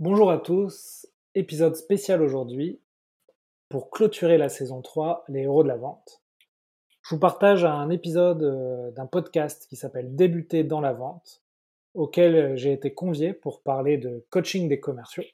Bonjour 0.00 0.30
à 0.30 0.38
tous, 0.38 1.08
épisode 1.34 1.74
spécial 1.74 2.22
aujourd'hui 2.22 2.78
pour 3.68 3.90
clôturer 3.90 4.38
la 4.38 4.48
saison 4.48 4.80
3, 4.80 5.24
les 5.26 5.40
héros 5.40 5.64
de 5.64 5.68
la 5.68 5.76
vente. 5.76 6.22
Je 7.02 7.16
vous 7.16 7.18
partage 7.18 7.64
un 7.64 7.90
épisode 7.90 8.44
euh, 8.44 8.92
d'un 8.92 9.06
podcast 9.06 9.66
qui 9.68 9.74
s'appelle 9.74 10.14
Débuter 10.14 10.62
dans 10.62 10.80
la 10.80 10.92
vente, 10.92 11.42
auquel 11.94 12.56
j'ai 12.56 12.72
été 12.72 12.94
convié 12.94 13.32
pour 13.32 13.60
parler 13.60 13.98
de 13.98 14.24
coaching 14.30 14.68
des 14.68 14.78
commerciaux. 14.78 15.24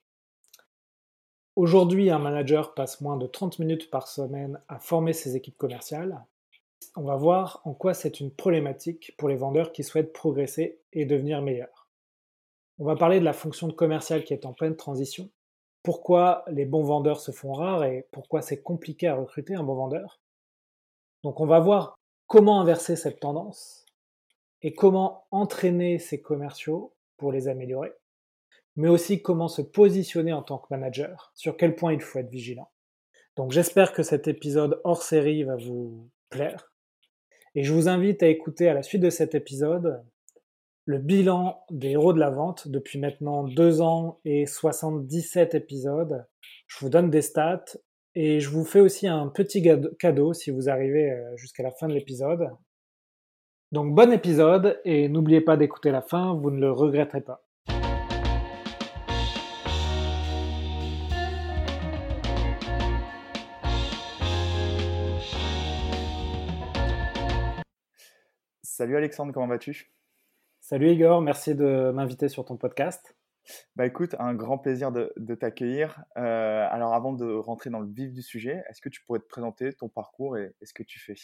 Aujourd'hui, 1.57 2.09
un 2.09 2.19
manager 2.19 2.73
passe 2.73 3.03
moins 3.03 3.19
de 3.19 3.27
30 3.27 3.59
minutes 3.59 3.91
par 3.91 4.09
semaine 4.09 4.59
à 4.69 4.79
former 4.79 5.13
ses 5.13 5.37
équipes 5.37 5.59
commerciales. 5.59 6.25
On 6.97 7.03
va 7.03 7.17
voir 7.17 7.61
en 7.65 7.75
quoi 7.75 7.93
c'est 7.93 8.19
une 8.19 8.31
problématique 8.31 9.15
pour 9.19 9.29
les 9.29 9.37
vendeurs 9.37 9.73
qui 9.73 9.85
souhaitent 9.85 10.15
progresser 10.15 10.81
et 10.95 11.05
devenir 11.05 11.43
meilleurs. 11.43 11.84
On 12.79 12.85
va 12.85 12.97
parler 12.97 13.21
de 13.21 13.25
la 13.25 13.33
fonction 13.33 13.69
de 13.69 13.73
commercial 13.73 14.25
qui 14.25 14.33
est 14.33 14.47
en 14.47 14.53
pleine 14.53 14.77
transition. 14.77 15.31
Pourquoi 15.83 16.45
les 16.49 16.65
bons 16.65 16.83
vendeurs 16.83 17.21
se 17.21 17.31
font 17.31 17.53
rares 17.53 17.85
et 17.85 18.09
pourquoi 18.11 18.43
c'est 18.43 18.63
compliqué 18.63 19.07
à 19.07 19.15
recruter 19.15 19.55
un 19.55 19.63
bon 19.63 19.75
vendeur? 19.75 20.21
Donc 21.23 21.41
on 21.41 21.47
va 21.47 21.61
voir 21.61 21.99
comment 22.27 22.61
inverser 22.61 22.97
cette 22.97 23.21
tendance 23.21 23.87
et 24.63 24.75
comment 24.75 25.27
entraîner 25.31 25.99
ces 25.99 26.21
commerciaux 26.21 26.95
pour 27.17 27.33
les 27.33 27.49
améliorer, 27.49 27.93
mais 28.77 28.89
aussi 28.89 29.23
comment 29.23 29.49
se 29.49 29.63
positionner 29.63 30.33
en 30.33 30.43
tant 30.43 30.59
que 30.59 30.67
manager, 30.71 31.33
sur 31.35 31.57
quel 31.57 31.77
point 31.77 31.93
il 31.93 32.01
faut 32.01 32.19
être 32.19 32.31
vigilant. 32.31 32.71
Donc 33.37 33.53
j'espère 33.53 33.93
que 33.93 34.03
cet 34.03 34.27
épisode 34.27 34.81
hors 34.85 35.03
série 35.03 35.45
va 35.45 35.57
vous 35.57 36.09
plaire. 36.31 36.73
Et 37.55 37.63
je 37.63 37.73
vous 37.73 37.89
invite 37.89 38.23
à 38.23 38.29
écouter 38.29 38.69
à 38.69 38.75
la 38.75 38.83
suite 38.83 39.03
de 39.03 39.11
cet 39.11 39.35
épisode 39.35 40.05
le 40.87 40.99
bilan 40.99 41.65
des 41.71 41.93
héros 41.93 42.13
de 42.13 42.21
la 42.21 42.29
vente 42.29 42.69
depuis 42.69 42.99
maintenant 42.99 43.45
deux 43.45 43.81
ans 43.81 44.21
et 44.27 44.45
77 44.45 45.55
épisodes. 45.55 46.27
Je 46.67 46.79
vous 46.81 46.91
donne 46.91 47.09
des 47.09 47.23
stats 47.23 47.65
et 48.15 48.41
je 48.41 48.51
vous 48.51 48.65
fais 48.65 48.81
aussi 48.81 49.09
un 49.09 49.29
petit 49.29 49.67
cadeau 49.99 50.35
si 50.35 50.51
vous 50.51 50.69
arrivez 50.69 51.11
euh, 51.11 51.37
jusqu'à 51.37 51.63
la 51.63 51.71
fin 51.71 51.89
de 51.89 51.95
l'épisode. 51.95 52.51
Donc 53.73 53.95
bon 53.95 54.13
épisode 54.13 54.79
et 54.85 55.09
n'oubliez 55.09 55.41
pas 55.41 55.57
d'écouter 55.57 55.91
la 55.91 56.03
fin, 56.03 56.35
vous 56.35 56.51
ne 56.51 56.61
le 56.61 56.71
regretterez 56.71 57.23
pas. 57.23 57.43
Salut 68.63 68.97
Alexandre, 68.97 69.33
comment 69.33 69.47
vas-tu? 69.47 69.95
Salut 70.67 70.93
Igor, 70.93 71.21
merci 71.21 71.55
de 71.55 71.91
m'inviter 71.91 72.31
sur 72.31 72.47
ton 72.47 72.57
podcast. 72.57 73.15
Bah 73.77 73.85
écoute, 73.85 74.17
un 74.19 74.33
grand 74.33 74.57
plaisir 74.57 74.93
de, 74.93 75.35
t'accueillir. 75.35 76.03
Euh, 76.17 76.67
alors 76.71 76.95
avant 76.95 77.13
de 77.13 77.35
rentrer 77.35 77.69
dans 77.69 77.81
le 77.81 77.93
vif 77.93 78.15
du 78.15 78.23
sujet, 78.23 78.65
est-ce 78.71 78.81
que 78.81 78.89
tu 78.89 79.03
pourrais 79.03 79.19
te 79.19 79.27
présenter 79.27 79.75
ton 79.75 79.91
parcours 79.91 80.39
et, 80.39 80.55
ce 80.63 80.73
que 80.73 80.83
tu 80.83 80.99
fais? 80.99 81.17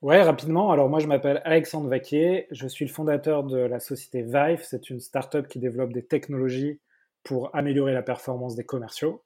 Ouais, 0.00 0.22
rapidement. 0.22 0.70
Alors 0.70 0.88
moi 0.88 1.00
je 1.00 1.08
m'appelle 1.08 1.42
Alexandre 1.44 1.88
Vaquier, 1.88 2.46
je 2.52 2.68
suis 2.68 2.84
le 2.84 2.92
fondateur 2.92 3.42
de 3.42 3.58
la 3.58 3.80
société 3.80 4.22
Vive. 4.22 4.62
C'est 4.62 4.90
une 4.90 5.00
startup 5.00 5.48
qui 5.48 5.58
développe 5.58 5.92
des 5.92 6.06
technologies 6.06 6.80
pour 7.24 7.52
améliorer 7.52 7.94
la 7.94 8.04
performance 8.04 8.54
des 8.54 8.64
commerciaux 8.64 9.24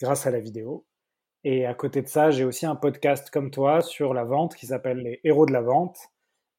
grâce 0.00 0.26
à 0.26 0.32
la 0.32 0.40
vidéo. 0.40 0.84
Et 1.44 1.64
à 1.64 1.74
côté 1.74 2.02
de 2.02 2.08
ça, 2.08 2.32
j'ai 2.32 2.42
aussi 2.42 2.66
un 2.66 2.74
podcast 2.74 3.30
comme 3.30 3.52
toi 3.52 3.82
sur 3.82 4.14
la 4.14 4.24
vente 4.24 4.56
qui 4.56 4.66
s'appelle 4.66 4.98
Les 4.98 5.20
Héros 5.22 5.46
de 5.46 5.52
la 5.52 5.62
Vente 5.62 6.11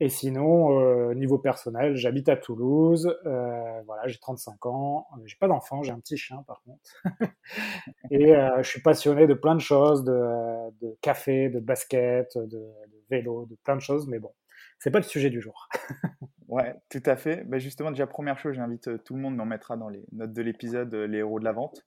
et 0.03 0.09
sinon, 0.09 0.81
euh, 0.81 1.13
niveau 1.13 1.37
personnel, 1.37 1.95
j'habite 1.95 2.27
à 2.27 2.35
Toulouse, 2.35 3.17
euh, 3.25 3.81
voilà, 3.85 4.05
j'ai 4.05 4.17
35 4.19 4.65
ans, 4.65 5.07
euh, 5.13 5.21
j'ai 5.23 5.37
pas 5.39 5.47
d'enfant, 5.47 5.81
j'ai 5.81 5.93
un 5.93 5.99
petit 6.01 6.17
chien 6.17 6.43
par 6.45 6.61
contre. 6.63 7.01
et 8.11 8.33
je 8.33 8.67
suis 8.67 8.81
passionné 8.81 9.27
de 9.27 9.33
plein 9.33 9.55
de 9.55 9.61
choses, 9.61 10.03
de, 10.03 10.97
café, 10.99 11.47
de 11.47 11.61
basket, 11.61 12.37
de, 12.37 12.61
vélo, 13.09 13.45
de 13.45 13.55
plein 13.63 13.77
de 13.77 13.81
choses, 13.81 14.05
mais 14.09 14.19
bon, 14.19 14.33
c'est 14.77 14.91
pas 14.91 14.99
le 14.99 15.05
sujet 15.05 15.29
du 15.29 15.39
jour. 15.39 15.69
ouais, 16.49 16.75
tout 16.89 17.03
à 17.05 17.15
fait. 17.15 17.45
Ben 17.45 17.59
justement, 17.59 17.89
déjà, 17.89 18.05
première 18.05 18.37
chose, 18.37 18.55
j'invite 18.55 19.01
tout 19.05 19.15
le 19.15 19.21
monde, 19.21 19.37
mais 19.37 19.43
on 19.43 19.45
mettra 19.45 19.77
dans 19.77 19.87
les 19.87 20.03
notes 20.11 20.33
de 20.33 20.41
l'épisode 20.41 20.93
les 20.93 21.19
héros 21.19 21.39
de 21.39 21.45
la 21.45 21.53
vente. 21.53 21.85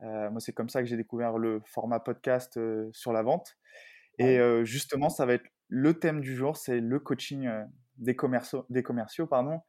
moi, 0.00 0.38
c'est 0.40 0.52
comme 0.52 0.68
ça 0.68 0.82
que 0.82 0.86
j'ai 0.86 0.98
découvert 0.98 1.38
le 1.38 1.62
format 1.64 1.98
podcast 1.98 2.60
sur 2.92 3.14
la 3.14 3.22
vente. 3.22 3.56
Et 4.18 4.38
justement, 4.64 5.08
ça 5.08 5.24
va 5.24 5.32
être 5.32 5.48
le 5.68 5.98
thème 5.98 6.20
du 6.20 6.34
jour, 6.34 6.56
c'est 6.56 6.80
le 6.80 6.98
coaching 6.98 7.46
euh, 7.46 7.64
des 7.98 8.16
commerciaux, 8.16 8.64
des 8.70 8.82
commerciaux 8.82 9.26
pardon. 9.26 9.60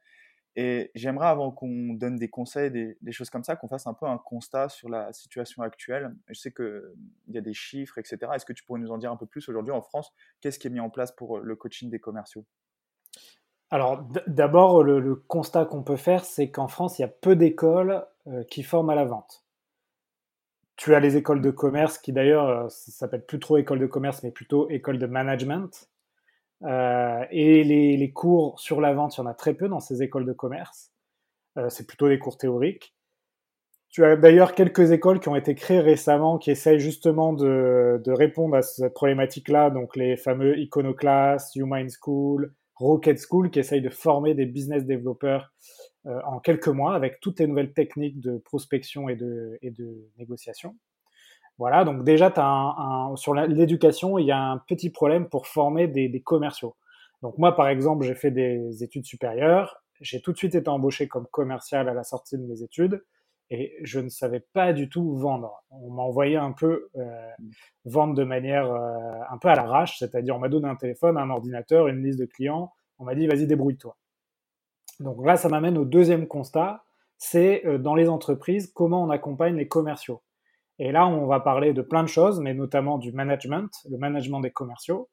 Et 0.56 0.90
j'aimerais, 0.96 1.28
avant 1.28 1.52
qu'on 1.52 1.94
donne 1.94 2.16
des 2.16 2.28
conseils, 2.28 2.70
des, 2.70 3.12
choses 3.12 3.30
comme 3.30 3.44
ça, 3.44 3.54
qu'on 3.54 3.68
fasse 3.68 3.86
un 3.86 3.94
peu 3.94 4.06
un 4.06 4.18
constat 4.18 4.68
sur 4.68 4.88
la 4.88 5.12
situation 5.12 5.62
actuelle. 5.62 6.14
Je 6.28 6.40
sais 6.40 6.52
qu'il 6.52 6.82
y 7.28 7.38
a 7.38 7.40
des 7.40 7.54
chiffres, 7.54 7.98
etc. 7.98 8.18
Est-ce 8.34 8.44
que 8.44 8.52
tu 8.52 8.64
pourrais 8.64 8.80
nous 8.80 8.90
en 8.90 8.98
dire 8.98 9.12
un 9.12 9.16
peu 9.16 9.26
plus 9.26 9.48
aujourd'hui 9.48 9.72
en 9.72 9.80
France? 9.80 10.12
Qu'est-ce 10.40 10.58
qui 10.58 10.66
est 10.66 10.70
mis 10.70 10.80
en 10.80 10.90
place 10.90 11.12
pour 11.12 11.38
euh, 11.38 11.42
le 11.44 11.54
coaching 11.54 11.88
des 11.88 12.00
commerciaux? 12.00 12.44
Alors, 13.70 14.04
d'abord, 14.26 14.82
le, 14.82 15.14
constat 15.14 15.66
qu'on 15.66 15.84
peut 15.84 15.96
faire, 15.96 16.24
c'est 16.24 16.50
qu'en 16.50 16.66
France, 16.66 16.98
il 16.98 17.02
y 17.02 17.04
a 17.04 17.08
peu 17.08 17.36
d'écoles 17.36 18.04
euh, 18.26 18.42
qui 18.50 18.64
forment 18.64 18.90
à 18.90 18.96
la 18.96 19.04
vente. 19.04 19.44
Tu 20.74 20.96
as 20.96 21.00
les 21.00 21.16
écoles 21.16 21.42
de 21.42 21.50
commerce 21.50 21.96
qui, 21.96 22.12
d'ailleurs, 22.12 22.68
ça 22.70 22.90
s'appelle 22.90 23.24
plus 23.24 23.38
trop 23.38 23.58
école 23.58 23.78
de 23.78 23.86
commerce, 23.86 24.24
mais 24.24 24.32
plutôt 24.32 24.68
école 24.68 24.98
de 24.98 25.06
management 25.06 25.89
euh, 26.62 27.24
et 27.30 27.64
les, 27.64 28.12
cours 28.12 28.60
sur 28.60 28.80
la 28.80 28.92
vente, 28.92 29.16
il 29.16 29.20
y 29.20 29.22
en 29.22 29.26
a 29.26 29.34
très 29.34 29.54
peu 29.54 29.68
dans 29.68 29.80
ces 29.80 30.02
écoles 30.02 30.26
de 30.26 30.32
commerce. 30.32 30.92
Euh, 31.56 31.68
c'est 31.68 31.86
plutôt 31.86 32.08
des 32.08 32.18
cours 32.18 32.36
théoriques. 32.36 32.94
Tu 33.88 34.04
as 34.04 34.16
d'ailleurs 34.16 34.54
quelques 34.54 34.92
écoles 34.92 35.18
qui 35.18 35.28
ont 35.28 35.36
été 35.36 35.54
créées 35.56 35.80
récemment 35.80 36.38
qui 36.38 36.52
essayent 36.52 36.78
justement 36.78 37.32
de, 37.32 38.00
répondre 38.06 38.56
à 38.56 38.62
cette 38.62 38.94
problématique-là, 38.94 39.70
donc 39.70 39.96
les 39.96 40.16
fameux 40.16 40.58
Iconoclast, 40.58 41.56
Human 41.56 41.88
School, 41.88 42.54
Rocket 42.76 43.18
School, 43.18 43.50
qui 43.50 43.58
essayent 43.58 43.82
de 43.82 43.90
former 43.90 44.34
des 44.34 44.46
business 44.46 44.84
développeurs 44.84 45.52
euh, 46.06 46.20
en 46.24 46.38
quelques 46.38 46.68
mois 46.68 46.94
avec 46.94 47.20
toutes 47.20 47.40
les 47.40 47.48
nouvelles 47.48 47.72
techniques 47.72 48.20
de 48.20 48.38
prospection 48.38 49.08
et 49.08 49.16
de, 49.16 49.58
et 49.60 49.72
de 49.72 50.08
négociation. 50.18 50.76
Voilà, 51.60 51.84
donc 51.84 52.04
déjà, 52.04 52.32
un, 52.38 53.14
sur 53.16 53.34
l'éducation, 53.34 54.16
il 54.16 54.24
y 54.24 54.30
a 54.30 54.40
un 54.40 54.56
petit 54.56 54.88
problème 54.88 55.28
pour 55.28 55.46
former 55.46 55.88
des, 55.88 56.22
commerciaux. 56.22 56.74
Donc 57.20 57.36
moi, 57.36 57.54
par 57.54 57.68
exemple, 57.68 58.06
j'ai 58.06 58.14
fait 58.14 58.30
des 58.30 58.82
études 58.82 59.04
supérieures, 59.04 59.82
j'ai 60.00 60.22
tout 60.22 60.32
de 60.32 60.38
suite 60.38 60.54
été 60.54 60.70
embauché 60.70 61.06
comme 61.06 61.26
commercial 61.26 61.90
à 61.90 61.92
la 61.92 62.02
sortie 62.02 62.38
de 62.38 62.46
mes 62.46 62.62
études, 62.62 63.04
et 63.50 63.76
je 63.82 64.00
ne 64.00 64.08
savais 64.08 64.40
pas 64.40 64.72
du 64.72 64.88
tout 64.88 65.18
vendre. 65.18 65.62
On 65.70 65.90
m'a 65.90 66.00
envoyé 66.00 66.38
un 66.38 66.52
peu 66.52 66.88
euh, 66.96 67.30
vendre 67.84 68.14
de 68.14 68.24
manière 68.24 68.72
euh, 68.72 69.20
un 69.30 69.36
peu 69.36 69.48
à 69.48 69.54
l'arrache, 69.54 69.98
c'est-à-dire 69.98 70.34
on 70.36 70.38
m'a 70.38 70.48
donné 70.48 70.66
un 70.66 70.76
téléphone, 70.76 71.18
un 71.18 71.28
ordinateur, 71.28 71.88
une 71.88 72.02
liste 72.02 72.18
de 72.18 72.24
clients, 72.24 72.72
on 72.98 73.04
m'a 73.04 73.14
dit 73.14 73.26
vas-y 73.26 73.46
débrouille-toi. 73.46 73.98
Donc 74.98 75.26
là, 75.26 75.36
ça 75.36 75.50
m'amène 75.50 75.76
au 75.76 75.84
deuxième 75.84 76.26
constat, 76.26 76.84
c'est 77.18 77.66
euh, 77.66 77.76
dans 77.76 77.94
les 77.94 78.08
entreprises 78.08 78.72
comment 78.72 79.04
on 79.04 79.10
accompagne 79.10 79.56
les 79.56 79.68
commerciaux. 79.68 80.22
Et 80.82 80.92
là, 80.92 81.06
on 81.06 81.26
va 81.26 81.40
parler 81.40 81.74
de 81.74 81.82
plein 81.82 82.02
de 82.02 82.08
choses, 82.08 82.40
mais 82.40 82.54
notamment 82.54 82.96
du 82.96 83.12
management, 83.12 83.68
le 83.90 83.98
management 83.98 84.40
des 84.40 84.50
commerciaux. 84.50 85.10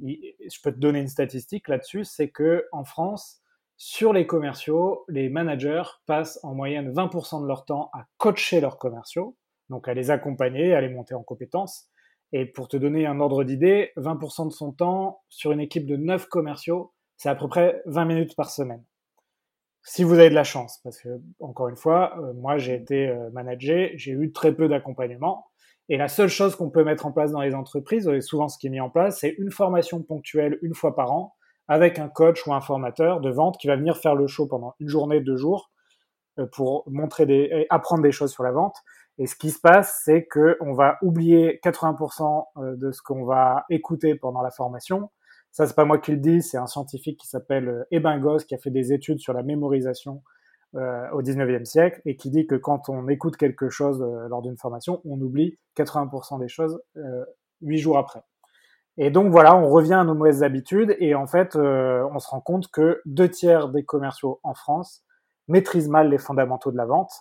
je 0.00 0.62
peux 0.62 0.72
te 0.72 0.78
donner 0.78 1.00
une 1.00 1.08
statistique 1.08 1.68
là-dessus, 1.68 2.04
c'est 2.04 2.30
que 2.30 2.64
en 2.72 2.84
France, 2.84 3.42
sur 3.76 4.14
les 4.14 4.26
commerciaux, 4.26 5.04
les 5.08 5.28
managers 5.28 5.82
passent 6.06 6.40
en 6.42 6.54
moyenne 6.54 6.90
20% 6.90 7.42
de 7.42 7.46
leur 7.46 7.66
temps 7.66 7.90
à 7.92 8.06
coacher 8.16 8.62
leurs 8.62 8.78
commerciaux, 8.78 9.36
donc 9.68 9.86
à 9.86 9.92
les 9.92 10.10
accompagner, 10.10 10.72
à 10.72 10.80
les 10.80 10.88
monter 10.88 11.14
en 11.14 11.22
compétences. 11.22 11.90
Et 12.32 12.46
pour 12.46 12.68
te 12.68 12.78
donner 12.78 13.04
un 13.04 13.20
ordre 13.20 13.44
d'idée, 13.44 13.92
20% 13.98 14.46
de 14.46 14.52
son 14.52 14.72
temps 14.72 15.20
sur 15.28 15.52
une 15.52 15.60
équipe 15.60 15.84
de 15.84 15.96
9 15.96 16.26
commerciaux, 16.28 16.94
c'est 17.18 17.28
à 17.28 17.34
peu 17.34 17.48
près 17.48 17.82
20 17.84 18.06
minutes 18.06 18.34
par 18.34 18.48
semaine 18.48 18.82
si 19.84 20.04
vous 20.04 20.14
avez 20.14 20.30
de 20.30 20.34
la 20.34 20.44
chance, 20.44 20.80
parce 20.84 21.00
que 21.00 21.08
encore 21.40 21.68
une 21.68 21.76
fois, 21.76 22.16
euh, 22.18 22.32
moi 22.34 22.56
j'ai 22.56 22.74
été 22.74 23.08
euh, 23.08 23.30
manager, 23.30 23.90
j'ai 23.94 24.12
eu 24.12 24.32
très 24.32 24.54
peu 24.54 24.68
d'accompagnement, 24.68 25.46
et 25.88 25.96
la 25.96 26.08
seule 26.08 26.28
chose 26.28 26.54
qu'on 26.54 26.70
peut 26.70 26.84
mettre 26.84 27.06
en 27.06 27.12
place 27.12 27.32
dans 27.32 27.40
les 27.40 27.54
entreprises, 27.54 28.06
et 28.06 28.20
souvent 28.20 28.48
ce 28.48 28.58
qui 28.58 28.68
est 28.68 28.70
mis 28.70 28.80
en 28.80 28.90
place, 28.90 29.18
c'est 29.20 29.34
une 29.38 29.50
formation 29.50 30.02
ponctuelle 30.02 30.58
une 30.62 30.74
fois 30.74 30.94
par 30.94 31.12
an 31.12 31.34
avec 31.68 31.98
un 31.98 32.08
coach 32.08 32.46
ou 32.46 32.54
un 32.54 32.60
formateur 32.60 33.20
de 33.20 33.30
vente 33.30 33.56
qui 33.58 33.66
va 33.66 33.76
venir 33.76 33.96
faire 33.96 34.14
le 34.14 34.26
show 34.26 34.46
pendant 34.46 34.74
une 34.78 34.88
journée, 34.88 35.20
deux 35.20 35.36
jours, 35.36 35.70
euh, 36.38 36.46
pour 36.46 36.84
montrer 36.86 37.26
des, 37.26 37.66
apprendre 37.70 38.02
des 38.02 38.12
choses 38.12 38.32
sur 38.32 38.42
la 38.44 38.52
vente. 38.52 38.76
Et 39.18 39.26
ce 39.26 39.36
qui 39.36 39.50
se 39.50 39.60
passe, 39.60 40.00
c'est 40.04 40.24
que 40.24 40.56
on 40.60 40.72
va 40.72 40.96
oublier 41.02 41.60
80% 41.62 42.76
de 42.76 42.92
ce 42.92 43.02
qu'on 43.02 43.24
va 43.24 43.64
écouter 43.68 44.14
pendant 44.14 44.40
la 44.40 44.50
formation 44.50 45.10
ça, 45.52 45.66
c'est 45.66 45.76
pas 45.76 45.84
moi 45.84 45.98
qui 45.98 46.10
le 46.10 46.16
dis, 46.16 46.42
c'est 46.42 46.58
un 46.58 46.66
scientifique 46.66 47.20
qui 47.20 47.28
s'appelle 47.28 47.86
Ebingos, 47.90 48.38
qui 48.38 48.54
a 48.54 48.58
fait 48.58 48.70
des 48.70 48.92
études 48.92 49.20
sur 49.20 49.32
la 49.32 49.42
mémorisation 49.42 50.22
euh, 50.74 51.10
au 51.10 51.22
19e 51.22 51.66
siècle 51.66 52.00
et 52.06 52.16
qui 52.16 52.30
dit 52.30 52.46
que 52.46 52.54
quand 52.54 52.88
on 52.88 53.06
écoute 53.08 53.36
quelque 53.36 53.68
chose 53.68 54.02
euh, 54.02 54.28
lors 54.28 54.40
d'une 54.40 54.56
formation, 54.56 55.02
on 55.04 55.20
oublie 55.20 55.58
80% 55.76 56.40
des 56.40 56.48
choses 56.48 56.80
euh, 56.96 57.24
8 57.60 57.78
jours 57.78 57.98
après. 57.98 58.22
Et 58.98 59.10
donc 59.10 59.30
voilà, 59.30 59.56
on 59.56 59.68
revient 59.68 59.94
à 59.94 60.04
nos 60.04 60.14
mauvaises 60.14 60.42
habitudes 60.42 60.96
et 60.98 61.14
en 61.14 61.26
fait, 61.26 61.56
euh, 61.56 62.06
on 62.12 62.18
se 62.18 62.28
rend 62.28 62.40
compte 62.40 62.68
que 62.70 63.00
deux 63.06 63.28
tiers 63.28 63.68
des 63.68 63.84
commerciaux 63.84 64.40
en 64.42 64.54
France 64.54 65.02
maîtrisent 65.48 65.88
mal 65.88 66.10
les 66.10 66.18
fondamentaux 66.18 66.72
de 66.72 66.76
la 66.76 66.84
vente 66.86 67.12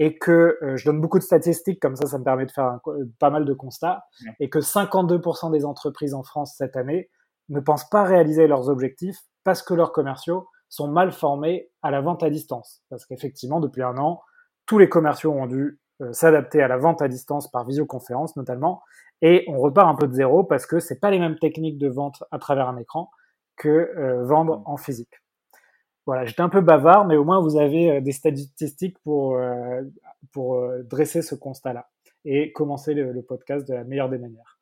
et 0.00 0.16
que 0.16 0.58
euh, 0.62 0.76
je 0.76 0.84
donne 0.86 1.00
beaucoup 1.00 1.18
de 1.18 1.24
statistiques, 1.24 1.78
comme 1.78 1.94
ça, 1.94 2.06
ça 2.06 2.18
me 2.18 2.24
permet 2.24 2.46
de 2.46 2.50
faire 2.50 2.80
pas 3.18 3.30
mal 3.30 3.44
de 3.44 3.52
constats, 3.52 4.04
et 4.40 4.48
que 4.48 4.58
52% 4.58 5.52
des 5.52 5.64
entreprises 5.66 6.14
en 6.14 6.22
France 6.22 6.54
cette 6.56 6.74
année 6.74 7.10
ne 7.50 7.60
pensent 7.60 7.88
pas 7.88 8.04
réaliser 8.04 8.46
leurs 8.46 8.68
objectifs 8.68 9.18
parce 9.44 9.62
que 9.62 9.74
leurs 9.74 9.92
commerciaux 9.92 10.48
sont 10.68 10.88
mal 10.88 11.12
formés 11.12 11.70
à 11.82 11.90
la 11.90 12.00
vente 12.00 12.22
à 12.22 12.30
distance. 12.30 12.82
Parce 12.88 13.04
qu'effectivement, 13.04 13.60
depuis 13.60 13.82
un 13.82 13.98
an, 13.98 14.22
tous 14.66 14.78
les 14.78 14.88
commerciaux 14.88 15.32
ont 15.32 15.46
dû 15.46 15.80
euh, 16.00 16.12
s'adapter 16.12 16.62
à 16.62 16.68
la 16.68 16.78
vente 16.78 17.02
à 17.02 17.08
distance 17.08 17.50
par 17.50 17.66
visioconférence 17.66 18.36
notamment, 18.36 18.82
et 19.20 19.44
on 19.48 19.58
repart 19.58 19.88
un 19.88 19.96
peu 19.96 20.06
de 20.06 20.14
zéro 20.14 20.44
parce 20.44 20.64
que 20.64 20.78
c'est 20.78 21.00
pas 21.00 21.10
les 21.10 21.18
mêmes 21.18 21.38
techniques 21.38 21.76
de 21.76 21.88
vente 21.88 22.22
à 22.30 22.38
travers 22.38 22.68
un 22.68 22.78
écran 22.78 23.10
que 23.56 23.68
euh, 23.68 24.24
vendre 24.24 24.62
en 24.64 24.76
physique. 24.76 25.20
Voilà, 26.06 26.24
j'étais 26.24 26.40
un 26.40 26.48
peu 26.48 26.62
bavard, 26.62 27.06
mais 27.06 27.16
au 27.16 27.24
moins 27.24 27.40
vous 27.40 27.56
avez 27.56 27.90
euh, 27.90 28.00
des 28.00 28.12
statistiques 28.12 28.96
pour, 29.02 29.38
pour 30.32 30.62
dresser 30.84 31.20
ce 31.20 31.34
constat-là 31.34 31.88
et 32.24 32.52
commencer 32.52 32.94
le, 32.94 33.22
podcast 33.22 33.66
de 33.68 33.74
la 33.74 33.84
meilleure 33.84 34.08
des 34.08 34.18
manières. 34.18 34.58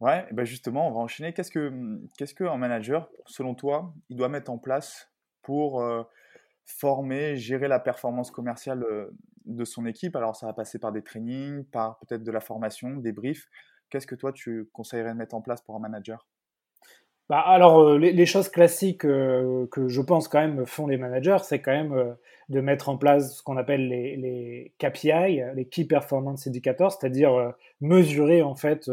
Ouais, 0.00 0.26
ben 0.32 0.44
justement, 0.44 0.88
on 0.88 0.92
va 0.92 1.00
enchaîner. 1.00 1.32
Qu'est-ce 1.32 1.50
que 1.50 1.72
qu'est-ce 2.18 2.34
qu'un 2.34 2.56
manager, 2.56 3.08
selon 3.26 3.54
toi, 3.54 3.94
il 4.08 4.16
doit 4.16 4.28
mettre 4.28 4.50
en 4.50 4.58
place 4.58 5.10
pour 5.42 5.84
former, 6.66 7.36
gérer 7.36 7.68
la 7.68 7.78
performance 7.78 8.30
commerciale 8.30 8.84
de 9.44 9.64
son 9.64 9.86
équipe? 9.86 10.16
Alors, 10.16 10.36
ça 10.36 10.46
va 10.46 10.52
passer 10.52 10.78
par 10.78 10.92
des 10.92 11.02
trainings, 11.02 11.64
par 11.64 11.98
peut-être 12.00 12.24
de 12.24 12.32
la 12.32 12.40
formation, 12.40 12.96
des 12.96 13.12
briefs. 13.12 13.48
Qu'est-ce 13.88 14.06
que 14.06 14.14
toi, 14.14 14.32
tu 14.32 14.68
conseillerais 14.72 15.12
de 15.12 15.18
mettre 15.18 15.34
en 15.34 15.40
place 15.40 15.62
pour 15.62 15.76
un 15.76 15.78
manager? 15.78 16.26
Bah, 17.28 17.40
alors, 17.40 17.96
les, 17.96 18.26
choses 18.26 18.50
classiques 18.50 19.02
que 19.02 19.68
je 19.86 20.00
pense 20.02 20.28
quand 20.28 20.40
même 20.40 20.66
font 20.66 20.86
les 20.86 20.98
managers, 20.98 21.38
c'est 21.42 21.62
quand 21.62 21.72
même 21.72 22.16
de 22.50 22.60
mettre 22.60 22.90
en 22.90 22.98
place 22.98 23.38
ce 23.38 23.42
qu'on 23.42 23.56
appelle 23.56 23.88
les, 23.88 24.16
les, 24.16 24.74
KPI, 24.78 25.40
les 25.54 25.64
Key 25.70 25.84
Performance 25.84 26.46
Indicators, 26.46 26.92
c'est-à-dire 26.92 27.54
mesurer 27.80 28.42
en 28.42 28.54
fait 28.54 28.90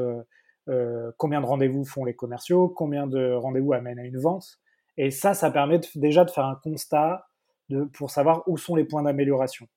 combien 1.18 1.42
de 1.42 1.46
rendez-vous 1.46 1.86
font 1.86 2.06
les 2.06 2.14
commerciaux, 2.14 2.70
combien 2.70 3.08
de 3.08 3.34
rendez-vous 3.34 3.74
amènent 3.74 4.00
à 4.00 4.06
une 4.06 4.20
vente. 4.20 4.60
Et 4.98 5.12
ça, 5.12 5.34
ça 5.34 5.52
permet 5.52 5.80
déjà 5.96 6.26
de 6.26 6.32
faire 6.32 6.46
un 6.46 6.60
constat 6.64 7.28
pour 7.94 8.12
savoir 8.12 8.44
où 8.48 8.58
sont 8.58 8.76
les 8.76 8.84
points 8.84 9.04
d'amélioration. 9.04 9.68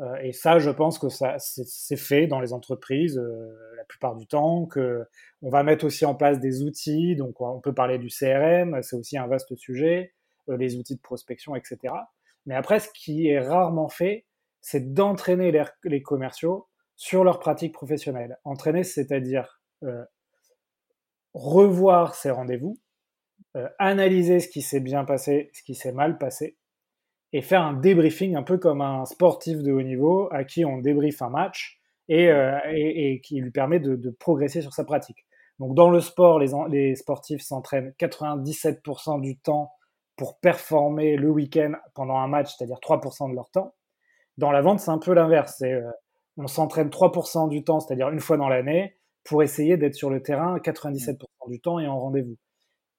Euh, 0.00 0.16
et 0.22 0.32
ça, 0.32 0.58
je 0.58 0.70
pense 0.70 0.98
que 0.98 1.08
ça 1.08 1.36
c'est 1.38 1.96
fait 1.96 2.26
dans 2.26 2.40
les 2.40 2.52
entreprises 2.52 3.18
euh, 3.18 3.54
la 3.76 3.84
plupart 3.84 4.14
du 4.14 4.26
temps. 4.26 4.66
Que 4.66 5.06
on 5.42 5.48
va 5.48 5.62
mettre 5.62 5.86
aussi 5.86 6.04
en 6.04 6.14
place 6.14 6.38
des 6.40 6.62
outils. 6.62 7.16
Donc, 7.16 7.40
on 7.40 7.60
peut 7.60 7.74
parler 7.74 7.98
du 7.98 8.08
CRM, 8.08 8.82
c'est 8.82 8.96
aussi 8.96 9.16
un 9.16 9.26
vaste 9.26 9.54
sujet, 9.56 10.12
euh, 10.48 10.56
les 10.56 10.76
outils 10.76 10.96
de 10.96 11.00
prospection, 11.00 11.56
etc. 11.56 11.94
Mais 12.44 12.54
après, 12.54 12.80
ce 12.80 12.88
qui 12.90 13.28
est 13.28 13.40
rarement 13.40 13.88
fait, 13.88 14.26
c'est 14.60 14.92
d'entraîner 14.92 15.50
les, 15.52 15.64
les, 15.84 16.02
commerciaux 16.02 16.68
sur 16.96 17.24
leurs 17.24 17.38
pratiques 17.38 17.72
professionnelles. 17.72 18.38
Entraîner, 18.44 18.84
c'est-à-dire 18.84 19.55
revoir 21.34 22.14
ces 22.14 22.30
rendez-vous, 22.30 22.78
analyser 23.78 24.40
ce 24.40 24.48
qui 24.48 24.62
s'est 24.62 24.80
bien 24.80 25.04
passé, 25.04 25.50
ce 25.52 25.62
qui 25.62 25.74
s'est 25.74 25.92
mal 25.92 26.18
passé, 26.18 26.56
et 27.32 27.42
faire 27.42 27.62
un 27.62 27.74
débriefing 27.74 28.36
un 28.36 28.42
peu 28.42 28.58
comme 28.58 28.80
un 28.80 29.04
sportif 29.04 29.62
de 29.62 29.72
haut 29.72 29.82
niveau 29.82 30.28
à 30.32 30.44
qui 30.44 30.64
on 30.64 30.78
débriefe 30.78 31.22
un 31.22 31.28
match 31.28 31.80
et, 32.08 32.30
euh, 32.30 32.58
qui 33.22 33.40
lui 33.40 33.50
permet 33.50 33.80
de, 33.80 34.10
progresser 34.10 34.62
sur 34.62 34.72
sa 34.72 34.84
pratique. 34.84 35.26
Donc 35.58 35.74
dans 35.74 35.90
le 35.90 36.00
sport, 36.00 36.38
les, 36.38 36.94
sportifs 36.94 37.42
s'entraînent 37.42 37.92
97% 37.98 39.20
du 39.20 39.38
temps 39.38 39.72
pour 40.16 40.38
performer 40.38 41.16
le 41.16 41.30
week-end 41.30 41.72
pendant 41.94 42.16
un 42.16 42.28
match, 42.28 42.54
c'est-à-dire 42.56 42.78
3% 42.78 43.30
de 43.30 43.34
leur 43.34 43.50
temps. 43.50 43.74
Dans 44.38 44.50
la 44.50 44.62
vente, 44.62 44.80
c'est 44.80 44.90
un 44.90 44.98
peu 44.98 45.12
l'inverse. 45.12 45.62
Euh, 45.62 45.82
on 46.36 46.46
s'entraîne 46.46 46.88
3% 46.88 47.48
du 47.48 47.64
temps, 47.64 47.80
c'est-à-dire 47.80 48.10
une 48.10 48.20
fois 48.20 48.36
dans 48.36 48.48
l'année, 48.48 48.95
pour 49.26 49.42
essayer 49.42 49.76
d'être 49.76 49.94
sur 49.94 50.10
le 50.10 50.22
terrain 50.22 50.58
97% 50.58 51.18
du 51.48 51.60
temps 51.60 51.78
et 51.78 51.86
en 51.86 51.98
rendez-vous. 51.98 52.36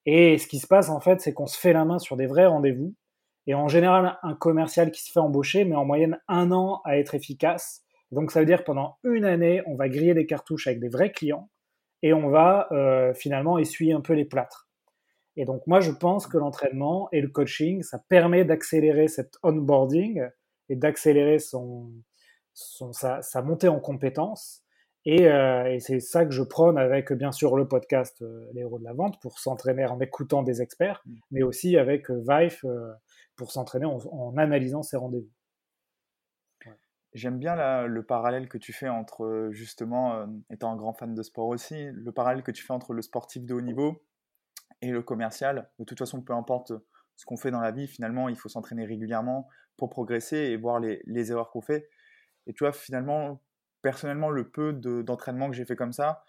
Et 0.05 0.37
ce 0.37 0.47
qui 0.47 0.59
se 0.59 0.67
passe 0.67 0.89
en 0.89 0.99
fait, 0.99 1.21
c'est 1.21 1.33
qu'on 1.33 1.47
se 1.47 1.59
fait 1.59 1.73
la 1.73 1.85
main 1.85 1.99
sur 1.99 2.15
des 2.17 2.27
vrais 2.27 2.45
rendez-vous 2.45 2.93
et 3.47 3.55
en 3.55 3.69
général, 3.69 4.19
un 4.23 4.35
commercial 4.35 4.91
qui 4.91 5.01
se 5.01 5.11
fait 5.11 5.21
embaucher 5.21 5.63
met 5.63 5.75
en 5.75 5.85
moyenne 5.85 6.19
un 6.27 6.51
an 6.51 6.81
à 6.83 6.97
être 6.97 7.15
efficace. 7.15 7.81
Donc 8.11 8.31
ça 8.31 8.41
veut 8.41 8.45
dire 8.45 8.59
que 8.59 8.65
pendant 8.65 8.97
une 9.03 9.23
année, 9.23 9.63
on 9.67 9.75
va 9.75 9.87
griller 9.87 10.13
des 10.13 10.25
cartouches 10.25 10.67
avec 10.67 10.81
des 10.81 10.89
vrais 10.89 11.11
clients 11.11 11.49
et 12.03 12.13
on 12.13 12.29
va 12.29 12.67
euh, 12.71 13.13
finalement 13.13 13.57
essuyer 13.57 13.93
un 13.93 14.01
peu 14.01 14.13
les 14.13 14.25
plâtres. 14.25 14.67
Et 15.37 15.45
donc 15.45 15.65
moi, 15.65 15.79
je 15.79 15.91
pense 15.91 16.27
que 16.27 16.37
l'entraînement 16.37 17.07
et 17.13 17.21
le 17.21 17.29
coaching, 17.29 17.83
ça 17.83 17.99
permet 18.09 18.43
d'accélérer 18.43 19.07
cet 19.07 19.37
onboarding 19.43 20.27
et 20.67 20.75
d'accélérer 20.75 21.39
son, 21.39 21.91
son, 22.53 22.91
sa, 22.91 23.21
sa, 23.21 23.41
montée 23.41 23.69
en 23.69 23.79
compétences. 23.79 24.63
Et, 25.09 25.27
euh, 25.27 25.71
et 25.71 25.79
c'est 25.79 26.01
ça 26.01 26.25
que 26.25 26.31
je 26.31 26.43
prône 26.43 26.77
avec 26.77 27.13
bien 27.13 27.31
sûr 27.31 27.55
le 27.55 27.65
podcast 27.65 28.21
euh, 28.21 28.45
Les 28.53 28.61
héros 28.61 28.77
de 28.77 28.83
la 28.83 28.91
vente 28.91 29.21
pour 29.21 29.39
s'entraîner 29.39 29.85
en 29.85 30.01
écoutant 30.01 30.43
des 30.43 30.61
experts, 30.61 31.01
mmh. 31.05 31.13
mais 31.31 31.43
aussi 31.43 31.77
avec 31.77 32.11
euh, 32.11 32.21
Vive 32.27 32.61
pour 33.37 33.51
s'entraîner 33.51 33.85
en, 33.85 34.35
analysant 34.35 34.83
ses 34.83 34.97
rendez-vous. 34.97 35.31
J'aime 37.13 37.39
bien 37.39 37.87
le 37.87 38.03
parallèle 38.03 38.47
que 38.47 38.57
tu 38.57 38.73
fais 38.73 38.89
entre, 38.89 39.23
euh, 39.23 39.51
justement, 39.51 40.13
euh, 40.15 40.25
étant 40.51 40.71
un 40.71 40.75
grand 40.75 40.93
fan 40.93 41.15
de 41.15 41.23
sport 41.23 41.47
aussi, 41.47 41.85
le 41.91 42.11
parallèle 42.11 42.43
que 42.43 42.51
tu 42.51 42.63
fais 42.63 42.73
entre 42.73 42.93
le 42.93 43.01
sportif 43.01 43.45
de 43.45 43.53
haut 43.53 43.61
niveau 43.61 44.03
et 44.81 44.91
le 44.91 45.01
commercial. 45.01 45.71
De 45.79 45.85
toute 45.85 45.97
façon, 45.97 46.21
peu 46.21 46.33
importe 46.33 46.73
ce 47.15 47.25
qu'on 47.25 47.37
fait 47.37 47.49
dans 47.49 47.61
la 47.61 47.71
vie, 47.71 47.87
finalement, 47.87 48.29
il 48.29 48.35
faut 48.35 48.49
s'entraîner 48.49 48.85
régulièrement 48.85 49.47
pour 49.77 49.89
progresser 49.89 50.37
et 50.37 50.57
voir 50.57 50.79
les, 50.79 51.01
les 51.05 51.31
erreurs 51.31 51.49
qu'on 51.49 51.61
fait. 51.61 51.89
Et 52.45 52.53
tu 52.53 52.63
vois, 52.63 52.73
finalement, 52.73 53.41
personnellement, 53.81 54.29
le 54.29 54.49
peu 54.49 54.73
d'entraînement 54.73 55.49
que 55.49 55.55
j'ai 55.55 55.65
fait 55.65 55.75
comme 55.75 55.93
ça, 55.93 56.23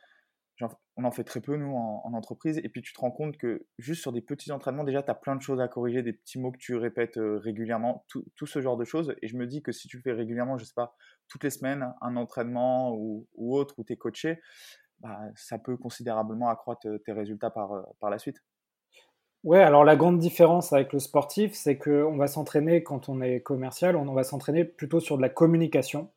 on 0.97 1.05
en 1.05 1.11
fait 1.11 1.25
très 1.25 1.41
peu, 1.41 1.57
nous, 1.57 1.75
en, 1.75 2.13
entreprise. 2.13 2.59
Et 2.65 2.69
puis, 2.69 2.83
tu 2.83 2.93
te 2.93 3.01
rends 3.01 3.11
compte 3.11 3.37
que 3.37 3.67
juste 3.79 4.03
sur 4.03 4.13
des 4.13 4.21
petits 4.21 4.51
entraînements, 4.51 4.85
déjà, 4.85 5.03
tu 5.03 5.11
as 5.11 5.15
plein 5.15 5.37
de 5.37 5.43
choses 5.43 5.61
à 5.61 5.69
corriger, 5.69 6.03
des 6.03 6.13
petits 6.13 6.39
mots 6.39 6.51
que 6.51 6.59
tu 6.59 6.75
répètes 6.75 7.19
euh, 7.19 7.39
régulièrement, 7.39 8.05
tout, 8.09 8.47
ce 8.47 8.61
genre 8.61 8.77
de 8.77 8.85
choses. 8.85 9.15
Et 9.23 9.29
je 9.29 9.37
me 9.37 9.47
dis 9.47 9.63
que 9.63 9.71
si 9.71 9.87
tu 9.87 9.97
le 9.97 10.03
fais 10.03 10.13
régulièrement, 10.13 10.59
je 10.59 10.65
sais 10.65 10.75
pas, 10.75 10.97
toutes 11.29 11.45
les 11.45 11.51
semaines, 11.51 11.95
un 12.01 12.17
entraînement 12.17 12.93
ou, 12.95 13.27
autre, 13.37 13.75
où 13.79 13.85
tu 13.85 13.93
es 13.93 13.97
coaché, 13.97 14.41
bah, 15.01 15.21
ça 15.37 15.59
peut 15.59 15.77
considérablement 15.77 16.49
accroître 16.49 16.89
euh, 16.89 16.99
tes 16.99 17.13
résultats 17.13 17.51
par, 17.51 17.73
euh, 17.73 17.83
par 18.01 18.11
la 18.11 18.19
suite. 18.19 18.43
Ouais, 19.45 19.63
alors 19.63 19.85
la 19.85 19.95
grande 19.95 20.19
différence 20.19 20.73
avec 20.73 20.93
le 20.93 20.99
sportif, 20.99 21.55
c'est 21.55 21.79
qu'on 21.79 22.17
va 22.17 22.27
s'entraîner 22.27 22.83
quand 22.83 23.09
on 23.09 23.21
est 23.21 23.41
commercial, 23.41 23.95
on 23.95 24.13
va 24.13 24.25
s'entraîner 24.25 24.65
plutôt 24.65 24.99
sur 24.99 25.17
de 25.17 25.23
la 25.23 25.29
communication. 25.29 26.11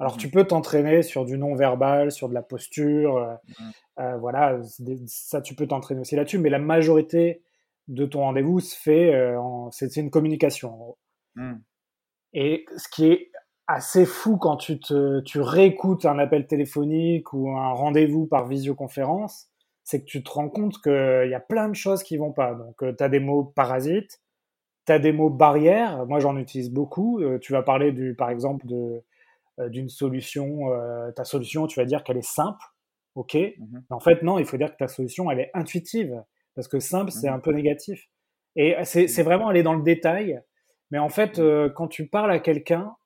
Alors, 0.00 0.16
tu 0.16 0.28
mmh. 0.28 0.30
peux 0.30 0.44
t'entraîner 0.44 1.02
sur 1.02 1.26
du 1.26 1.36
non-verbal, 1.36 2.10
sur 2.10 2.30
de 2.30 2.34
la 2.34 2.42
posture, 2.42 3.18
euh, 3.18 3.34
mmh. 3.34 3.70
euh, 4.00 4.16
voilà, 4.16 4.58
ça, 5.06 5.42
tu 5.42 5.54
peux 5.54 5.66
t'entraîner 5.66 6.00
aussi 6.00 6.16
là-dessus, 6.16 6.38
mais 6.38 6.48
la 6.48 6.58
majorité 6.58 7.42
de 7.86 8.06
ton 8.06 8.20
rendez-vous 8.20 8.60
se 8.60 8.74
fait, 8.74 9.14
euh, 9.14 9.38
c'est 9.70 9.94
une 9.96 10.10
communication. 10.10 10.96
Mmh. 11.34 11.56
Et 12.32 12.64
ce 12.76 12.88
qui 12.88 13.08
est 13.08 13.30
assez 13.66 14.06
fou 14.06 14.38
quand 14.38 14.56
tu, 14.56 14.80
te, 14.80 15.20
tu 15.20 15.38
réécoutes 15.38 16.06
un 16.06 16.18
appel 16.18 16.46
téléphonique 16.46 17.34
ou 17.34 17.50
un 17.50 17.72
rendez-vous 17.72 18.26
par 18.26 18.46
visioconférence, 18.48 19.48
c'est 19.84 20.00
que 20.00 20.06
tu 20.06 20.22
te 20.22 20.30
rends 20.30 20.48
compte 20.48 20.80
qu'il 20.80 21.28
y 21.28 21.34
a 21.34 21.40
plein 21.40 21.68
de 21.68 21.74
choses 21.74 22.02
qui 22.02 22.16
vont 22.16 22.32
pas. 22.32 22.54
Donc, 22.54 22.76
tu 22.78 23.04
as 23.04 23.08
des 23.10 23.20
mots 23.20 23.44
parasites, 23.44 24.22
tu 24.86 24.92
as 24.92 24.98
des 24.98 25.12
mots 25.12 25.30
barrières, 25.30 26.06
moi 26.06 26.20
j'en 26.20 26.36
utilise 26.36 26.70
beaucoup. 26.70 27.20
tu 27.40 27.52
vas 27.52 27.62
parler, 27.62 27.92
du, 27.92 28.14
par 28.14 28.30
exemple, 28.30 28.66
de 28.66 29.02
d'une 29.68 29.88
solution, 29.88 30.72
euh, 30.72 31.10
ta 31.12 31.24
solution, 31.24 31.66
tu 31.66 31.78
vas 31.78 31.86
dire 31.86 32.04
qu'elle 32.04 32.16
est 32.16 32.22
simple, 32.22 32.62
ok? 33.14 33.34
Mhm. 33.34 33.84
en 33.90 34.00
fait, 34.00 34.22
non, 34.22 34.38
il 34.38 34.46
faut 34.46 34.56
dire 34.56 34.72
que 34.72 34.76
ta 34.76 34.88
solution, 34.88 35.30
elle 35.30 35.40
est 35.40 35.50
intuitive, 35.54 36.22
parce 36.54 36.68
que 36.68 36.80
simple, 36.80 37.10
c'est 37.10 37.28
mhm. 37.28 37.36
un 37.36 37.40
peu 37.40 37.52
négatif. 37.52 38.08
Et 38.56 38.76
c'est 38.84 39.06
mhm. 39.06 39.24
vraiment 39.24 39.48
aller 39.48 39.62
dans 39.62 39.74
le 39.74 39.82
détail. 39.82 40.40
Mais 40.90 40.98
en 40.98 41.08
fait, 41.08 41.38
euh, 41.38 41.70
quand 41.70 41.88
tu 41.88 42.08
parles 42.08 42.32
à 42.32 42.40
quelqu'un, 42.40 42.96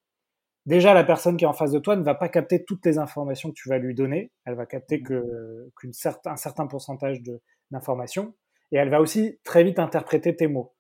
déjà 0.67 0.95
la 0.95 1.05
personne 1.05 1.37
qui 1.37 1.45
est 1.45 1.49
en 1.49 1.53
face 1.53 1.73
de 1.73 1.79
toi 1.79 1.97
ne 1.97 2.03
va 2.03 2.15
pas 2.15 2.29
capter 2.29 2.65
toutes 2.65 2.85
les 2.87 2.99
informations 2.99 3.51
que 3.51 3.55
tu 3.55 3.69
vas 3.69 3.79
lui 3.79 3.95
donner. 3.95 4.33
Elle 4.47 4.55
va 4.55 4.65
capter 4.65 5.03
qu'un 5.03 5.93
certain, 5.93 6.37
certain 6.37 6.67
pourcentage 6.67 7.21
d'informations. 7.71 8.35
Et 8.73 8.77
elle 8.77 8.89
va 8.89 9.03
aussi 9.03 9.39
très 9.45 9.65
vite 9.65 9.79
interpréter 9.79 10.35
tes 10.35 10.47
mots. 10.47 10.75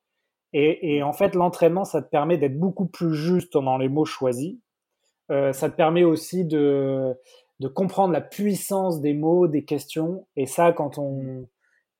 Et, 0.55 0.97
et 0.97 1.03
en 1.03 1.13
fait, 1.13 1.35
l'entraînement, 1.35 1.85
ça 1.85 2.01
te 2.01 2.09
permet 2.09 2.39
d'être 2.39 2.59
beaucoup 2.59 2.87
plus 2.87 3.15
juste 3.15 3.53
dans 3.53 3.77
les 3.77 3.89
mots 3.89 4.07
choisis 4.07 4.55
euh, 4.55 4.64
ça 5.29 5.71
te 5.71 5.77
permet 5.77 6.05
aussi 6.05 6.45
de, 6.45 7.15
de 7.61 7.69
comprendre 7.69 8.13
la 8.13 8.21
puissance 8.21 9.01
des 9.01 9.15
mots, 9.15 9.49
des 9.49 9.65
questions. 9.65 10.27
Et 10.37 10.47
ça, 10.47 10.73
quand 10.73 10.99
on, 10.99 11.49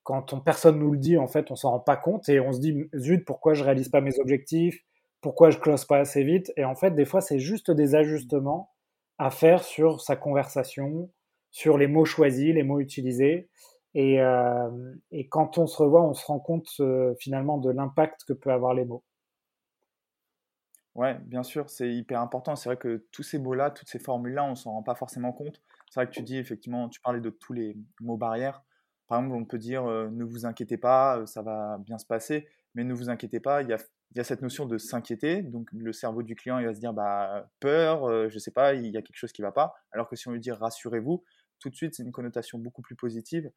quand 0.03 0.33
on, 0.33 0.39
personne 0.39 0.79
nous 0.79 0.91
le 0.91 0.99
dit, 0.99 1.17
en 1.17 1.27
fait, 1.27 1.49
on 1.51 1.55
s'en 1.55 1.71
rend 1.71 1.79
pas 1.79 1.97
compte 1.97 2.29
et 2.29 2.39
on 2.39 2.51
se 2.51 2.59
dit, 2.59 2.89
zut, 2.95 3.25
pourquoi 3.25 3.53
je 3.53 3.63
réalise 3.63 3.89
pas 3.89 4.01
mes 4.01 4.19
objectifs? 4.19 4.83
Pourquoi 5.21 5.49
je 5.49 5.57
close 5.57 5.85
pas 5.85 5.97
assez 5.97 6.23
vite? 6.23 6.53
Et 6.57 6.65
en 6.65 6.75
fait, 6.75 6.91
des 6.91 7.05
fois, 7.05 7.21
c'est 7.21 7.39
juste 7.39 7.71
des 7.71 7.95
ajustements 7.95 8.69
à 9.17 9.31
faire 9.31 9.63
sur 9.63 10.01
sa 10.01 10.15
conversation, 10.15 11.09
sur 11.49 11.77
les 11.77 11.87
mots 11.87 12.05
choisis, 12.05 12.53
les 12.53 12.63
mots 12.63 12.79
utilisés. 12.79 13.49
Et, 13.95 14.21
euh, 14.21 14.93
et 15.11 15.27
quand 15.27 15.57
on 15.57 15.67
se 15.67 15.81
revoit, 15.81 16.03
on 16.03 16.13
se 16.13 16.25
rend 16.25 16.39
compte 16.39 16.67
euh, 16.81 17.15
finalement 17.17 17.57
de 17.57 17.71
l'impact 17.71 18.25
que 18.27 18.33
peut 18.33 18.51
avoir 18.51 18.73
les 18.73 18.85
mots. 18.85 19.03
Ouais, 20.95 21.17
bien 21.25 21.43
sûr, 21.43 21.69
c'est 21.69 21.93
hyper 21.93 22.21
important. 22.21 22.55
C'est 22.55 22.69
vrai 22.69 22.77
que 22.77 23.05
tous 23.11 23.23
ces 23.23 23.37
mots-là, 23.37 23.69
toutes 23.69 23.89
ces 23.89 23.99
formules-là, 23.99 24.45
on 24.45 24.55
s'en 24.55 24.71
rend 24.71 24.83
pas 24.83 24.95
forcément 24.95 25.33
compte. 25.33 25.61
C'est 25.89 25.99
vrai 25.99 26.07
que 26.07 26.11
tu 26.13 26.23
dis, 26.23 26.37
effectivement, 26.37 26.87
tu 26.87 27.01
parlais 27.01 27.19
de 27.19 27.29
tous 27.29 27.51
les 27.51 27.77
mots 27.99 28.15
barrières. 28.17 28.63
Par 29.07 29.19
exemple, 29.19 29.35
on 29.35 29.45
peut 29.45 29.57
dire 29.57 29.85
euh, 29.85 30.09
ne 30.09 30.23
vous 30.23 30.45
inquiétez 30.45 30.77
pas, 30.77 31.19
euh, 31.19 31.25
ça 31.25 31.41
va 31.41 31.77
bien 31.79 31.97
se 31.97 32.05
passer, 32.05 32.47
mais 32.75 32.83
ne 32.85 32.93
vous 32.93 33.09
inquiétez 33.09 33.39
pas, 33.39 33.61
il 33.61 33.69
y 33.69 33.73
a, 33.73 34.23
cette 34.23 34.41
notion 34.41 34.65
de 34.65 34.77
s'inquiéter. 34.77 35.41
Donc, 35.43 35.69
le 35.73 35.91
cerveau 35.91 36.23
du 36.23 36.35
client, 36.35 36.59
il 36.59 36.65
va 36.65 36.73
se 36.73 36.79
dire 36.79 36.93
bah, 36.93 37.49
peur, 37.59 38.05
euh, 38.09 38.29
je 38.29 38.39
sais 38.39 38.51
pas, 38.51 38.73
il 38.73 38.87
y 38.87 38.97
a 38.97 39.01
quelque 39.01 39.17
chose 39.17 39.33
qui 39.33 39.41
va 39.41 39.51
pas. 39.51 39.73
Alors 39.91 40.07
que 40.07 40.15
si 40.15 40.27
on 40.29 40.31
lui 40.31 40.39
dit 40.39 40.51
rassurez-vous, 40.51 41.23
tout 41.59 41.69
de 41.69 41.75
suite, 41.75 41.93
c'est 41.95 42.03
une 42.03 42.11
connotation 42.11 42.57
beaucoup 42.57 42.81
plus 42.81 42.95
positive. 42.95 43.51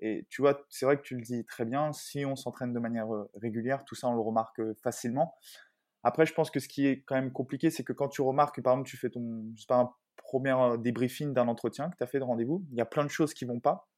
Et 0.00 0.26
tu 0.30 0.42
vois, 0.42 0.64
c'est 0.70 0.86
vrai 0.86 0.96
que 0.96 1.02
tu 1.02 1.16
le 1.16 1.22
dis 1.22 1.44
très 1.44 1.64
bien, 1.64 1.92
si 1.92 2.24
on 2.24 2.36
s'entraîne 2.36 2.72
de 2.72 2.78
manière 2.78 3.08
régulière, 3.34 3.84
tout 3.84 3.94
ça, 3.94 4.08
on 4.08 4.14
le 4.14 4.20
remarque 4.20 4.60
facilement. 4.82 5.34
Après, 6.02 6.26
je 6.26 6.34
pense 6.34 6.50
que 6.50 6.60
ce 6.60 6.68
qui 6.68 6.86
est 6.86 7.02
quand 7.02 7.14
même 7.14 7.32
compliqué, 7.32 7.70
c'est 7.70 7.84
que 7.84 7.92
quand 7.92 8.08
tu 8.08 8.22
remarques 8.22 8.56
que, 8.56 8.60
par 8.60 8.74
exemple, 8.74 8.88
tu 8.88 8.96
fais 8.96 9.10
ton, 9.10 9.44
pas, 9.66 9.76
un 9.76 9.90
premier 10.16 10.54
débriefing 10.78 11.32
d'un 11.32 11.48
entretien 11.48 11.90
que 11.90 11.96
tu 11.96 12.02
as 12.02 12.06
fait 12.06 12.18
de 12.18 12.24
rendez-vous, 12.24 12.64
il 12.70 12.76
y 12.76 12.80
a 12.80 12.86
plein 12.86 13.04
de 13.04 13.10
choses 13.10 13.34
qui 13.34 13.44
vont 13.44 13.60
pas. 13.60 13.88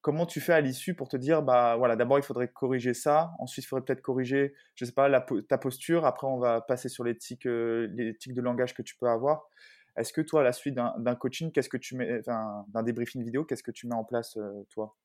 Comment 0.00 0.26
tu 0.26 0.40
fais 0.40 0.52
à 0.52 0.60
l'issue 0.60 0.94
pour 0.94 1.08
te 1.08 1.16
dire, 1.16 1.42
bah 1.42 1.76
voilà, 1.76 1.94
d'abord 1.94 2.18
il 2.18 2.24
faudrait 2.24 2.48
corriger 2.48 2.92
ça, 2.92 3.30
ensuite 3.38 3.64
il 3.64 3.68
faudrait 3.68 3.84
peut-être 3.84 4.02
corriger, 4.02 4.52
je 4.74 4.84
sais 4.84 4.92
pas, 4.92 5.08
ta 5.48 5.58
posture, 5.58 6.04
après 6.04 6.26
on 6.26 6.38
va 6.38 6.60
passer 6.60 6.88
sur 6.88 7.04
tics, 7.16 7.46
euh, 7.46 7.86
de 7.88 8.40
langage 8.40 8.74
que 8.74 8.82
tu 8.82 8.96
peux 8.96 9.06
avoir. 9.06 9.48
Est-ce 9.96 10.12
que 10.12 10.20
toi, 10.20 10.40
à 10.40 10.44
la 10.44 10.52
suite 10.52 10.74
d'un 10.74 11.14
coaching, 11.14 11.52
qu'est-ce 11.52 11.68
que 11.68 11.76
tu 11.76 11.96
mets, 11.96 12.22
d'un 12.22 12.82
débriefing 12.82 13.22
vidéo, 13.22 13.44
qu'est-ce 13.44 13.62
que 13.62 13.70
tu 13.70 13.86
mets 13.86 13.94
en 13.94 14.04
place, 14.04 14.36
euh, 14.38 14.64
toi? 14.70 14.96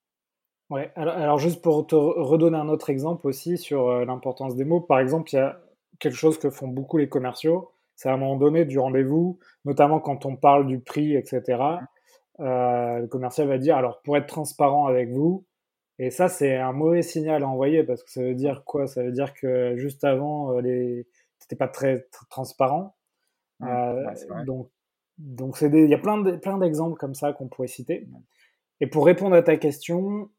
Ouais, 0.70 0.92
alors, 0.96 1.38
juste 1.38 1.62
pour 1.62 1.86
te 1.88 1.96
redonner 1.96 2.58
un 2.58 2.68
autre 2.68 2.90
exemple 2.90 3.28
aussi 3.28 3.58
sur 3.58 3.88
euh, 3.88 4.06
l'importance 4.06 4.56
des 4.56 4.66
mots, 4.66 4.82
par 4.82 5.00
exemple, 5.00 5.32
il 5.32 5.36
y 5.36 5.40
a 5.40 5.62
quelque 6.00 6.16
chose 6.16 6.38
que 6.38 6.50
font 6.50 6.68
beaucoup 6.68 6.98
les 6.98 7.10
commerciaux, 7.10 7.72
c'est 7.96 8.10
à 8.10 8.14
un 8.14 8.18
moment 8.18 8.36
donné 8.36 8.66
du 8.66 8.80
rendez-vous, 8.80 9.40
notamment 9.66 10.00
quand 10.00 10.26
on 10.26 10.36
parle 10.36 10.68
du 10.68 10.80
prix, 10.80 11.16
etc. 11.16 11.64
Euh, 12.40 13.00
le 13.00 13.08
commercial 13.08 13.48
va 13.48 13.58
dire 13.58 13.76
alors 13.76 14.02
pour 14.04 14.16
être 14.18 14.28
transparent 14.28 14.86
avec 14.86 15.10
vous, 15.10 15.46
et 15.98 16.12
ça 16.12 16.28
c'est 16.28 16.56
un 16.56 16.74
mauvais 16.74 17.02
signal 17.02 17.44
à 17.44 17.48
envoyer 17.48 17.84
parce 17.84 18.04
que 18.04 18.12
ça 18.12 18.22
veut 18.22 18.36
dire 18.36 18.64
quoi? 18.64 18.86
Ça 18.88 19.04
veut 19.04 19.12
dire 19.12 19.34
que 19.34 19.76
juste 19.78 20.04
avant, 20.04 20.54
euh, 20.54 20.62
les... 20.62 21.08
c'était 21.40 21.56
pas 21.56 21.68
très, 21.68 22.08
transparent. 22.30 22.96
Euh, 23.64 24.06
donc 24.46 24.70
donc 25.18 25.58
c'est 25.58 25.72
il 25.74 25.90
y 25.90 25.96
a 25.96 25.98
plein 25.98 26.22
de, 26.22 26.36
plein 26.36 26.60
d'exemples 26.60 26.98
comme 26.98 27.16
ça 27.16 27.34
qu'on 27.34 27.48
pourrait 27.48 27.68
citer. 27.68 28.08
Et 28.80 28.88
pour 28.88 29.06
répondre 29.08 29.36
à 29.36 29.42
ta 29.42 29.58
question, 29.58 30.30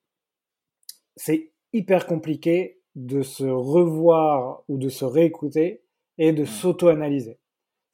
c'est 1.17 1.51
hyper 1.73 2.07
compliqué 2.07 2.78
de 3.07 3.23
se 3.23 3.45
revoir 3.45 4.63
ou 4.69 4.79
de 4.79 4.89
se 4.89 5.05
réécouter 5.05 5.83
et 6.19 6.33
de 6.33 6.45
s'auto-analyser 6.45 7.39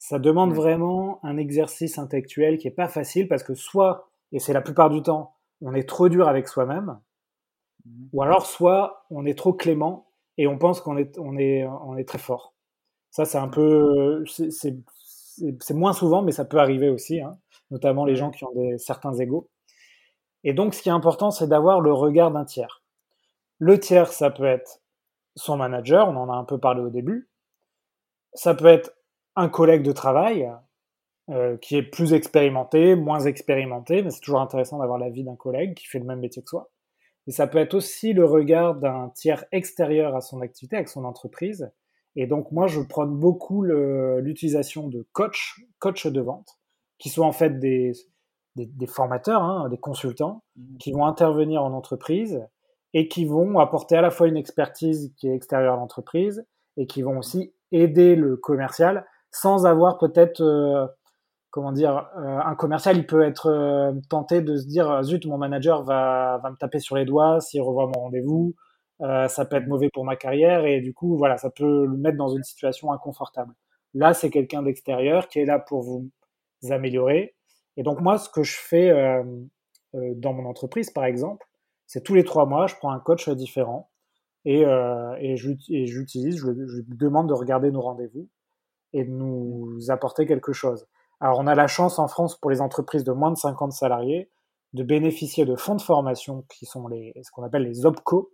ça 0.07 0.19
demande 0.19 0.53
vraiment 0.53 1.19
un 1.23 1.37
exercice 1.37 1.97
intellectuel 1.97 2.59
qui 2.59 2.67
est 2.67 2.71
pas 2.71 2.87
facile 2.87 3.27
parce 3.27 3.41
que 3.41 3.55
soit, 3.55 4.11
et 4.31 4.37
c'est 4.37 4.53
la 4.53 4.61
plupart 4.61 4.91
du 4.91 5.01
temps, 5.01 5.33
on 5.61 5.73
est 5.73 5.89
trop 5.89 6.09
dur 6.09 6.27
avec 6.27 6.47
soi-même, 6.47 6.99
mmh. 7.85 8.05
ou 8.13 8.21
alors 8.21 8.45
soit 8.45 9.05
on 9.09 9.25
est 9.25 9.35
trop 9.35 9.53
clément 9.53 10.05
et 10.37 10.45
on 10.45 10.59
pense 10.59 10.79
qu'on 10.79 10.97
est, 10.97 11.17
on 11.17 11.37
est, 11.37 11.65
on 11.65 11.97
est 11.97 12.07
très 12.07 12.19
fort. 12.19 12.53
Ça, 13.09 13.25
c'est 13.25 13.39
un 13.39 13.47
peu, 13.47 14.23
c'est 14.27 15.73
moins 15.73 15.93
souvent, 15.93 16.21
mais 16.21 16.33
ça 16.33 16.45
peut 16.45 16.59
arriver 16.59 16.89
aussi, 16.89 17.21
hein, 17.21 17.39
notamment 17.71 18.05
les 18.05 18.15
gens 18.15 18.29
qui 18.29 18.43
ont 18.43 18.53
des, 18.53 18.77
certains 18.77 19.13
égaux. 19.15 19.49
Et 20.43 20.53
donc, 20.53 20.75
ce 20.75 20.83
qui 20.83 20.89
est 20.89 20.91
important, 20.91 21.31
c'est 21.31 21.47
d'avoir 21.47 21.81
le 21.81 21.91
regard 21.91 22.29
d'un 22.29 22.45
tiers. 22.45 22.83
Le 23.57 23.79
tiers, 23.79 24.11
ça 24.11 24.29
peut 24.29 24.45
être 24.45 24.81
son 25.35 25.57
manager, 25.57 26.07
on 26.09 26.15
en 26.15 26.29
a 26.29 26.35
un 26.35 26.43
peu 26.43 26.57
parlé 26.59 26.81
au 26.81 26.89
début. 26.89 27.29
Ça 28.33 28.55
peut 28.55 28.67
être 28.67 28.93
un 29.35 29.49
collègue 29.49 29.83
de 29.83 29.91
travail 29.91 30.49
euh, 31.29 31.57
qui 31.57 31.75
est 31.75 31.83
plus 31.83 32.13
expérimenté, 32.13 32.95
moins 32.95 33.19
expérimenté, 33.21 34.01
mais 34.01 34.11
c'est 34.11 34.21
toujours 34.21 34.41
intéressant 34.41 34.79
d'avoir 34.79 34.97
l'avis 34.97 35.23
d'un 35.23 35.35
collègue 35.35 35.75
qui 35.75 35.87
fait 35.87 35.99
le 35.99 36.05
même 36.05 36.19
métier 36.19 36.41
que 36.41 36.49
soi. 36.49 36.69
Et 37.27 37.31
ça 37.31 37.47
peut 37.47 37.57
être 37.57 37.73
aussi 37.73 38.13
le 38.13 38.25
regard 38.25 38.75
d'un 38.75 39.09
tiers 39.15 39.45
extérieur 39.51 40.15
à 40.15 40.21
son 40.21 40.41
activité, 40.41 40.75
avec 40.75 40.89
son 40.89 41.03
entreprise. 41.03 41.71
Et 42.15 42.27
donc 42.27 42.51
moi, 42.51 42.67
je 42.67 42.79
prône 42.79 43.17
beaucoup 43.17 43.63
l'utilisation 43.63 44.87
de 44.87 45.07
coach, 45.11 45.59
coach 45.79 46.05
de 46.07 46.21
vente, 46.21 46.59
qui 46.99 47.09
sont 47.09 47.23
en 47.23 47.31
fait 47.31 47.59
des, 47.59 47.93
des, 48.55 48.87
formateurs, 48.87 49.41
hein, 49.41 49.67
des 49.69 49.79
consultants, 49.79 50.43
mmh. 50.55 50.77
qui 50.77 50.91
vont 50.91 51.05
intervenir 51.05 51.63
en 51.63 51.73
entreprise 51.73 52.47
et 52.95 53.09
qui 53.09 53.25
vont 53.25 53.59
apporter 53.59 53.97
à 53.97 54.01
la 54.01 54.09
fois 54.09 54.27
une 54.27 54.37
expertise 54.37 55.13
qui 55.17 55.27
est 55.27 55.35
extérieure 55.35 55.73
à 55.73 55.77
l'entreprise 55.77 56.47
et 56.77 56.87
qui 56.87 57.01
vont 57.01 57.17
aussi 57.17 57.53
aider 57.73 58.15
le 58.15 58.37
commercial 58.37 59.05
sans 59.31 59.65
avoir 59.65 59.97
peut-être, 59.97 60.41
euh, 60.41 60.87
comment 61.51 61.73
dire, 61.73 62.09
euh, 62.17 62.39
un 62.39 62.55
commercial, 62.55 62.95
il 62.95 63.05
peut 63.05 63.23
être 63.23 63.47
euh, 63.47 63.91
tenté 64.09 64.41
de 64.41 64.55
se 64.55 64.65
dire, 64.65 65.03
zut, 65.03 65.25
mon 65.25 65.37
manager 65.37 65.83
va, 65.83 66.39
va 66.41 66.49
me 66.49 66.55
taper 66.55 66.79
sur 66.79 66.95
les 66.95 67.03
doigts 67.03 67.41
s'il 67.41 67.61
revoit 67.61 67.87
mon 67.87 68.03
rendez-vous, 68.03 68.55
ça 69.01 69.43
peut 69.43 69.57
être 69.57 69.67
mauvais 69.67 69.89
pour 69.93 70.05
ma 70.05 70.15
carrière, 70.15 70.65
et 70.65 70.79
du 70.79 70.93
coup, 70.93 71.17
voilà, 71.17 71.35
ça 71.37 71.49
peut 71.49 71.85
le 71.85 71.97
mettre 71.97 72.15
dans 72.15 72.29
une 72.29 72.43
situation 72.43 72.93
inconfortable. 72.93 73.53
Là, 73.93 74.13
c'est 74.13 74.29
quelqu'un 74.29 74.63
d'extérieur 74.63 75.27
qui 75.27 75.39
est 75.39 75.45
là 75.45 75.59
pour 75.59 75.81
vous 75.81 76.09
améliorer. 76.69 77.35
Et 77.75 77.83
donc, 77.83 77.99
moi, 77.99 78.17
ce 78.17 78.29
que 78.29 78.43
je 78.43 78.55
fais 78.57 79.21
dans 79.93 80.31
mon 80.31 80.45
entreprise, 80.45 80.91
par 80.91 81.03
exemple, 81.03 81.45
c'est 81.87 82.03
tous 82.03 82.15
les 82.15 82.23
trois 82.23 82.45
mois, 82.45 82.67
je 82.67 82.75
prends 82.75 82.91
un 82.91 82.99
coach 82.99 83.29
différent 83.29 83.89
et, 84.45 84.61
et 84.61 85.37
j'utilise, 85.37 86.37
je, 86.37 86.45
je, 86.45 86.77
lui 86.77 86.97
demande 86.97 87.29
de 87.29 87.33
regarder 87.33 87.71
nos 87.71 87.81
rendez-vous 87.81 88.29
et 88.93 89.03
de 89.03 89.11
nous 89.11 89.89
apporter 89.89 90.25
quelque 90.25 90.53
chose. 90.53 90.87
Alors 91.19 91.39
on 91.39 91.47
a 91.47 91.55
la 91.55 91.67
chance 91.67 91.97
en 91.99 92.07
France 92.07 92.39
pour 92.39 92.51
les 92.51 92.61
entreprises 92.61 93.03
de 93.03 93.11
moins 93.11 93.31
de 93.31 93.37
50 93.37 93.71
salariés 93.71 94.29
de 94.75 94.83
bénéficier 94.83 95.45
de 95.45 95.55
fonds 95.55 95.75
de 95.75 95.81
formation 95.81 96.45
qui 96.49 96.65
sont 96.65 96.87
les, 96.87 97.13
ce 97.23 97.31
qu'on 97.31 97.43
appelle 97.43 97.63
les 97.63 97.85
OPCO, 97.85 98.33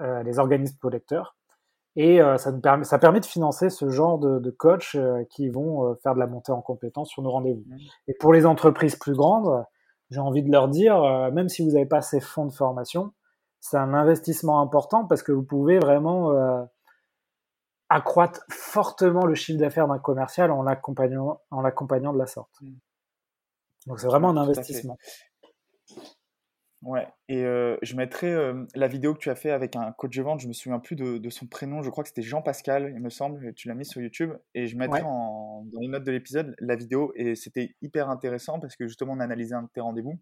euh, 0.00 0.22
les 0.22 0.38
organismes 0.38 0.76
collecteurs. 0.78 1.36
Et 1.96 2.20
euh, 2.20 2.36
ça, 2.36 2.52
nous 2.52 2.60
permet, 2.60 2.84
ça 2.84 2.98
permet 2.98 3.20
de 3.20 3.26
financer 3.26 3.70
ce 3.70 3.88
genre 3.88 4.18
de, 4.18 4.38
de 4.40 4.50
coachs 4.50 4.94
euh, 4.96 5.24
qui 5.30 5.48
vont 5.48 5.88
euh, 5.88 5.94
faire 6.02 6.14
de 6.14 6.18
la 6.18 6.26
montée 6.26 6.52
en 6.52 6.60
compétences 6.60 7.08
sur 7.08 7.22
nos 7.22 7.30
rendez-vous. 7.30 7.64
Mmh. 7.66 7.78
Et 8.08 8.14
pour 8.14 8.32
les 8.32 8.46
entreprises 8.46 8.96
plus 8.96 9.14
grandes, 9.14 9.64
j'ai 10.14 10.20
envie 10.20 10.42
de 10.42 10.50
leur 10.50 10.68
dire, 10.68 11.02
euh, 11.02 11.30
même 11.30 11.48
si 11.48 11.62
vous 11.62 11.72
n'avez 11.72 11.86
pas 11.86 12.00
ces 12.00 12.20
fonds 12.20 12.46
de 12.46 12.52
formation, 12.52 13.12
c'est 13.60 13.76
un 13.76 13.94
investissement 13.94 14.60
important 14.60 15.04
parce 15.04 15.22
que 15.22 15.32
vous 15.32 15.42
pouvez 15.42 15.78
vraiment 15.78 16.68
accroître 17.88 18.44
fortement 18.50 19.24
le 19.24 19.34
chiffre 19.34 19.58
d'affaires 19.58 19.88
d'un 19.88 19.98
commercial 19.98 20.50
en 20.50 20.62
l'accompagnant, 20.62 21.40
en 21.50 21.60
l'accompagnant 21.60 22.12
de 22.12 22.18
la 22.18 22.26
sorte. 22.26 22.50
Mm. 22.60 22.74
Donc 23.86 24.00
c'est 24.00 24.06
vraiment 24.06 24.30
un 24.30 24.36
investissement. 24.36 24.98
Ouais, 26.84 27.08
et 27.28 27.44
euh, 27.44 27.76
je 27.82 27.96
mettrai 27.96 28.30
euh, 28.30 28.66
la 28.74 28.88
vidéo 28.88 29.14
que 29.14 29.18
tu 29.18 29.30
as 29.30 29.34
fait 29.34 29.50
avec 29.50 29.74
un 29.74 29.92
coach 29.92 30.14
de 30.14 30.22
vente, 30.22 30.40
je 30.40 30.48
me 30.48 30.52
souviens 30.52 30.78
plus 30.78 30.96
de, 30.96 31.30
son 31.30 31.46
prénom, 31.46 31.82
je 31.82 31.88
crois 31.88 32.04
que 32.04 32.08
c'était 32.08 32.22
Jean-Pascal, 32.22 32.92
il 32.94 33.00
me 33.00 33.08
semble, 33.08 33.54
tu 33.54 33.68
l'as 33.68 33.74
mis 33.74 33.86
sur 33.86 34.02
YouTube, 34.02 34.32
et 34.54 34.66
je 34.66 34.76
mettrai 34.76 35.00
dans 35.00 35.64
les 35.80 35.88
notes 35.88 36.04
de 36.04 36.12
l'épisode 36.12 36.54
la 36.58 36.76
vidéo, 36.76 37.12
et 37.16 37.36
c'était 37.36 37.74
hyper 37.80 38.10
intéressant 38.10 38.60
parce 38.60 38.76
que 38.76 38.86
justement 38.86 39.14
on 39.14 39.20
analysait 39.20 39.54
un 39.54 39.62
de 39.62 39.68
tes 39.68 39.80
rendez-vous, 39.80 40.20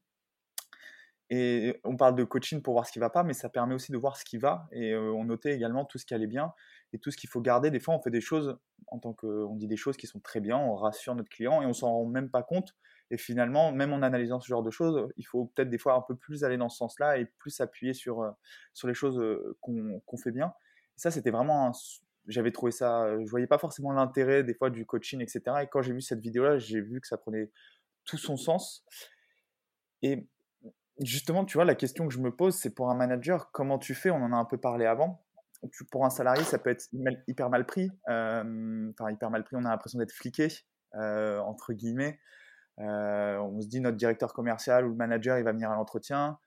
et 1.34 1.80
on 1.84 1.96
parle 1.96 2.14
de 2.14 2.24
coaching 2.24 2.60
pour 2.60 2.74
voir 2.74 2.86
ce 2.86 2.92
qui 2.92 2.98
va 2.98 3.08
pas, 3.08 3.22
mais 3.22 3.32
ça 3.32 3.48
permet 3.48 3.74
aussi 3.74 3.90
de 3.90 3.96
voir 3.96 4.18
ce 4.18 4.24
qui 4.24 4.36
va. 4.36 4.68
Et 4.70 4.92
euh, 4.92 5.14
on 5.14 5.24
notait 5.24 5.54
également 5.54 5.86
tout 5.86 5.96
ce 5.96 6.04
qui 6.04 6.12
allait 6.12 6.26
bien 6.26 6.52
et 6.92 6.98
tout 6.98 7.10
ce 7.10 7.16
qu'il 7.16 7.30
faut 7.30 7.40
garder. 7.40 7.70
Des 7.70 7.80
fois, 7.80 7.94
on 7.94 8.00
fait 8.00 8.10
des 8.10 8.20
choses 8.20 8.58
en 8.88 8.98
tant 8.98 9.14
que, 9.14 9.26
on 9.26 9.56
dit 9.56 9.66
des 9.66 9.78
choses 9.78 9.96
qui 9.96 10.06
sont 10.06 10.20
très 10.20 10.40
bien, 10.40 10.58
on 10.58 10.74
rassure 10.74 11.14
notre 11.14 11.30
client 11.30 11.62
et 11.62 11.64
on 11.64 11.72
s'en 11.72 11.90
rend 11.90 12.04
même 12.04 12.28
pas 12.28 12.42
compte. 12.42 12.76
Et 13.12 13.18
finalement, 13.18 13.72
même 13.72 13.92
en 13.92 14.00
analysant 14.00 14.40
ce 14.40 14.48
genre 14.48 14.62
de 14.62 14.70
choses, 14.70 15.06
il 15.18 15.24
faut 15.24 15.44
peut-être 15.54 15.68
des 15.68 15.76
fois 15.76 15.92
un 15.92 16.00
peu 16.00 16.16
plus 16.16 16.44
aller 16.44 16.56
dans 16.56 16.70
ce 16.70 16.78
sens-là 16.78 17.18
et 17.18 17.26
plus 17.26 17.50
s'appuyer 17.50 17.92
sur, 17.92 18.22
euh, 18.22 18.30
sur 18.72 18.88
les 18.88 18.94
choses 18.94 19.20
euh, 19.20 19.54
qu'on 19.60 20.16
fait 20.16 20.30
bien. 20.30 20.54
Ça, 20.96 21.10
c'était 21.10 21.30
vraiment 21.30 21.72
j'avais 22.26 22.52
trouvé 22.52 22.72
ça, 22.72 23.06
je 23.22 23.28
voyais 23.28 23.46
pas 23.46 23.58
forcément 23.58 23.92
l'intérêt 23.92 24.44
des 24.44 24.54
fois 24.54 24.70
du 24.70 24.86
coaching, 24.86 25.20
etc. 25.20 25.42
Et 25.62 25.66
quand 25.66 25.82
j'ai 25.82 25.92
vu 25.92 26.00
cette 26.00 26.20
vidéo-là, 26.20 26.56
j'ai 26.56 26.80
vu 26.80 27.02
que 27.02 27.06
ça 27.06 27.18
prenait 27.18 27.50
tout 28.06 28.16
son 28.16 28.38
sens. 28.38 28.82
Et 30.00 30.26
justement, 31.00 31.44
tu 31.44 31.58
vois, 31.58 31.66
la 31.66 31.74
question 31.74 32.08
que 32.08 32.14
je 32.14 32.20
me 32.20 32.34
pose, 32.34 32.54
c'est 32.54 32.70
pour 32.70 32.90
un 32.90 32.94
manager, 32.94 33.50
comment 33.52 33.78
tu 33.78 33.94
fais? 33.94 34.10
On 34.10 34.22
en 34.22 34.32
a 34.32 34.36
un 34.36 34.46
peu 34.46 34.56
parlé 34.56 34.86
avant. 34.86 35.22
pour 35.90 36.06
un 36.06 36.10
salarié, 36.10 36.44
ça 36.44 36.58
peut 36.58 36.70
être 36.70 36.88
hyper 37.26 37.50
mal 37.50 37.66
pris. 37.66 37.90
Euh, 38.08 38.90
enfin, 38.92 39.10
hyper 39.10 39.28
mal 39.28 39.44
pris, 39.44 39.56
on 39.56 39.66
a 39.66 39.68
l'impression 39.68 39.98
d'être 39.98 40.12
fliqué, 40.12 40.48
entre 40.94 41.74
guillemets. 41.74 42.18
Euh, 42.78 43.38
on 43.38 43.60
se 43.60 43.68
dit, 43.68 43.80
notre 43.80 43.96
directeur 43.96 44.32
commercial 44.32 44.86
ou 44.86 44.90
le 44.90 44.96
manager, 44.96 45.38
il 45.38 45.44
va 45.44 45.52
venir 45.52 45.70
à 45.70 45.74
l'entretien. 45.74 46.38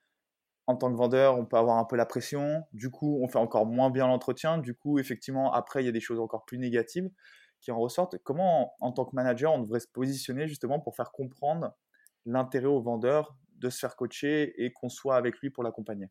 En 0.66 0.76
tant 0.76 0.90
que 0.90 0.96
vendeur, 0.96 1.38
on 1.38 1.44
peut 1.44 1.56
avoir 1.56 1.78
un 1.78 1.84
peu 1.84 1.96
la 1.96 2.06
pression. 2.06 2.64
Du 2.72 2.90
coup, 2.90 3.20
on 3.22 3.28
fait 3.28 3.38
encore 3.38 3.66
moins 3.66 3.90
bien 3.90 4.06
l'entretien. 4.08 4.58
Du 4.58 4.74
coup, 4.74 4.98
effectivement, 4.98 5.52
après, 5.52 5.82
il 5.82 5.86
y 5.86 5.88
a 5.88 5.92
des 5.92 6.00
choses 6.00 6.18
encore 6.18 6.44
plus 6.44 6.58
négatives 6.58 7.08
qui 7.60 7.70
en 7.70 7.78
ressortent. 7.78 8.18
Comment, 8.24 8.74
en 8.80 8.92
tant 8.92 9.04
que 9.04 9.14
manager, 9.14 9.52
on 9.52 9.60
devrait 9.60 9.80
se 9.80 9.88
positionner 9.88 10.48
justement 10.48 10.80
pour 10.80 10.96
faire 10.96 11.12
comprendre 11.12 11.72
l'intérêt 12.24 12.66
au 12.66 12.80
vendeur 12.80 13.36
de 13.58 13.70
se 13.70 13.78
faire 13.78 13.96
coacher 13.96 14.64
et 14.64 14.72
qu'on 14.72 14.88
soit 14.88 15.16
avec 15.16 15.38
lui 15.38 15.50
pour 15.50 15.62
l'accompagner? 15.62 16.10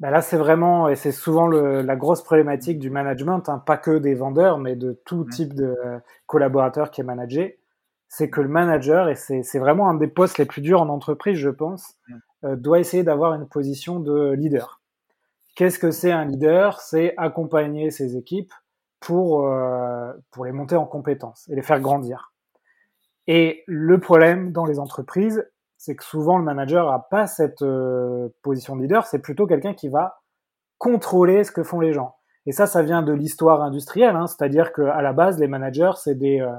Bah 0.00 0.10
là, 0.10 0.22
c'est 0.22 0.36
vraiment, 0.36 0.88
et 0.88 0.94
c'est 0.94 1.10
souvent 1.10 1.48
la 1.48 1.96
grosse 1.96 2.22
problématique 2.22 2.78
du 2.78 2.88
management, 2.88 3.48
hein, 3.48 3.58
pas 3.58 3.76
que 3.76 3.98
des 3.98 4.14
vendeurs, 4.14 4.58
mais 4.58 4.76
de 4.76 4.92
tout 5.04 5.24
mmh. 5.24 5.30
type 5.30 5.54
de 5.54 5.74
collaborateur 6.26 6.92
qui 6.92 7.00
est 7.00 7.04
managé, 7.04 7.58
c'est 8.08 8.30
que 8.30 8.40
le 8.40 8.48
manager, 8.48 9.08
et 9.08 9.14
c'est 9.14 9.58
vraiment 9.58 9.88
un 9.88 9.94
des 9.94 10.08
postes 10.08 10.38
les 10.38 10.46
plus 10.46 10.62
durs 10.62 10.80
en 10.80 10.88
entreprise, 10.88 11.38
je 11.38 11.50
pense, 11.50 11.94
mmh. 12.08 12.14
euh, 12.44 12.56
doit 12.56 12.80
essayer 12.80 13.02
d'avoir 13.02 13.34
une 13.34 13.46
position 13.46 14.00
de 14.00 14.32
leader. 14.32 14.80
Qu'est-ce 15.54 15.78
que 15.78 15.90
c'est 15.90 16.12
un 16.12 16.24
leader? 16.24 16.80
C'est 16.80 17.14
accompagner 17.16 17.90
ses 17.90 18.16
équipes 18.16 18.52
pour, 19.00 19.46
euh, 19.46 20.12
pour 20.30 20.44
les 20.44 20.52
monter 20.52 20.76
en 20.76 20.86
compétences 20.86 21.48
et 21.48 21.54
les 21.54 21.62
faire 21.62 21.80
grandir. 21.80 22.32
Et 23.26 23.62
le 23.66 24.00
problème 24.00 24.52
dans 24.52 24.64
les 24.64 24.78
entreprises, 24.78 25.46
c'est 25.76 25.94
que 25.94 26.04
souvent 26.04 26.38
le 26.38 26.44
manager 26.44 26.90
a 26.90 27.08
pas 27.08 27.26
cette 27.26 27.62
euh, 27.62 28.28
position 28.42 28.74
de 28.74 28.82
leader, 28.82 29.06
c'est 29.06 29.18
plutôt 29.18 29.46
quelqu'un 29.46 29.74
qui 29.74 29.88
va 29.88 30.20
contrôler 30.78 31.44
ce 31.44 31.52
que 31.52 31.62
font 31.62 31.80
les 31.80 31.92
gens. 31.92 32.16
Et 32.46 32.52
ça, 32.52 32.66
ça 32.66 32.82
vient 32.82 33.02
de 33.02 33.12
l'histoire 33.12 33.62
industrielle, 33.62 34.16
hein, 34.16 34.26
c'est-à-dire 34.26 34.72
qu'à 34.72 35.02
la 35.02 35.12
base, 35.12 35.38
les 35.38 35.48
managers, 35.48 35.92
c'est 35.96 36.14
des, 36.14 36.40
euh, 36.40 36.54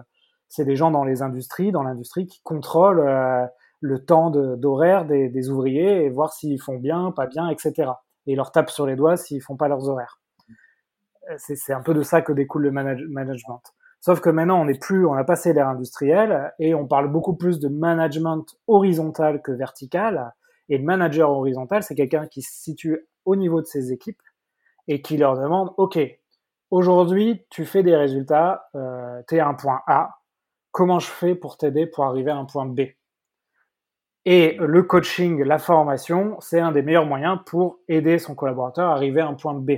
c'est 0.50 0.65
des 0.65 0.75
gens 0.75 0.91
dans 0.91 1.03
les 1.03 1.22
industries, 1.22 1.72
dans 1.72 1.84
l'industrie, 1.84 2.27
qui 2.27 2.41
contrôlent 2.44 3.00
euh, 3.00 3.46
le 3.82 4.03
temps 4.03 4.29
d'horaire 4.29 5.06
des, 5.06 5.50
ouvriers 5.50 6.03
et 6.03 6.10
voir 6.10 6.34
s'ils 6.34 6.62
font 6.62 6.77
bien, 6.77 7.12
pas 7.12 7.27
bien, 7.27 7.48
etc. 7.50 7.91
Et 8.25 8.34
ils 8.34 8.36
leur 8.36 8.51
tapent 8.51 8.72
sur 8.72 8.86
les 8.86 8.96
doigts 8.96 9.15
s'ils 9.15 9.41
font 9.41 9.56
pas 9.56 9.70
leurs 9.70 9.88
horaires. 9.88 10.20
C'est 11.38 11.74
un 11.74 11.82
peu 11.82 11.94
de 11.94 12.01
ça 12.01 12.22
que 12.22 12.34
découle 12.34 12.63
le 12.63 12.72
management. 12.72 13.62
Sauf 14.01 14.20
que 14.20 14.29
maintenant, 14.29 14.62
on 14.62 14.65
n'est 14.65 14.77
plus, 14.77 15.06
on 15.06 15.13
a 15.13 15.24
passé 15.24 15.53
l'ère 15.53 15.68
industrielle 15.68 16.53
et 16.58 16.74
on 16.74 16.88
parle 16.88 17.12
beaucoup 17.12 17.36
plus 17.36 17.60
de 17.60 17.68
management 17.68 18.46
horizontal 18.68 19.41
que 19.41 19.51
vertical. 19.51 20.34
Et 20.70 20.77
le 20.77 20.84
manager 20.84 21.29
horizontal, 21.29 21.84
c'est 21.84 21.96
quelqu'un 21.96 22.27
qui 22.27 22.41
se 22.41 22.51
situe 22.51 23.08
au 23.25 23.36
niveau 23.36 23.62
de 23.62 23.65
ses 23.65 23.91
équipes 23.91 24.22
et 24.88 25.01
qui 25.01 25.18
leur 25.18 25.38
demande, 25.38 25.72
OK, 25.77 26.00
aujourd'hui, 26.72 27.46
tu 27.50 27.65
fais 27.65 27.84
des 27.84 27.96
résultats, 27.96 28.70
euh, 28.75 29.22
tu 29.27 29.36
es 29.36 29.39
à 29.39 29.48
un 29.48 29.53
point 29.53 29.82
A, 29.88 30.19
comment 30.72 31.00
je 31.00 31.08
fais 31.08 31.36
pour 31.36 31.58
t'aider 31.58 31.88
pour 31.88 32.06
arriver 32.06 32.32
à 32.32 32.38
un 32.38 32.46
point 32.46 32.66
B 32.66 32.82
Et 34.26 34.58
le 34.60 34.84
coaching, 34.84 35.44
la 35.44 35.60
formation, 35.60 36.38
c'est 36.40 36.60
un 36.60 36.72
des 36.72 36.82
meilleurs 36.82 37.06
moyens 37.06 37.40
pour 37.46 37.80
aider 37.88 38.20
son 38.20 38.36
collaborateur 38.36 38.90
à 38.90 38.94
arriver 38.94 39.22
à 39.22 39.28
un 39.28 39.34
point 39.34 39.54
B. 39.54 39.72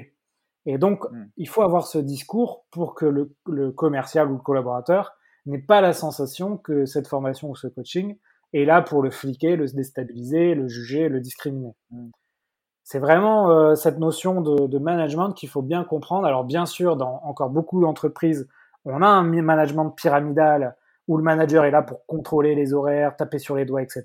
Et 0.66 0.78
donc, 0.78 1.10
hmm. 1.10 1.26
il 1.38 1.48
faut 1.48 1.64
avoir 1.64 1.88
ce 1.88 1.98
discours 1.98 2.66
pour 2.72 2.94
que 2.94 3.06
le, 3.06 3.72
commercial 3.72 4.30
ou 4.30 4.36
le 4.36 4.42
collaborateur 4.42 5.14
n'ait 5.46 5.62
pas 5.62 5.82
la 5.82 5.94
sensation 5.94 6.58
que 6.58 6.86
cette 6.86 7.08
formation 7.08 7.50
ou 7.50 7.56
ce 7.56 7.68
coaching 7.68 8.18
est 8.54 8.66
là 8.66 8.82
pour 8.82 9.02
le 9.02 9.10
fliquer, 9.10 9.56
le 9.56 9.66
déstabiliser, 9.66 10.54
le 10.54 10.68
juger, 10.68 11.10
le 11.10 11.20
discriminer. 11.20 11.74
Hmm. 11.90 12.10
C'est 12.84 13.00
vraiment 13.00 13.50
euh, 13.50 13.76
cette 13.76 14.00
notion 14.00 14.42
de, 14.42 14.78
management 14.78 15.32
qu'il 15.32 15.50
faut 15.50 15.62
bien 15.62 15.84
comprendre. 15.84 16.28
Alors 16.28 16.44
bien 16.44 16.66
sûr, 16.66 16.98
dans 16.98 17.22
encore 17.24 17.50
beaucoup 17.50 17.82
d'entreprises, 17.82 18.48
on 18.86 19.02
a 19.02 19.08
un 19.08 19.24
management 19.24 19.92
pyramidal 19.92 20.76
où 21.12 21.18
le 21.18 21.24
manager 21.24 21.65
est 21.65 21.72
là 21.72 21.82
pour 21.82 22.06
contrôler 22.06 22.56
les 22.56 22.74
horaires, 22.74 23.18
taper 23.18 23.38
sur 23.38 23.58
les 23.58 23.65
doigts, 23.65 23.82
etc. 23.82 24.03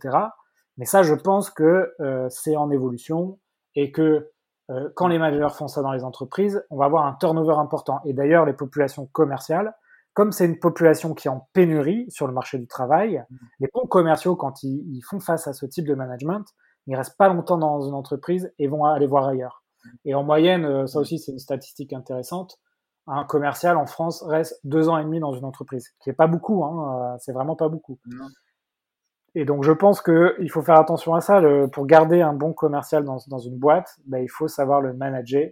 Mais 0.77 0.87
ça, 0.87 1.05
je 1.05 1.15
pense 1.15 1.51
que 1.51 1.93
euh, 2.01 2.27
c'est 2.31 2.57
en 2.57 2.69
évolution 2.73 3.39
et 3.77 3.93
que 3.93 4.33
euh, 4.71 4.91
quand 4.97 5.07
les 5.07 5.21
managers 5.21 5.55
font 5.55 5.69
ça 5.69 5.83
dans 5.83 5.93
les 5.93 6.03
entreprises, 6.03 6.67
on 6.69 6.77
va 6.77 6.87
avoir 6.87 7.07
un 7.07 7.15
turnover 7.15 7.55
important. 7.59 8.01
Et 8.07 8.13
d'ailleurs, 8.13 8.45
les 8.45 8.55
populations 8.55 9.07
commerciales, 9.07 9.73
comme 10.15 10.33
c'est 10.33 10.47
une 10.47 10.59
population 10.59 11.15
qui 11.15 11.29
est 11.29 11.31
en 11.31 11.49
pénurie 11.53 12.07
sur 12.09 12.27
le 12.27 12.33
marché 12.33 12.59
du 12.59 12.67
travail, 12.67 13.25
mmh. 13.31 13.37
les 13.61 13.69
bons 13.73 13.87
commerciaux, 13.87 14.35
quand 14.35 14.65
ils, 14.65 15.01
font 15.09 15.21
face 15.21 15.47
à 15.47 15.53
ce 15.53 15.65
type 15.65 15.87
de 15.87 15.95
management, 15.95 16.45
ils 16.89 16.97
restent 16.97 17.17
pas 17.17 17.29
longtemps 17.29 17.59
dans 17.59 17.83
une 17.83 17.95
entreprise 17.95 18.53
et 18.59 18.67
vont 18.67 18.85
aller 18.85 19.07
voir 19.07 19.29
ailleurs. 19.29 19.63
Mmh. 19.85 19.89
Et 20.07 20.15
en 20.17 20.25
moyenne, 20.25 20.65
euh, 20.65 20.87
ça 20.89 20.99
mmh. 20.99 21.03
aussi 21.03 21.19
c'est 21.21 21.31
une 21.31 21.39
statistique 21.39 21.93
intéressante, 21.93 22.59
un 23.07 23.25
commercial 23.25 23.77
en 23.77 23.87
France 23.87 24.23
reste 24.23 24.61
deux 24.65 24.89
ans 24.89 24.99
et 24.99 25.05
demi 25.05 25.21
dans 25.21 25.33
une 25.33 25.45
entreprise, 25.45 25.95
qui 26.01 26.11
est 26.11 26.15
pas 26.15 26.27
beaucoup, 26.27 26.65
hein, 26.65 27.15
euh, 27.15 27.17
c'est 27.21 27.33
vraiment 27.33 27.57
pas 27.57 27.69
beaucoup. 27.69 27.99
Et 29.35 29.45
donc, 29.45 29.65
je 29.65 29.73
pense 29.73 30.01
qu'il 30.01 30.51
faut 30.51 30.63
faire 30.63 30.79
attention 30.79 31.15
à 31.15 31.21
ça. 31.21 31.43
pour 31.71 31.87
garder 31.87 32.23
un 32.23 32.33
bon 32.33 32.55
commercial 32.55 33.05
dans, 33.05 33.39
une 33.39 33.59
boîte, 33.59 33.99
ben, 34.07 34.19
il 34.19 34.31
faut 34.31 34.49
savoir 34.49 34.81
le 34.81 34.95
manager 34.95 35.51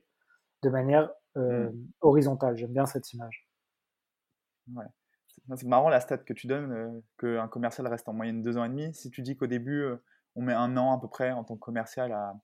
de 0.62 0.70
manière 0.70 1.10
euh, 1.36 1.70
mm. 1.70 1.86
horizontale. 2.00 2.56
J'aime 2.56 2.72
bien 2.72 2.86
cette 2.86 3.12
image. 3.12 3.46
Ouais. 4.74 4.86
C'est 5.56 5.64
marrant 5.64 5.90
la 5.90 6.00
stat 6.00 6.18
que 6.18 6.32
tu 6.32 6.46
donnes, 6.46 6.72
euh, 6.72 7.00
qu'un 7.18 7.48
commercial 7.48 7.86
reste 7.86 8.08
en 8.08 8.14
moyenne 8.14 8.40
deux 8.40 8.56
ans 8.56 8.64
et 8.64 8.68
demi. 8.70 8.94
Si 8.94 9.10
tu 9.10 9.20
dis 9.20 9.36
qu'au 9.36 9.46
début, 9.46 9.82
euh, 9.82 9.96
on 10.34 10.42
met 10.42 10.54
un 10.54 10.76
an 10.78 10.96
à 10.96 11.00
peu 11.00 11.08
près 11.08 11.32
en 11.32 11.44
tant 11.44 11.54
que 11.54 11.60
commercial 11.60 12.12
à, 12.12 12.34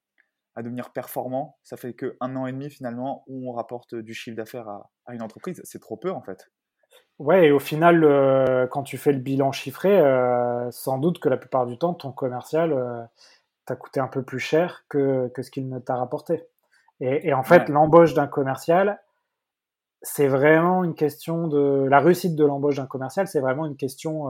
devenir 0.56 0.90
performant, 0.90 1.58
ça 1.62 1.76
fait 1.76 1.94
qu'un 1.94 2.36
an 2.36 2.46
et 2.46 2.52
demi 2.52 2.70
finalement 2.70 3.24
où 3.26 3.48
on 3.50 3.52
rapporte 3.52 3.94
du 3.94 4.14
chiffre 4.14 4.36
d'affaires 4.36 4.68
à, 4.68 4.90
à, 5.06 5.14
une 5.14 5.22
entreprise. 5.22 5.60
C'est 5.64 5.80
trop 5.80 5.96
peu 5.96 6.10
en 6.10 6.22
fait. 6.22 6.50
Ouais, 7.20 7.48
et 7.48 7.52
au 7.52 7.58
final, 7.58 8.02
euh, 8.02 8.66
quand 8.66 8.82
tu 8.82 8.96
fais 8.96 9.12
le 9.12 9.18
bilan 9.18 9.52
chiffré, 9.52 10.00
euh, 10.00 10.70
sans 10.70 10.96
doute 10.98 11.20
que 11.20 11.28
la 11.28 11.36
plupart 11.36 11.66
du 11.66 11.76
temps, 11.76 11.92
ton 11.92 12.12
commercial 12.12 12.72
euh, 12.72 13.02
t'a 13.66 13.76
coûté 13.76 14.00
un 14.00 14.08
peu 14.08 14.22
plus 14.22 14.38
cher 14.38 14.84
que, 14.88 15.28
que 15.34 15.42
ce 15.42 15.50
qu'il 15.50 15.68
ne 15.68 15.78
t'a 15.78 15.96
rapporté. 15.96 16.46
Et, 17.00 17.28
et, 17.28 17.34
en 17.34 17.42
fait, 17.42 17.68
l'embauche 17.68 18.14
d'un 18.14 18.26
commercial, 18.26 19.02
c'est 20.00 20.28
vraiment 20.28 20.82
une 20.82 20.94
question 20.94 21.46
de... 21.46 21.86
La 21.90 22.00
réussite 22.00 22.36
de 22.36 22.44
l'embauche 22.44 22.76
d'un 22.76 22.86
commercial, 22.86 23.28
c'est 23.28 23.40
vraiment 23.40 23.66
une 23.66 23.76
question 23.76 24.28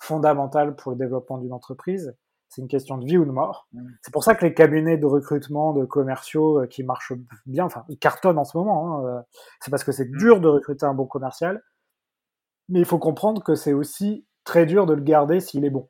fondamentale 0.00 0.76
pour 0.76 0.92
le 0.92 0.98
développement 0.98 1.38
d'une 1.38 1.52
entreprise. 1.52 2.16
C'est 2.54 2.62
une 2.62 2.68
question 2.68 2.98
de 2.98 3.04
vie 3.04 3.18
ou 3.18 3.24
de 3.24 3.30
mort. 3.30 3.68
Mmh. 3.72 3.88
C'est 4.02 4.12
pour 4.12 4.24
ça 4.24 4.34
que 4.34 4.44
les 4.44 4.54
cabinets 4.54 4.96
de 4.96 5.06
recrutement 5.06 5.72
de 5.72 5.84
commerciaux 5.84 6.66
qui 6.70 6.84
marchent 6.84 7.12
bien, 7.46 7.64
enfin, 7.64 7.84
ils 7.88 7.98
cartonnent 7.98 8.38
en 8.38 8.44
ce 8.44 8.56
moment. 8.56 9.06
Hein, 9.06 9.24
c'est 9.60 9.70
parce 9.70 9.84
que 9.84 9.92
c'est 9.92 10.08
mmh. 10.08 10.18
dur 10.18 10.40
de 10.40 10.48
recruter 10.48 10.86
un 10.86 10.94
bon 10.94 11.06
commercial 11.06 11.62
mais 12.68 12.80
il 12.80 12.84
faut 12.84 12.98
comprendre 12.98 13.42
que 13.42 13.54
c'est 13.54 13.72
aussi 13.72 14.26
très 14.44 14.66
dur 14.66 14.86
de 14.86 14.94
le 14.94 15.02
garder 15.02 15.40
s'il 15.40 15.64
est 15.64 15.70
bon. 15.70 15.88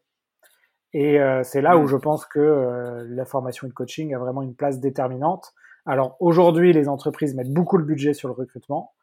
Et 0.93 1.21
euh, 1.21 1.43
c'est 1.43 1.61
là 1.61 1.77
où 1.77 1.85
mm. 1.85 1.89
je 1.89 1.97
pense 1.97 2.25
que 2.27 2.39
euh, 2.39 3.05
la 3.09 3.25
formation 3.25 3.67
et 3.67 3.71
le 3.71 3.75
coaching 3.75 4.15
a 4.15 4.19
vraiment 4.19 4.43
une 4.43 4.55
place 4.55 4.81
déterminante. 4.81 5.53
Alors 5.87 6.17
aujourd'hui, 6.21 6.73
les 6.73 6.89
entreprises 6.89 7.35
mettent 7.35 7.53
beaucoup 7.53 7.77
le 7.77 7.85
budget 7.85 8.15
sur 8.15 8.29
le 8.29 8.35
recrutement. 8.35 8.94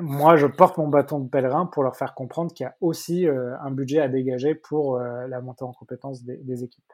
Moi, 0.00 0.36
je 0.36 0.46
porte 0.46 0.76
mon 0.76 0.88
bâton 0.88 1.20
de 1.20 1.28
pèlerin 1.28 1.66
pour 1.66 1.84
leur 1.84 1.96
faire 1.96 2.14
comprendre 2.14 2.52
qu'il 2.52 2.64
y 2.64 2.66
a 2.66 2.76
aussi 2.80 3.28
euh, 3.28 3.56
un 3.60 3.70
budget 3.70 4.00
à 4.00 4.08
dégager 4.08 4.54
pour 4.54 4.98
la 4.98 5.40
montée 5.40 5.64
en 5.64 5.72
compétence 5.72 6.24
des, 6.24 6.64
équipes. 6.64 6.92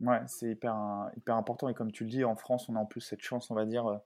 Ouais, 0.00 0.20
c'est 0.26 0.50
hyper, 0.50 1.10
hyper 1.16 1.36
important. 1.36 1.68
Et 1.68 1.74
comme 1.74 1.92
tu 1.92 2.04
le 2.04 2.10
dis, 2.10 2.24
en 2.24 2.36
France, 2.36 2.68
on 2.68 2.76
a 2.76 2.78
en 2.78 2.86
plus 2.86 3.00
cette 3.00 3.22
chance, 3.22 3.50
on 3.50 3.54
va 3.54 3.64
dire, 3.64 4.00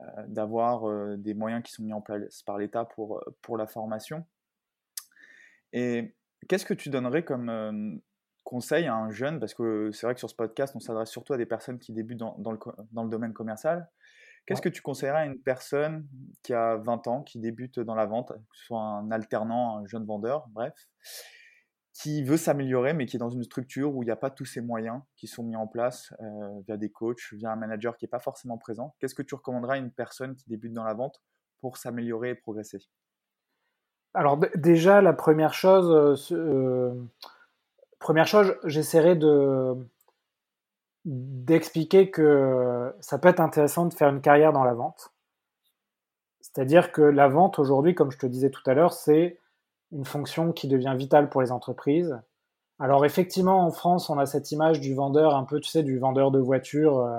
euh, 0.00 0.06
d'avoir 0.26 0.88
euh, 0.88 1.16
des 1.18 1.34
moyens 1.34 1.62
qui 1.62 1.70
sont 1.70 1.82
mis 1.82 1.92
en 1.92 2.00
place 2.00 2.42
par 2.42 2.56
l'État 2.56 2.86
pour, 2.86 3.18
euh, 3.18 3.36
pour 3.42 3.58
la 3.58 3.66
formation. 3.66 4.24
Et 5.74 6.14
qu'est-ce 6.48 6.64
que 6.64 6.74
tu 6.74 6.88
donnerais 6.88 7.24
comme 7.24 8.00
conseil 8.42 8.86
à 8.86 8.94
un 8.94 9.10
jeune? 9.10 9.38
Parce 9.38 9.54
que 9.54 9.90
c'est 9.92 10.06
vrai 10.06 10.14
que 10.14 10.18
sur 10.18 10.30
ce 10.30 10.34
podcast, 10.34 10.74
on 10.74 10.80
s'adresse 10.80 11.10
surtout 11.10 11.34
à 11.34 11.36
des 11.36 11.46
personnes 11.46 11.78
qui 11.78 11.92
débutent 11.92 12.18
dans, 12.18 12.36
dans, 12.38 12.52
le, 12.52 12.58
dans 12.92 13.04
le, 13.04 13.10
domaine 13.10 13.32
commercial. 13.32 13.88
Qu'est-ce 14.46 14.62
que 14.62 14.68
tu 14.68 14.82
conseillerais 14.82 15.20
à 15.20 15.26
une 15.26 15.38
personne 15.38 16.06
qui 16.42 16.52
a 16.52 16.76
20 16.76 17.06
ans, 17.06 17.22
qui 17.22 17.38
débute 17.38 17.78
dans 17.78 17.94
la 17.94 18.06
vente, 18.06 18.32
que 18.32 18.56
ce 18.56 18.64
soit 18.64 18.80
un 18.80 19.10
alternant, 19.10 19.78
un 19.78 19.86
jeune 19.86 20.04
vendeur, 20.04 20.48
bref, 20.50 20.74
qui 21.92 22.24
veut 22.24 22.36
s'améliorer, 22.36 22.94
mais 22.94 23.06
qui 23.06 23.16
est 23.16 23.20
dans 23.20 23.30
une 23.30 23.44
structure 23.44 23.94
où 23.94 24.02
il 24.02 24.06
n'y 24.06 24.12
a 24.12 24.16
pas 24.16 24.30
tous 24.30 24.46
ces 24.46 24.60
moyens 24.60 25.00
qui 25.16 25.26
sont 25.26 25.44
mis 25.44 25.56
en 25.56 25.66
place 25.66 26.12
euh, 26.20 26.60
via 26.66 26.76
des 26.76 26.90
coachs, 26.90 27.32
via 27.32 27.52
un 27.52 27.56
manager 27.56 27.96
qui 27.96 28.04
n'est 28.04 28.10
pas 28.10 28.18
forcément 28.18 28.58
présent? 28.58 28.96
Qu'est-ce 28.98 29.14
que 29.14 29.22
tu 29.22 29.34
recommanderais 29.34 29.76
à 29.76 29.78
une 29.78 29.92
personne 29.92 30.34
qui 30.34 30.48
débute 30.48 30.72
dans 30.72 30.84
la 30.84 30.94
vente 30.94 31.22
pour 31.60 31.76
s'améliorer 31.76 32.30
et 32.30 32.34
progresser? 32.34 32.80
Alors 34.14 34.38
déjà, 34.56 35.00
la 35.00 35.12
première 35.12 35.54
chose, 35.54 36.30
euh, 36.32 36.34
euh, 36.34 36.94
première 37.98 38.26
chose, 38.26 38.56
j'essaierai 38.64 39.16
de 39.16 39.74
d'expliquer 41.04 42.10
que 42.10 42.94
ça 43.00 43.18
peut 43.18 43.28
être 43.28 43.40
intéressant 43.40 43.86
de 43.86 43.94
faire 43.94 44.08
une 44.08 44.20
carrière 44.20 44.52
dans 44.52 44.64
la 44.64 44.74
vente. 44.74 45.12
C'est-à-dire 46.40 46.92
que 46.92 47.02
la 47.02 47.28
vente 47.28 47.58
aujourd'hui, 47.58 47.94
comme 47.94 48.10
je 48.10 48.18
te 48.18 48.26
disais 48.26 48.50
tout 48.50 48.62
à 48.66 48.74
l'heure, 48.74 48.92
c'est 48.92 49.38
une 49.92 50.04
fonction 50.04 50.52
qui 50.52 50.68
devient 50.68 50.94
vitale 50.96 51.28
pour 51.28 51.42
les 51.42 51.52
entreprises. 51.52 52.18
Alors 52.78 53.04
effectivement, 53.04 53.64
en 53.64 53.70
France, 53.70 54.10
on 54.10 54.18
a 54.18 54.26
cette 54.26 54.50
image 54.50 54.80
du 54.80 54.94
vendeur, 54.94 55.36
un 55.36 55.44
peu, 55.44 55.60
tu 55.60 55.70
sais, 55.70 55.82
du 55.82 55.98
vendeur 55.98 56.30
de 56.30 56.40
voitures 56.40 56.98
euh, 56.98 57.18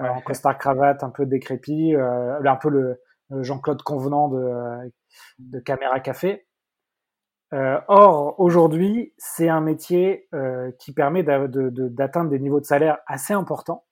euh, 0.00 0.08
en 0.08 0.20
costard 0.20 0.56
cravate, 0.56 1.02
un 1.02 1.10
peu 1.10 1.26
décrépit, 1.26 1.94
euh, 1.94 2.40
un 2.42 2.56
peu 2.56 2.70
le, 2.70 3.00
Jean-Claude 3.42 3.82
Convenant 3.82 4.28
de, 4.28 4.92
de 5.38 5.58
Caméra 5.58 6.00
Café. 6.00 6.45
Or, 7.52 8.34
aujourd'hui, 8.38 9.14
c'est 9.18 9.48
un 9.48 9.60
métier 9.60 10.28
qui 10.78 10.92
permet 10.92 11.22
d'atteindre 11.22 12.30
des 12.30 12.38
niveaux 12.38 12.60
de 12.60 12.66
salaire 12.66 12.98
assez 13.06 13.32
importants. 13.32 13.84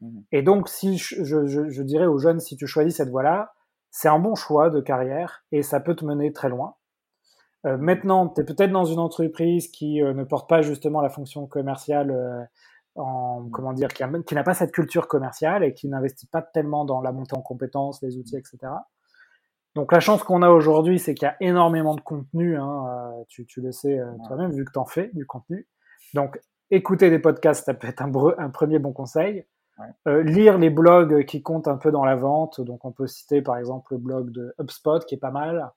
Mmh. 0.00 0.20
Et 0.32 0.42
donc, 0.42 0.68
si 0.68 0.98
je, 0.98 1.24
je, 1.24 1.68
je 1.68 1.82
dirais 1.82 2.06
aux 2.06 2.18
jeunes, 2.18 2.40
si 2.40 2.56
tu 2.56 2.66
choisis 2.66 2.96
cette 2.96 3.08
voie-là, 3.08 3.52
c'est 3.90 4.08
un 4.08 4.18
bon 4.18 4.34
choix 4.34 4.70
de 4.70 4.80
carrière 4.80 5.44
et 5.52 5.62
ça 5.62 5.80
peut 5.80 5.94
te 5.94 6.04
mener 6.04 6.32
très 6.32 6.48
loin. 6.48 6.74
Euh, 7.64 7.78
maintenant, 7.78 8.28
tu 8.28 8.42
es 8.42 8.44
peut-être 8.44 8.70
dans 8.70 8.84
une 8.84 8.98
entreprise 8.98 9.68
qui 9.68 10.02
euh, 10.02 10.12
ne 10.12 10.24
porte 10.24 10.48
pas 10.48 10.62
justement 10.62 11.00
la 11.00 11.08
fonction 11.08 11.46
commerciale 11.46 12.48
en 12.94 13.40
mmh. 13.40 13.50
comment 13.50 13.72
dire, 13.72 13.88
qui, 13.88 14.34
n'a 14.34 14.42
pas 14.42 14.54
cette 14.54 14.72
culture 14.72 15.08
commerciale 15.08 15.64
et 15.64 15.74
qui 15.74 15.88
n'investit 15.88 16.26
pas 16.26 16.42
tellement 16.42 16.84
dans 16.84 17.00
la 17.00 17.12
montée 17.12 17.36
en 17.36 17.42
compétences, 17.42 18.02
les 18.02 18.18
outils, 18.18 18.36
etc. 18.36 18.58
Donc 19.76 19.92
la 19.92 20.00
chance 20.00 20.24
qu'on 20.24 20.40
a 20.40 20.48
aujourd'hui, 20.48 20.98
c'est 20.98 21.14
qu'il 21.14 21.26
y 21.26 21.28
a 21.28 21.36
énormément 21.40 21.94
de 21.94 22.00
contenu. 22.00 22.56
Hein, 22.56 22.86
euh, 22.88 23.24
tu, 23.28 23.44
tu, 23.44 23.60
le 23.60 23.72
sais 23.72 23.98
euh, 23.98 24.10
toi-même, 24.26 24.50
vu 24.50 24.64
que 24.64 24.72
tu 24.72 24.78
en 24.78 24.86
fais 24.86 25.10
du 25.12 25.26
contenu. 25.26 25.68
Donc 26.14 26.40
écouter 26.70 27.10
des 27.10 27.18
podcasts, 27.18 27.66
ça 27.66 27.74
peut 27.74 27.86
être 27.86 28.00
un, 28.00 28.10
un 28.38 28.48
premier 28.48 28.78
bon 28.78 28.94
conseil. 28.94 29.44
Euh, 30.08 30.22
lire 30.22 30.56
les 30.56 30.70
blogs 30.70 31.26
qui 31.26 31.42
comptent 31.42 31.68
un 31.68 31.76
peu 31.76 31.92
dans 31.92 32.06
la 32.06 32.16
vente. 32.16 32.62
Donc 32.62 32.86
on 32.86 32.92
peut 32.92 33.06
citer 33.06 33.42
par 33.42 33.58
exemple 33.58 33.92
le 33.92 33.98
blog 33.98 34.30
de 34.30 34.54
HubSpot 34.58 35.00
qui 35.00 35.14
est 35.14 35.18
pas 35.18 35.30
mal. 35.30 35.70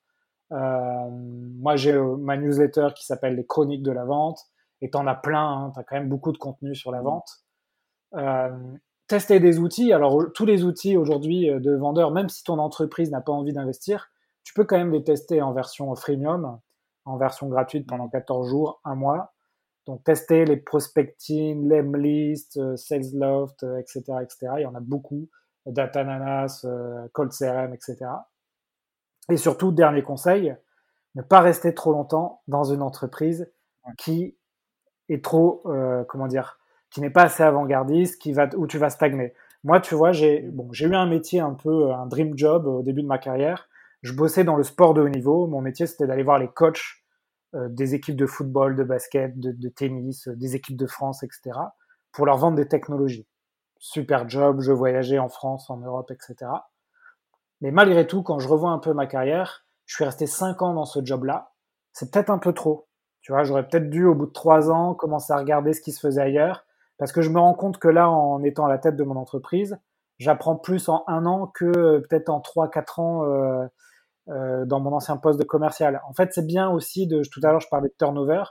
Euh, 0.54 1.10
moi 1.12 1.76
j'ai 1.76 1.94
ma 1.94 2.38
newsletter 2.38 2.88
qui 2.96 3.06
s'appelle 3.06 3.36
les 3.36 3.46
chroniques 3.46 3.84
de 3.84 3.92
la 3.92 4.06
vente 4.06 4.40
et 4.82 4.90
t'en 4.90 5.06
as 5.08 5.16
plein, 5.16 5.46
hein, 5.46 5.72
tu 5.74 5.80
as 5.80 5.84
quand 5.84 5.98
même 5.98 6.08
beaucoup 6.08 6.32
de 6.32 6.38
contenu 6.38 6.74
sur 6.74 6.92
la 6.92 7.02
mmh. 7.02 7.04
vente. 7.04 7.30
Euh, 9.12 9.16
tester 9.16 9.40
des 9.40 9.60
outils, 9.60 9.92
alors 9.94 10.32
tous 10.34 10.46
les 10.46 10.64
outils 10.64 10.98
aujourd'hui 10.98 11.50
euh, 11.50 11.60
de 11.60 11.76
vendeurs, 11.76 12.12
même 12.12 12.30
si 12.30 12.44
ton 12.44 12.60
entreprise 12.60 13.12
n'a 13.12 13.22
pas 13.22 13.32
envie 13.32 13.54
d'investir, 13.54 14.12
tu 14.44 14.54
peux 14.54 14.64
quand 14.64 14.78
même 14.78 14.92
les 14.92 15.04
tester 15.04 15.42
en 15.42 15.54
version 15.54 15.94
freemium, 15.96 16.60
en 17.06 17.18
version 17.18 17.48
gratuite 17.48 17.88
pendant 17.88 18.08
14 18.08 18.48
jours, 18.50 18.82
un 18.86 18.96
mois. 18.96 19.34
Donc 19.86 20.04
tester 20.04 20.46
les 20.46 20.58
prospecting, 20.58 21.68
Lemlist, 21.68 22.58
euh, 22.58 22.76
SalesLoft, 22.76 23.66
etc., 23.80 24.04
etc. 24.22 24.54
Il 24.58 24.62
y 24.62 24.66
en 24.66 24.76
a 24.76 24.80
beaucoup, 24.80 25.28
Datananas, 25.66 26.66
Cold 27.14 27.32
CRM, 27.32 27.74
etc. 27.74 28.06
Et 29.30 29.38
surtout, 29.38 29.72
dernier 29.72 30.04
conseil, 30.04 30.56
ne 31.16 31.22
pas 31.22 31.42
rester 31.42 31.74
trop 31.74 31.92
longtemps 31.92 32.42
dans 32.48 32.64
une 32.64 32.82
entreprise 32.82 33.52
qui 33.98 34.36
est 35.10 35.24
trop, 35.24 35.64
euh, 35.66 36.04
comment 36.06 36.28
dire, 36.28 36.59
qui 36.92 37.02
n'est 37.02 37.10
pas 37.10 37.24
assez 37.24 37.44
avant-gardiste, 37.44 38.22
qui 38.22 38.34
va, 38.34 38.48
où 38.56 38.68
tu 38.68 38.78
vas 38.78 38.90
stagner. 38.90 39.34
Moi, 39.64 39.80
tu 39.80 39.96
vois, 39.96 40.12
j'ai 40.12 40.42
bon, 40.42 40.72
j'ai 40.72 40.88
eu 40.88 40.96
un 40.96 41.06
métier 41.06 41.40
un 41.40 41.54
peu, 41.54 41.92
un 41.92 42.06
dream 42.06 42.38
job 42.38 42.66
au 42.66 42.82
début 42.82 43.02
de 43.02 43.08
ma 43.08 43.18
carrière. 43.18 43.70
Je 44.02 44.14
bossais 44.14 44.44
dans 44.44 44.56
le 44.56 44.64
sport 44.64 44.94
de 44.94 45.02
haut 45.02 45.10
niveau. 45.10 45.48
Mon 45.48 45.62
métier, 45.62 45.86
c'était 45.86 46.08
d'aller 46.08 46.24
voir 46.24 46.40
les 46.40 46.48
coachs 46.48 47.04
euh, 47.56 47.68
des 47.68 47.96
équipes 47.96 48.16
de 48.16 48.26
football, 48.26 48.76
de 48.76 48.84
basket, 48.84 49.40
de, 49.40 49.52
de 49.52 49.70
tennis, 49.70 50.28
euh, 50.28 50.36
des 50.36 50.56
équipes 50.56 50.78
de 50.78 50.86
France, 50.86 51.24
etc., 51.24 51.58
pour 52.12 52.26
leur 52.26 52.38
vendre 52.38 52.56
des 52.58 52.68
technologies. 52.68 53.28
Super 53.80 54.30
job, 54.30 54.62
je 54.62 54.72
voyageais 54.72 55.20
en 55.20 55.30
France, 55.30 55.70
en 55.70 55.78
Europe, 55.78 56.12
etc. 56.12 56.52
Mais 57.62 57.72
malgré 57.72 58.06
tout, 58.08 58.24
quand 58.24 58.40
je 58.40 58.48
revois 58.48 58.72
un 58.72 58.80
peu 58.80 58.94
ma 58.94 59.08
carrière, 59.08 59.66
je 59.86 59.96
suis 59.96 60.06
resté 60.06 60.28
cinq 60.28 60.62
ans 60.62 60.74
dans 60.74 60.86
ce 60.86 61.04
job-là. 61.04 61.54
C'est 61.92 62.12
peut-être 62.12 62.30
un 62.30 62.38
peu 62.38 62.54
trop. 62.54 62.88
Tu 63.22 63.32
vois, 63.32 63.44
j'aurais 63.44 63.68
peut-être 63.68 63.90
dû, 63.90 64.06
au 64.06 64.14
bout 64.16 64.28
de 64.28 64.32
trois 64.32 64.70
ans, 64.70 64.94
commencer 64.94 65.34
à 65.34 65.38
regarder 65.38 65.74
ce 65.74 65.82
qui 65.82 65.92
se 65.92 66.00
faisait 66.00 66.22
ailleurs, 66.22 66.66
parce 67.00 67.12
que 67.12 67.22
je 67.22 67.30
me 67.30 67.40
rends 67.40 67.56
compte 67.56 67.80
que 67.80 67.88
là, 67.88 68.10
en 68.10 68.44
étant 68.44 68.66
à 68.66 68.70
la 68.70 68.78
tête 68.78 68.96
de 68.96 69.04
mon 69.04 69.16
entreprise, 69.16 69.80
j'apprends 70.20 70.58
plus 70.58 70.90
en 70.90 71.04
un 71.08 71.26
an 71.26 71.48
que 71.48 71.66
euh, 71.66 72.02
peut-être 72.02 72.30
en 72.30 72.42
trois, 72.42 72.70
quatre 72.70 73.00
ans 73.00 73.26
euh, 73.26 73.66
euh, 74.30 74.66
dans 74.66 74.80
mon 74.80 74.94
ancien 74.94 75.18
poste 75.18 75.40
de 75.40 75.46
commercial. 75.46 76.02
En 76.08 76.14
fait, 76.14 76.34
c'est 76.34 76.46
bien 76.46 76.70
aussi 76.70 77.08
de, 77.08 77.24
tout 77.24 77.40
à 77.44 77.52
l'heure, 77.52 77.62
je 77.62 77.70
parlais 77.70 77.90
de 77.90 77.96
turnover, 77.98 78.44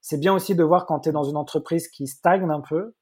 c'est 0.00 0.18
bien 0.18 0.34
aussi 0.34 0.54
de 0.54 0.62
voir 0.62 0.86
quand 0.86 1.00
tu 1.00 1.08
es 1.08 1.12
dans 1.12 1.24
une 1.24 1.36
entreprise 1.36 1.88
qui 1.88 2.06
stagne 2.06 2.48
un 2.50 2.60
peu, 2.60 2.94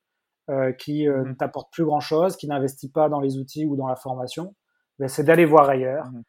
euh, 0.49 0.73
qui 0.73 1.09
euh, 1.09 1.25
mmh 1.25 1.29
ne 1.29 1.35
t'apporte 1.35 1.73
plus 1.73 1.85
grand-chose, 1.85 2.37
qui 2.37 2.47
n'investit 2.49 2.91
pas 2.91 3.09
dans 3.09 3.21
les 3.21 3.39
outils 3.39 3.67
ou 3.67 3.77
dans 3.77 3.87
la 3.89 3.97
formation, 3.97 4.55
ben, 4.99 5.09
c'est 5.09 5.25
d'aller 5.25 5.45
voir 5.45 5.69
ailleurs. 5.69 6.07
Mmh 6.07 6.23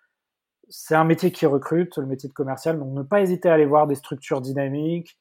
c'est 0.69 0.95
un 0.95 1.03
métier 1.03 1.31
qui 1.31 1.45
recrute, 1.45 1.97
le 1.97 2.05
métier 2.05 2.29
de 2.29 2.33
commercial, 2.33 2.79
donc 2.79 2.93
ne 2.93 3.03
pas 3.03 3.21
hésiter 3.21 3.49
à 3.49 3.53
aller 3.53 3.65
voir 3.65 3.85
des 3.85 3.95
structures 3.95 4.41
dynamiques. 4.41 5.19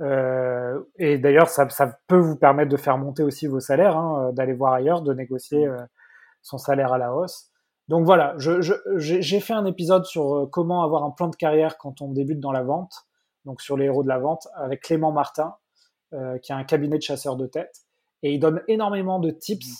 Euh, 0.00 0.80
et 0.96 1.18
d'ailleurs, 1.18 1.48
ça, 1.48 1.68
ça, 1.68 1.98
peut 2.06 2.18
vous 2.18 2.36
permettre 2.36 2.70
de 2.70 2.76
faire 2.76 2.96
monter 2.96 3.22
aussi 3.22 3.46
vos 3.46 3.60
salaires, 3.60 3.96
hein, 3.96 4.28
euh, 4.28 4.32
d'aller 4.32 4.54
voir 4.54 4.72
ailleurs, 4.72 5.02
de 5.02 5.12
négocier 5.12 5.66
mmh. 5.66 5.72
euh, 5.72 5.84
son 6.42 6.58
salaire 6.58 6.92
à 6.92 6.98
la 6.98 7.14
hausse. 7.14 7.50
Donc 7.88 8.04
voilà, 8.04 8.34
j'ai 8.38 8.62
je, 8.62 9.38
fait 9.40 9.52
un 9.52 9.64
épisode 9.64 10.04
sur 10.04 10.48
comment 10.52 10.84
avoir 10.84 11.02
un 11.02 11.10
plan 11.10 11.26
de 11.26 11.34
carrière 11.34 11.76
quand 11.76 12.00
on 12.00 12.12
débute 12.12 12.38
dans 12.38 12.52
la 12.52 12.62
vente, 12.62 12.92
donc 13.44 13.60
sur 13.60 13.76
les 13.76 13.86
héros 13.86 14.04
de 14.04 14.08
la 14.08 14.20
vente, 14.20 14.46
avec 14.54 14.82
Clément 14.82 15.10
Martin, 15.10 15.56
euh, 16.14 16.38
qui 16.38 16.52
a 16.52 16.56
un 16.56 16.64
cabinet 16.64 16.98
de 16.98 17.02
chasseurs 17.02 17.36
de 17.36 17.46
tête. 17.46 17.82
Et 18.22 18.32
il 18.32 18.38
donne 18.38 18.62
énormément 18.68 19.18
de 19.18 19.30
tips, 19.30 19.66
mmh. 19.66 19.74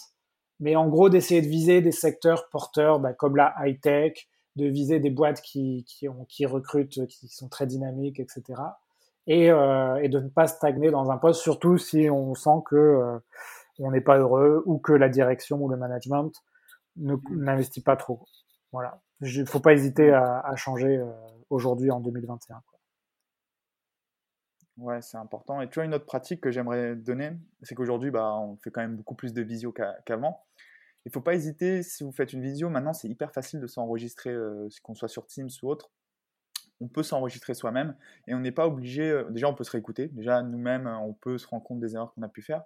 mais 0.59 0.77
en 0.77 0.89
gros 0.89 1.09
d'essayer 1.09 1.41
de 1.41 1.47
viser 1.47 1.81
des 1.83 1.93
secteurs 1.93 2.49
porteurs 2.51 2.99
bah, 2.99 3.13
comme 3.13 3.37
la 3.37 3.55
high-tech, 3.61 4.29
de 4.57 4.67
viser 4.67 4.99
des 4.99 5.11
boîtes 5.11 5.41
qui, 5.41 5.85
qui, 5.87 6.09
ont, 6.09 6.25
qui 6.29 6.47
recrutent, 6.47 7.07
qui 7.07 7.29
sont 7.29 7.49
très 7.49 7.67
dynamiques, 7.67 8.19
etc. 8.19 8.43
Et, 9.27 9.51
euh, 9.51 9.97
et, 10.03 10.09
de 10.09 10.19
ne 10.19 10.29
pas 10.29 10.47
stagner 10.47 10.91
dans 10.91 11.11
un 11.11 11.19
poste, 11.19 11.43
surtout 11.43 11.79
si 11.79 12.09
on 12.11 12.35
sent 12.35 12.63
que 12.67 12.77
euh, 12.77 13.19
on 13.79 13.91
n'est 13.91 14.01
pas 14.01 14.19
heureux 14.19 14.63
ou 14.67 14.79
que 14.79 14.93
la 14.93 15.09
direction 15.09 15.63
ou 15.63 15.69
le 15.69 15.77
management 15.77 16.33
n'investit 16.97 17.83
pas 17.83 17.97
trop. 17.97 18.25
Voilà. 18.73 19.01
Il 19.21 19.41
ne 19.41 19.45
faut 19.45 19.61
pas 19.61 19.73
hésiter 19.73 20.13
à, 20.13 20.55
changer 20.57 20.97
euh, 20.97 21.11
aujourd'hui 21.51 21.91
en 21.91 22.01
2021. 22.01 22.63
Quoi. 22.67 22.79
Ouais, 24.79 25.03
c'est 25.03 25.19
important. 25.19 25.61
Et 25.61 25.69
tu 25.69 25.75
vois, 25.75 25.85
une 25.85 25.95
autre 25.95 26.07
pratique 26.07 26.41
que 26.41 26.51
j'aimerais 26.51 26.97
donner, 26.97 27.33
c'est 27.63 27.75
qu'aujourd'hui, 27.75 28.11
bah, 28.11 28.35
on 28.37 28.57
fait 28.57 28.71
quand 28.71 28.81
même 28.81 28.97
beaucoup 28.97 29.15
plus 29.15 29.35
de 29.35 29.43
visio 29.43 29.73
qu'avant. 30.07 30.43
Il 31.05 31.09
ne 31.09 31.13
faut 31.13 31.21
pas 31.21 31.35
hésiter, 31.35 31.83
si 31.83 32.05
vous 32.05 32.13
faites 32.13 32.33
une 32.33 32.43
vidéo, 32.43 32.69
maintenant 32.69 32.93
c'est 32.93 33.09
hyper 33.09 33.33
facile 33.33 33.61
de 33.61 33.67
s'enregistrer, 33.67 34.35
qu'on 34.83 34.95
soit 34.95 35.09
sur 35.09 35.27
Teams 35.27 35.49
ou 35.63 35.69
autre. 35.69 35.91
On 36.81 36.89
peut 36.89 37.03
s'enregistrer 37.03 37.55
soi-même 37.55 37.95
et 38.27 38.35
on 38.35 38.41
n'est 38.41 38.53
pas 38.53 38.67
obligé, 38.67 39.11
euh, 39.11 39.25
déjà 39.31 39.49
on 39.49 39.55
peut 39.55 39.65
se 39.65 39.71
réécouter, 39.71 40.09
déjà 40.09 40.43
nous-mêmes 40.43 40.87
on 40.87 41.13
peut 41.13 41.39
se 41.39 41.47
rendre 41.47 41.63
compte 41.63 41.81
des 41.81 41.95
erreurs 41.95 42.13
qu'on 42.15 42.23
a 42.23 42.29
pu 42.29 42.43
faire. 42.43 42.63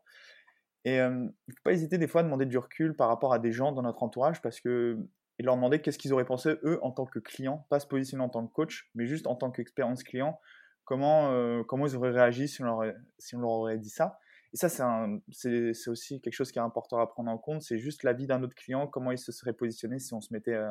Et 0.85 1.00
euh, 1.00 1.11
il 1.11 1.50
ne 1.50 1.55
faut 1.55 1.62
pas 1.64 1.72
hésiter 1.72 1.98
des 1.98 2.07
fois 2.07 2.20
à 2.20 2.24
demander 2.24 2.46
du 2.46 2.59
recul 2.59 2.94
par 2.94 3.09
rapport 3.09 3.33
à 3.33 3.38
des 3.38 3.53
gens 3.53 3.72
dans 3.72 3.83
notre 3.83 4.03
entourage 4.03 4.42
parce 4.42 4.61
que 4.61 4.98
et 5.38 5.42
leur 5.42 5.57
demander 5.57 5.81
qu'est-ce 5.81 5.98
qu'ils 5.98 6.12
auraient 6.12 6.24
pensé 6.24 6.57
eux 6.62 6.79
en 6.83 6.90
tant 6.90 7.07
que 7.07 7.18
clients, 7.18 7.66
pas 7.68 7.81
se 7.81 7.87
positionner 7.87 8.22
en 8.22 8.29
tant 8.29 8.46
que 8.46 8.53
coach, 8.53 8.90
mais 8.94 9.07
juste 9.07 9.27
en 9.27 9.35
tant 9.35 9.50
qu'expérience 9.50 10.05
client, 10.05 10.40
comment, 10.85 11.33
euh, 11.33 11.62
comment 11.64 11.87
ils 11.87 11.96
auraient 11.96 12.12
réagi 12.12 12.46
si 12.46 12.62
on, 12.62 12.66
leur, 12.66 12.92
si 13.18 13.35
on 13.35 13.40
leur 13.40 13.50
aurait 13.50 13.79
dit 13.79 13.90
ça. 13.90 14.18
Et 14.53 14.57
ça, 14.57 14.68
c'est 14.68 15.88
aussi 15.88 16.20
quelque 16.20 16.35
chose 16.35 16.53
qui 16.53 16.61
est 16.61 16.62
important 16.62 16.98
à 17.00 17.07
prendre 17.09 17.29
en 17.29 17.38
compte. 17.38 17.62
C'est 17.62 17.79
juste 17.79 18.05
l'avis 18.05 18.29
d'un 18.29 18.40
autre 18.44 18.55
client, 18.55 18.87
comment 18.87 19.11
il 19.11 19.18
se 19.18 19.33
serait 19.33 19.53
positionné 19.53 19.98
si 19.98 20.14
on 20.14 20.20
se 20.20 20.33
mettait, 20.33 20.55
euh, 20.55 20.70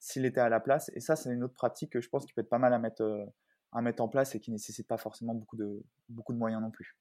s'il 0.00 0.24
était 0.24 0.40
à 0.40 0.48
la 0.48 0.58
place. 0.58 0.90
Et 0.94 1.00
ça, 1.00 1.14
c'est 1.14 1.32
une 1.32 1.44
autre 1.44 1.54
pratique 1.54 1.92
que 1.92 2.00
je 2.00 2.08
pense 2.08 2.26
qui 2.26 2.32
peut 2.32 2.40
être 2.40 2.48
pas 2.48 2.58
mal 2.58 2.72
à 2.74 2.78
mettre, 2.78 3.02
euh, 3.02 3.24
à 3.72 3.82
mettre 3.82 4.02
en 4.02 4.08
place 4.08 4.34
et 4.34 4.40
qui 4.40 4.50
ne 4.50 4.56
nécessite 4.56 4.88
pas 4.88 4.96
forcément 4.96 5.34
beaucoup 5.34 5.56
de, 5.56 5.82
beaucoup 6.08 6.32
de 6.32 6.38
moyens 6.38 6.60
non 6.60 6.70
plus. 6.70 6.96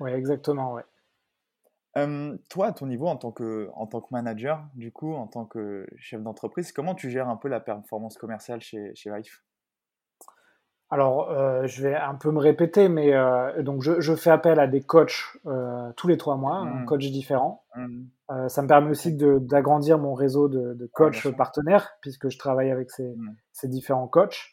Oui, 0.00 0.10
exactement, 0.10 0.74
ouais. 0.74 0.84
toi, 2.50 2.66
à 2.66 2.72
ton 2.72 2.86
niveau, 2.86 3.06
en 3.06 3.16
tant, 3.16 3.32
que, 3.32 3.70
en 3.74 3.86
tant 3.86 4.00
que 4.00 4.08
manager, 4.10 4.66
du 4.74 4.92
coup, 4.92 5.14
en 5.14 5.26
tant 5.26 5.46
que 5.46 5.86
chef 5.96 6.22
d'entreprise, 6.22 6.72
comment 6.72 6.94
tu 6.94 7.10
gères 7.10 7.28
un 7.28 7.36
peu 7.36 7.48
la 7.48 7.60
performance 7.60 8.18
commerciale 8.18 8.60
chez, 8.60 8.94
chez 8.94 9.10
Life 9.10 9.44
alors, 10.94 11.32
euh, 11.32 11.66
je 11.66 11.82
vais 11.82 11.96
un 11.96 12.14
peu 12.14 12.30
me 12.30 12.38
répéter, 12.38 12.88
mais 12.88 13.12
euh, 13.12 13.64
donc 13.64 13.82
je, 13.82 14.00
je, 14.00 14.14
fais 14.14 14.30
appel 14.30 14.60
à 14.60 14.68
des 14.68 14.80
coachs 14.80 15.24
euh, 15.44 15.90
tous 15.96 16.06
les 16.06 16.16
trois 16.16 16.36
mois, 16.36 16.58
un 16.58 16.82
mmh. 16.82 16.84
coach 16.84 17.10
différent. 17.10 17.64
Mmh. 17.74 18.46
Ça 18.46 18.62
me 18.62 18.68
permet 18.68 18.90
aussi 18.90 19.12
d'agrandir 19.12 19.98
mon 19.98 20.14
réseau 20.14 20.48
de, 20.48 20.74
de 20.74 20.86
coachs 20.86 21.28
partenaires, 21.36 21.94
puisque 22.00 22.28
je 22.28 22.38
travaille 22.38 22.70
avec 22.70 22.92
ces, 22.92 23.08
mmh. 23.08 23.34
ces 23.50 23.66
différents 23.66 24.06
coachs. 24.06 24.52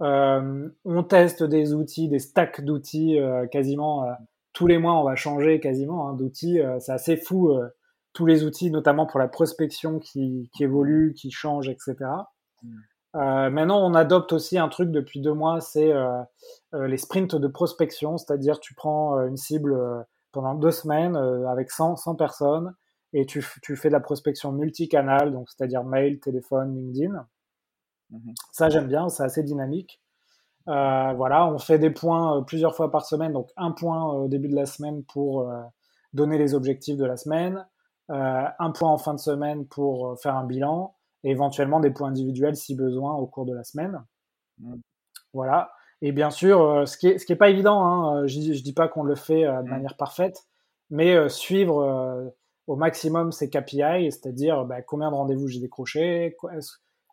On 0.00 1.02
teste 1.06 1.42
des 1.42 1.74
outils, 1.74 2.08
des 2.08 2.18
stacks 2.18 2.64
d'outils 2.64 3.18
quasiment 3.52 4.06
tous 4.54 4.66
les 4.66 4.78
mois. 4.78 4.94
On 4.94 5.04
va 5.04 5.16
changer 5.16 5.60
quasiment 5.60 6.08
hein, 6.08 6.14
d'outils. 6.14 6.60
C'est 6.80 6.92
assez 6.92 7.18
fou 7.18 7.54
tous 8.14 8.24
les 8.24 8.44
outils, 8.44 8.70
notamment 8.70 9.04
pour 9.04 9.20
la 9.20 9.28
prospection 9.28 9.98
qui, 9.98 10.48
qui 10.54 10.64
évolue, 10.64 11.12
qui 11.12 11.30
change, 11.30 11.68
etc. 11.68 11.94
Euh, 13.14 13.48
maintenant, 13.50 13.84
on 13.84 13.94
adopte 13.94 14.32
aussi 14.32 14.58
un 14.58 14.68
truc 14.68 14.90
depuis 14.90 15.20
deux 15.20 15.34
mois, 15.34 15.60
c'est 15.60 15.92
euh, 15.92 16.20
euh, 16.74 16.88
les 16.88 16.96
sprints 16.96 17.36
de 17.36 17.46
prospection, 17.46 18.18
c'est-à-dire 18.18 18.58
tu 18.58 18.74
prends 18.74 19.20
une 19.26 19.36
cible 19.36 19.76
pendant 20.32 20.54
deux 20.54 20.72
semaines 20.72 21.16
avec 21.16 21.70
100, 21.70 21.96
100 21.96 22.16
personnes 22.16 22.74
et 23.12 23.24
tu, 23.26 23.44
tu, 23.62 23.76
fais 23.76 23.88
de 23.88 23.92
la 23.92 24.00
prospection 24.00 24.50
multicanal, 24.50 25.32
donc 25.32 25.48
c'est-à-dire 25.48 25.84
mail, 25.84 26.18
téléphone, 26.18 26.74
LinkedIn. 26.74 27.26
Mmh 28.10 28.32
Ça, 28.50 28.68
j'aime 28.68 28.88
bien, 28.88 29.08
c'est 29.08 29.22
assez 29.22 29.44
dynamique. 29.44 30.00
voilà, 30.66 31.46
on 31.46 31.58
fait 31.58 31.78
des 31.78 31.90
points 31.90 32.42
plusieurs 32.42 32.74
fois 32.74 32.90
par 32.90 33.06
semaine, 33.06 33.32
donc 33.32 33.50
un 33.56 33.70
point 33.70 34.04
au 34.12 34.26
début 34.26 34.48
de 34.48 34.56
la 34.56 34.66
semaine 34.66 35.04
pour 35.04 35.48
donner 36.12 36.36
les 36.36 36.54
objectifs 36.54 36.96
de 36.96 37.04
la 37.04 37.16
semaine, 37.16 37.64
un 38.08 38.70
point 38.72 38.90
en 38.90 38.98
fin 38.98 39.14
de 39.14 39.20
semaine 39.20 39.66
pour 39.66 40.20
faire 40.20 40.34
un 40.34 40.44
bilan, 40.44 40.96
et 41.24 41.30
éventuellement 41.30 41.80
des 41.80 41.90
points 41.90 42.08
individuels 42.08 42.56
si 42.56 42.74
besoin 42.74 43.14
au 43.14 43.26
cours 43.26 43.46
de 43.46 43.54
la 43.54 43.64
semaine. 43.64 44.04
Mm. 44.58 44.76
Voilà. 45.32 45.72
Et 46.00 46.12
bien 46.12 46.30
sûr, 46.30 46.60
euh, 46.60 46.86
ce 46.86 46.96
qui 46.96 47.08
est, 47.08 47.18
ce 47.18 47.26
qui 47.26 47.32
est 47.32 47.36
pas 47.36 47.48
évident, 47.48 47.84
hein, 47.84 48.22
euh, 48.22 48.26
je, 48.26 48.52
je 48.52 48.62
dis 48.62 48.74
pas 48.74 48.88
qu'on 48.88 49.02
le 49.02 49.14
fait 49.14 49.44
euh, 49.44 49.62
de 49.62 49.66
mm. 49.66 49.70
manière 49.70 49.96
parfaite, 49.96 50.44
mais 50.90 51.28
suivre 51.30 52.32
au 52.66 52.76
maximum 52.76 53.32
ces 53.32 53.48
KPI, 53.48 54.12
c'est-à-dire 54.12 54.64
bah, 54.64 54.82
combien 54.82 55.10
de 55.10 55.16
rendez-vous 55.16 55.48
j'ai 55.48 55.58
décroché, 55.58 56.36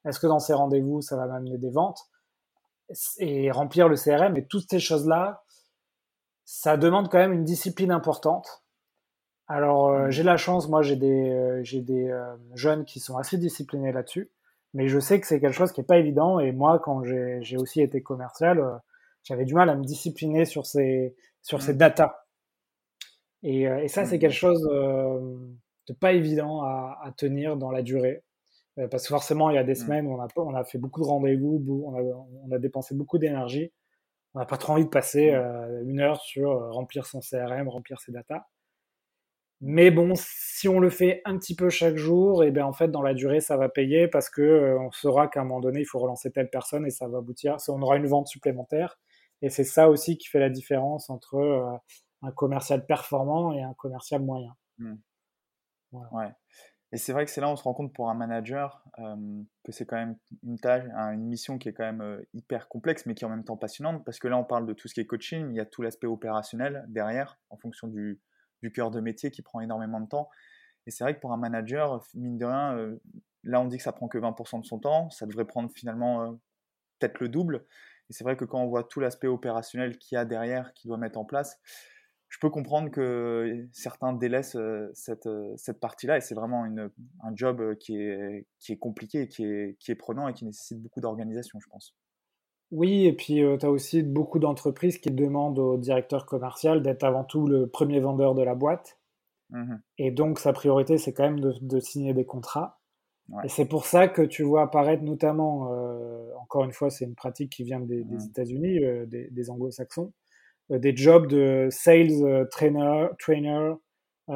est-ce 0.06 0.20
que 0.20 0.28
dans 0.28 0.40
ces 0.40 0.54
rendez-vous 0.54 1.02
ça 1.02 1.16
va 1.16 1.26
m'amener 1.26 1.58
des 1.58 1.72
ventes, 1.72 2.02
et 3.18 3.50
remplir 3.50 3.88
le 3.88 3.96
CRM 3.96 4.36
et 4.36 4.46
toutes 4.46 4.70
ces 4.70 4.80
choses-là, 4.80 5.44
ça 6.44 6.76
demande 6.76 7.10
quand 7.10 7.18
même 7.18 7.32
une 7.32 7.46
discipline 7.46 7.92
importante. 7.92 8.64
Alors, 9.54 9.90
euh, 9.90 10.10
j'ai 10.10 10.24
la 10.24 10.38
chance, 10.38 10.70
moi, 10.70 10.82
j'ai 10.82 10.96
des, 10.96 11.30
euh, 11.30 11.62
j'ai 11.62 11.82
des 11.82 12.08
euh, 12.08 12.38
jeunes 12.56 12.86
qui 12.86 13.02
sont 13.02 13.18
assez 13.18 13.38
disciplinés 13.38 13.92
là-dessus, 13.92 14.32
mais 14.74 14.88
je 14.88 14.98
sais 14.98 15.20
que 15.20 15.28
c'est 15.28 15.42
quelque 15.42 15.54
chose 15.54 15.74
qui 15.74 15.82
n'est 15.82 15.86
pas 15.86 15.98
évident. 15.98 16.40
Et 16.40 16.54
moi, 16.54 16.80
quand 16.80 17.04
j'ai 17.04 17.58
aussi 17.58 17.82
été 17.82 18.02
commercial, 18.02 18.80
j'avais 19.24 19.44
du 19.44 19.54
mal 19.54 19.70
à 19.70 19.76
me 19.76 19.84
discipliner 19.84 20.46
sur 20.46 20.66
ces, 20.66 21.18
sur 21.42 21.62
ces 21.62 21.74
mmh. 21.74 21.78
datas. 21.78 22.16
Et, 23.44 23.64
et 23.64 23.90
ça, 23.90 24.06
c'est 24.06 24.16
mmh. 24.16 24.20
quelque 24.20 24.34
chose 24.34 24.64
de 24.64 25.94
pas 26.00 26.14
évident 26.14 26.62
à, 26.62 27.02
à, 27.04 27.12
tenir 27.12 27.58
dans 27.58 27.72
la 27.72 27.82
durée. 27.82 28.24
parce 28.90 29.04
que 29.04 29.10
forcément, 29.10 29.50
il 29.50 29.56
y 29.56 29.60
a 29.60 29.66
des 29.66 29.74
mmh. 29.74 29.76
semaines 29.76 30.08
où 30.08 30.14
on 30.14 30.22
a, 30.22 30.28
on 30.38 30.56
a 30.56 30.64
fait 30.64 30.78
beaucoup 30.78 31.02
de 31.02 31.08
rendez-vous, 31.08 31.84
on 31.86 31.96
a, 31.96 32.02
on 32.46 32.52
a 32.54 32.58
dépensé 32.58 32.96
beaucoup 32.96 33.18
d'énergie. 33.18 33.74
On 34.34 34.40
n'a 34.40 34.46
pas 34.46 34.58
trop 34.58 34.74
envie 34.74 34.86
de 34.86 34.90
passer 34.90 35.32
une 35.84 36.00
heure 36.00 36.22
sur 36.22 36.72
remplir 36.72 37.06
son 37.06 37.20
CRM, 37.20 37.68
remplir 37.68 38.00
ses 38.00 38.14
datas. 38.14 38.46
Mais 39.64 39.92
bon, 39.92 40.14
si 40.16 40.68
on 40.68 40.80
le 40.80 40.90
fait 40.90 41.22
un 41.24 41.38
petit 41.38 41.56
peu 41.56 41.70
chaque 41.70 41.96
jour, 41.96 42.44
et 42.44 42.48
eh 42.48 42.52
bien 42.52 42.66
en 42.66 42.74
fait 42.74 42.90
dans 42.90 43.04
la 43.04 43.14
durée 43.14 43.42
ça 43.42 43.58
va 43.58 43.70
payer 43.70 44.08
parce 44.08 44.28
que 44.28 44.42
euh, 44.42 44.80
on 44.80 44.92
saura 44.92 45.28
qu'à 45.28 45.42
un 45.42 45.44
moment 45.44 45.60
donné 45.60 45.82
il 45.82 45.86
faut 45.86 46.00
relancer 46.00 46.32
telle 46.32 46.50
personne 46.50 46.86
et 46.88 46.90
ça 46.90 47.08
va 47.08 47.20
aboutir, 47.20 47.58
on 47.70 47.82
aura 47.84 47.98
une 47.98 48.08
vente 48.08 48.28
supplémentaire. 48.28 49.00
Et 49.44 49.50
c'est 49.50 49.64
ça 49.64 49.90
aussi 49.90 50.18
qui 50.18 50.28
fait 50.28 50.40
la 50.40 50.50
différence 50.50 51.12
entre 51.12 51.36
euh, 51.36 51.78
un 52.24 52.32
commercial 52.32 52.86
performant 52.88 53.54
et 53.54 53.62
un 53.62 53.76
commercial 53.76 54.24
moyen. 54.24 54.56
Mmh. 54.80 54.96
Ouais. 55.92 56.30
Et 56.92 56.98
c'est 56.98 57.14
vrai 57.14 57.26
que 57.26 57.32
c'est 57.32 57.42
là 57.42 57.48
où 57.48 57.52
on 57.52 57.56
se 57.56 57.64
rend 57.64 57.74
compte 57.74 57.94
pour 57.94 58.10
un 58.10 58.16
manager 58.16 58.84
euh, 58.98 59.16
que 59.64 59.72
c'est 59.72 59.86
quand 59.86 59.96
même 59.96 60.18
une 60.44 60.60
tâche, 60.60 60.84
une 61.14 61.28
mission 61.28 61.60
qui 61.60 61.70
est 61.70 61.74
quand 61.74 61.86
même 61.86 62.24
hyper 62.34 62.68
complexe, 62.68 63.06
mais 63.06 63.14
qui 63.14 63.24
est 63.24 63.28
en 63.28 63.30
même 63.30 63.44
temps 63.44 63.58
passionnante, 63.58 64.04
parce 64.06 64.18
que 64.18 64.28
là 64.28 64.38
on 64.38 64.44
parle 64.44 64.66
de 64.66 64.74
tout 64.74 64.88
ce 64.88 64.96
qui 64.96 65.02
est 65.02 65.06
coaching, 65.06 65.50
il 65.52 65.56
y 65.56 65.60
a 65.60 65.66
tout 65.66 65.84
l'aspect 65.84 66.08
opérationnel 66.08 66.86
derrière, 66.90 67.40
en 67.50 67.58
fonction 67.58 67.88
du, 67.88 68.20
du 68.62 68.72
cœur 68.72 68.92
de 68.92 69.00
métier 69.00 69.32
qui 69.32 69.42
prend 69.42 69.60
énormément 69.60 70.00
de 70.00 70.08
temps. 70.08 70.30
Et 70.88 70.92
c'est 70.92 71.04
vrai 71.04 71.16
que 71.16 71.20
pour 71.20 71.32
un 71.32 71.38
manager, 71.38 72.04
mine 72.16 72.38
de 72.38 72.46
rien, 72.46 72.76
euh, 72.78 73.02
là 73.44 73.62
on 73.62 73.66
dit 73.66 73.78
que 73.78 73.84
ça 73.84 73.92
prend 73.92 74.08
que 74.08 74.18
20% 74.18 74.62
de 74.62 74.66
son 74.66 74.80
temps, 74.80 75.10
ça 75.10 75.26
devrait 75.26 75.46
prendre 75.46 75.70
finalement 75.72 76.24
euh, 76.24 76.32
peut-être 77.00 77.20
le 77.20 77.30
double. 77.30 77.66
Et 78.10 78.14
c'est 78.14 78.24
vrai 78.24 78.36
que 78.36 78.46
quand 78.46 78.62
on 78.62 78.68
voit 78.68 78.84
tout 78.84 79.00
l'aspect 79.00 79.28
opérationnel 79.28 79.98
qu'il 79.98 80.16
y 80.16 80.20
a 80.20 80.26
derrière, 80.26 80.74
qu'il 80.74 80.90
doit 80.90 80.98
mettre 80.98 81.20
en 81.20 81.26
place, 81.26 81.60
je 82.30 82.40
peux 82.40 82.50
comprendre 82.50 82.90
que 82.90 83.68
certains 83.74 84.14
délaissent 84.14 84.56
euh, 84.56 84.90
cette, 84.94 85.30
cette 85.58 85.80
partie-là. 85.80 86.18
Et 86.18 86.22
c'est 86.22 86.36
vraiment 86.36 86.66
une, 86.66 86.90
un 87.24 87.36
job 87.36 87.76
qui 87.78 87.98
est, 87.98 88.48
qui 88.60 88.74
est 88.74 88.78
compliqué, 88.78 89.28
qui 89.28 89.46
est, 89.46 89.78
qui 89.80 89.92
est 89.92 89.96
prenant 89.96 90.28
et 90.28 90.34
qui 90.34 90.46
nécessite 90.46 90.82
beaucoup 90.82 91.02
d'organisation, 91.02 91.60
je 91.60 91.70
pense. 91.70 91.96
Oui, 92.72 93.06
et 93.06 93.14
puis 93.14 93.44
tu 93.60 93.66
as 93.66 93.70
aussi 93.70 94.02
beaucoup 94.02 94.40
d'entreprises 94.40 94.98
qui 94.98 95.12
demandent 95.12 95.60
au 95.60 95.78
directeur 95.78 96.26
commercial 96.26 96.82
d'être 96.82 97.04
avant 97.04 97.26
tout 97.26 97.46
le 97.46 97.68
premier 97.68 98.00
vendeur 98.00 98.34
de 98.34 98.42
la 98.42 98.56
boîte. 98.56 98.98
Mmh 99.50 99.76
et 99.98 100.12
donc 100.12 100.40
sa 100.40 100.54
priorité, 100.54 100.98
c'est 100.98 101.14
quand 101.14 101.24
même 101.24 101.42
de, 101.42 101.80
signer 101.80 102.14
des 102.14 102.26
contrats. 102.26 102.80
Et 103.44 103.50
c'est 103.50 103.66
pour 103.66 103.86
ça 103.86 104.08
que 104.08 104.22
tu 104.22 104.44
vois 104.44 104.64
apparaître 104.64 105.04
notamment, 105.04 105.70
encore 106.42 106.66
une 106.66 106.74
fois, 106.74 106.90
c'est 106.90 107.06
une 107.06 107.16
pratique 107.16 107.52
qui 107.52 107.64
vient 107.64 107.80
des, 107.80 108.04
mmh. 108.04 108.30
États-Unis, 108.30 108.80
des, 109.08 109.50
anglo-saxons, 109.50 110.12
des 110.70 110.96
jobs 110.96 111.28
de 111.28 111.68
sales 111.70 112.48
trainer, 112.50 113.08
trainer 113.20 113.74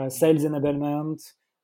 sales 0.09 0.45
enablement. 0.45 1.15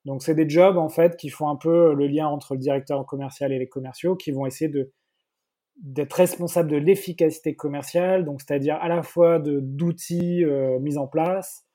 Donc 0.05 0.23
c'est 0.23 0.35
des 0.35 0.49
jobs 0.49 0.77
en 0.77 0.89
fait 0.89 1.15
qui 1.15 1.29
font 1.29 1.47
un 1.47 1.55
peu 1.55 1.93
le 1.93 2.07
lien 2.07 2.27
entre 2.27 2.55
le 2.55 2.59
directeur 2.59 3.05
commercial 3.05 3.51
et 3.51 3.59
les 3.59 3.69
commerciaux, 3.69 4.15
qui 4.15 4.31
vont 4.31 4.45
essayer 4.45 4.69
de 4.69 4.91
d'être 5.77 6.13
responsable 6.13 6.69
de 6.69 6.77
l'efficacité 6.77 7.55
commerciale, 7.55 8.25
donc 8.25 8.41
c'est-à-dire 8.41 8.75
à 8.75 8.87
la 8.87 9.03
fois 9.03 9.39
d'outils 9.39 10.43
euh, 10.43 10.79
mis 10.79 10.97
en 10.97 11.07
place, 11.07 11.65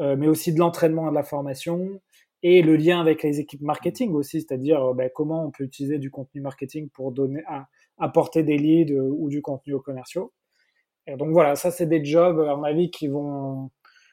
euh, 0.00 0.16
mais 0.16 0.26
aussi 0.26 0.52
de 0.52 0.58
l'entraînement 0.58 1.06
et 1.06 1.10
de 1.10 1.14
la 1.14 1.22
formation, 1.22 2.00
et 2.42 2.62
le 2.62 2.76
lien 2.76 3.00
avec 3.00 3.22
les 3.22 3.40
équipes 3.40 3.62
marketing 3.62 4.12
aussi, 4.12 4.40
c'est-à-dire 4.42 4.90
euh, 4.90 4.94
ben, 4.94 5.10
comment 5.14 5.46
on 5.46 5.50
peut 5.50 5.64
utiliser 5.64 5.98
du 5.98 6.10
contenu 6.10 6.40
marketing 6.40 6.90
pour 6.90 7.12
donner, 7.12 7.42
à, 7.46 7.66
apporter 7.98 8.42
des 8.42 8.58
leads 8.58 8.92
ou 8.92 9.28
du 9.28 9.40
contenu 9.40 9.74
aux 9.74 9.80
commerciaux. 9.80 10.32
Et 11.06 11.16
donc 11.16 11.30
voilà, 11.30 11.54
ça 11.54 11.70
c'est 11.70 11.86
des 11.86 12.04
jobs, 12.04 12.40
à 12.40 12.56
mon 12.56 12.64
avis, 12.64 12.90
qui 12.90 13.08
vont, 13.08 13.70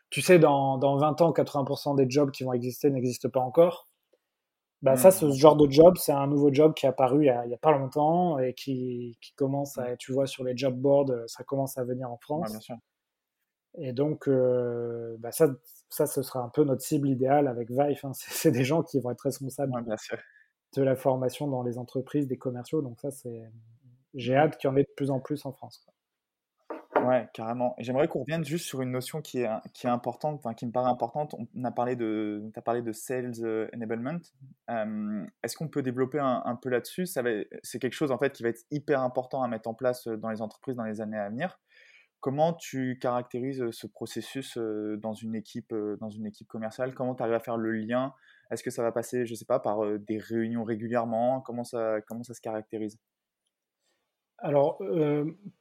tu 0.10 0.22
sais, 0.22 0.40
dans, 0.40 0.78
dans 0.78 0.98
20 0.98 1.22
ans, 1.22 1.32
80% 1.32 1.96
des 1.96 2.06
jobs 2.10 2.32
qui 2.32 2.44
vont 2.44 2.54
exister 2.54 2.90
n'existent 2.90 3.30
pas 3.30 3.40
encore. 3.40 3.91
Bah, 4.82 4.96
ça, 4.96 5.12
ce 5.12 5.32
genre 5.32 5.56
de 5.56 5.70
job, 5.70 5.96
c'est 5.98 6.12
un 6.12 6.26
nouveau 6.26 6.52
job 6.52 6.74
qui 6.74 6.88
est 6.88 6.90
apparu 6.90 7.26
il 7.26 7.48
n'y 7.48 7.54
a, 7.54 7.58
pas 7.58 7.72
longtemps 7.72 8.40
et 8.40 8.56
qui, 8.56 9.16
qui, 9.22 9.34
commence 9.34 9.78
à, 9.78 9.96
tu 9.96 10.12
vois, 10.12 10.26
sur 10.26 10.44
les 10.44 10.58
job 10.58 10.76
boards, 10.76 11.12
ça 11.28 11.44
commence 11.44 11.78
à 11.78 11.84
venir 11.84 12.12
en 12.12 12.18
France. 12.18 12.50
bien 12.50 12.60
sûr. 12.60 12.78
Et 13.78 13.94
donc, 13.94 14.28
euh, 14.28 15.16
bah 15.20 15.32
ça, 15.32 15.48
ça, 15.90 16.06
ce 16.06 16.22
sera 16.22 16.42
un 16.42 16.50
peu 16.50 16.64
notre 16.64 16.82
cible 16.82 17.10
idéale 17.10 17.48
avec 17.48 17.70
Vive. 17.70 18.00
Hein. 18.04 18.12
C'est 18.14 18.52
des 18.52 18.64
gens 18.64 18.84
qui 18.84 19.00
vont 19.00 19.12
être 19.12 19.22
responsables 19.22 19.72
de 20.76 20.82
la 20.82 20.96
formation 20.96 21.48
dans 21.48 21.64
les 21.64 21.78
entreprises, 21.78 22.28
des 22.28 22.38
commerciaux. 22.38 22.82
Donc 22.82 23.00
ça, 23.00 23.12
c'est, 23.12 23.44
j'ai 24.14 24.34
mmh. 24.34 24.38
hâte 24.38 24.58
qu'il 24.58 24.70
y 24.70 24.74
en 24.74 24.78
ait 24.78 24.84
de 24.84 24.94
plus 24.96 25.12
en 25.12 25.20
plus 25.20 25.46
en 25.46 25.52
France. 25.52 25.86
Ouais, 27.06 27.30
carrément. 27.34 27.76
J'aimerais 27.80 28.08
qu'on 28.08 28.22
revienne 28.22 28.44
juste 28.44 28.66
sur 28.66 28.82
une 28.82 28.92
notion 28.92 29.22
qui 29.22 29.40
est, 29.40 29.50
qui 29.74 29.88
est 29.88 29.90
importante, 29.90 30.36
enfin, 30.40 30.54
qui 30.54 30.66
me 30.66 30.72
paraît 30.72 30.90
importante. 30.90 31.36
On 31.56 31.64
a 31.64 31.72
parlé 31.72 31.96
de, 31.96 32.52
as 32.56 32.62
parlé 32.62 32.82
de 32.82 32.92
sales 32.92 33.34
euh, 33.44 33.68
enablement. 33.74 34.20
Est-ce 35.44 35.56
qu'on 35.56 35.68
peut 35.68 35.82
développer 35.82 36.20
un, 36.20 36.56
peu 36.62 36.70
là-dessus? 36.70 37.06
C'est 37.06 37.80
quelque 37.80 37.94
chose 37.94 38.12
en 38.12 38.18
fait 38.18 38.34
qui 38.34 38.44
va 38.44 38.50
être 38.50 38.64
hyper 38.72 39.02
important 39.02 39.44
à 39.44 39.48
mettre 39.48 39.70
en 39.70 39.74
place 39.74 40.08
euh, 40.08 40.18
dans 40.18 40.30
les 40.30 40.42
entreprises 40.42 40.76
dans 40.76 40.84
les 40.84 41.02
années 41.02 41.18
à 41.18 41.30
venir. 41.30 41.60
Comment 42.20 42.54
tu 42.54 43.00
caractérises 43.00 43.62
euh, 43.62 43.72
ce 43.72 43.88
processus 43.88 44.58
dans 44.58 45.14
une 45.14 45.36
équipe, 45.36 45.74
dans 46.00 46.10
une 46.10 46.26
équipe 46.26 46.48
commerciale? 46.48 46.94
Comment 46.94 47.16
tu 47.16 47.24
arrives 47.24 47.36
à 47.36 47.40
faire 47.40 47.58
le 47.58 47.72
lien? 47.72 48.14
Est-ce 48.52 48.64
que 48.64 48.70
ça 48.70 48.84
va 48.84 48.92
passer, 48.92 49.26
je 49.26 49.34
sais 49.34 49.46
pas, 49.46 49.60
par 49.60 49.86
des 50.00 50.18
réunions 50.18 50.64
régulièrement? 50.64 51.42
Comment 51.42 51.64
ça, 51.64 52.02
comment 52.08 52.24
ça 52.24 52.34
se 52.34 52.42
caractérise? 52.42 53.00
Alors, 54.40 54.82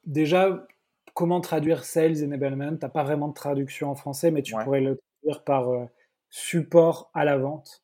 déjà, 0.05 0.66
comment 1.14 1.40
traduire 1.40 1.85
sales 1.85 2.25
enablement? 2.25 2.77
T'as 2.77 2.88
pas 2.88 3.05
vraiment 3.05 3.29
de 3.29 3.35
traduction 3.35 3.90
en 3.90 3.94
français, 3.94 4.31
mais 4.31 4.42
tu 4.42 4.55
pourrais 4.55 4.81
le 4.81 4.99
traduire 4.99 5.44
par 5.44 5.70
euh, 5.70 5.85
support 6.29 7.11
à 7.14 7.25
la 7.25 7.38
vente. 7.38 7.83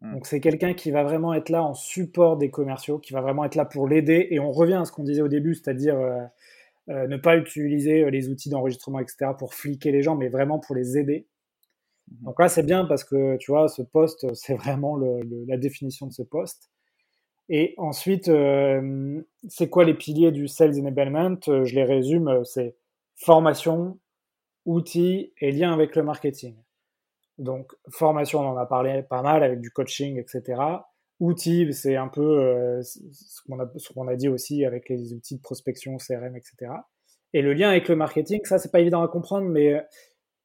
Hmm. 0.00 0.14
Donc 0.14 0.26
c'est 0.26 0.40
quelqu'un 0.40 0.74
qui 0.74 0.90
va 0.90 1.02
vraiment 1.02 1.34
être 1.34 1.48
là 1.48 1.62
en 1.62 1.74
support 1.74 2.36
des 2.36 2.50
commerciaux, 2.50 2.98
qui 2.98 3.12
va 3.12 3.20
vraiment 3.20 3.44
être 3.44 3.54
là 3.54 3.64
pour 3.64 3.88
l'aider. 3.88 4.28
Et 4.30 4.40
on 4.40 4.52
revient 4.52 4.74
à 4.74 4.84
ce 4.84 4.92
qu'on 4.92 5.04
disait 5.04 5.22
au 5.22 5.28
début, 5.28 5.54
c'est-à-dire 5.54 5.96
euh, 5.98 6.22
euh, 6.90 7.06
ne 7.06 7.16
pas 7.16 7.36
utiliser 7.36 8.10
les 8.10 8.28
outils 8.28 8.50
d'enregistrement, 8.50 8.98
etc., 8.98 9.32
pour 9.38 9.54
fliquer 9.54 9.92
les 9.92 10.02
gens, 10.02 10.16
mais 10.16 10.28
vraiment 10.28 10.58
pour 10.58 10.74
les 10.74 10.98
aider. 10.98 11.26
Hmm. 12.10 12.26
Donc 12.26 12.40
là, 12.40 12.48
c'est 12.48 12.64
bien 12.64 12.84
parce 12.84 13.04
que 13.04 13.36
tu 13.36 13.50
vois, 13.50 13.68
ce 13.68 13.82
poste, 13.82 14.32
c'est 14.34 14.54
vraiment 14.54 14.96
la 14.96 15.56
définition 15.56 16.06
de 16.06 16.12
ce 16.12 16.22
poste. 16.22 16.70
Et 17.48 17.74
ensuite, 17.76 18.28
euh, 18.28 19.22
c'est 19.48 19.68
quoi 19.68 19.84
les 19.84 19.94
piliers 19.94 20.32
du 20.32 20.48
Sales 20.48 20.78
Enablement? 20.78 21.36
Euh, 21.48 21.64
Je 21.64 21.74
les 21.74 21.84
résume, 21.84 22.28
euh, 22.28 22.44
c'est 22.44 22.76
formation, 23.16 23.98
outils 24.64 25.32
et 25.40 25.52
lien 25.52 25.72
avec 25.72 25.94
le 25.94 26.02
marketing. 26.02 26.56
Donc, 27.38 27.72
formation, 27.90 28.40
on 28.40 28.48
en 28.48 28.56
a 28.56 28.66
parlé 28.66 29.02
pas 29.02 29.22
mal 29.22 29.42
avec 29.42 29.60
du 29.60 29.70
coaching, 29.70 30.18
etc. 30.18 30.60
Outils, 31.20 31.72
c'est 31.72 31.96
un 31.96 32.08
peu 32.08 32.80
ce 32.82 33.42
qu'on 33.42 33.58
a, 33.58 34.12
a, 34.12 34.16
dit 34.16 34.28
aussi 34.28 34.64
avec 34.64 34.88
les 34.88 35.12
outils 35.12 35.36
de 35.36 35.42
prospection, 35.42 35.96
CRM, 35.98 36.36
etc. 36.36 36.72
Et 37.32 37.42
le 37.42 37.52
lien 37.52 37.70
avec 37.70 37.88
le 37.88 37.96
marketing, 37.96 38.40
ça, 38.44 38.58
c'est 38.58 38.70
pas 38.70 38.80
évident 38.80 39.02
à 39.02 39.08
comprendre, 39.08 39.48
mais 39.48 39.84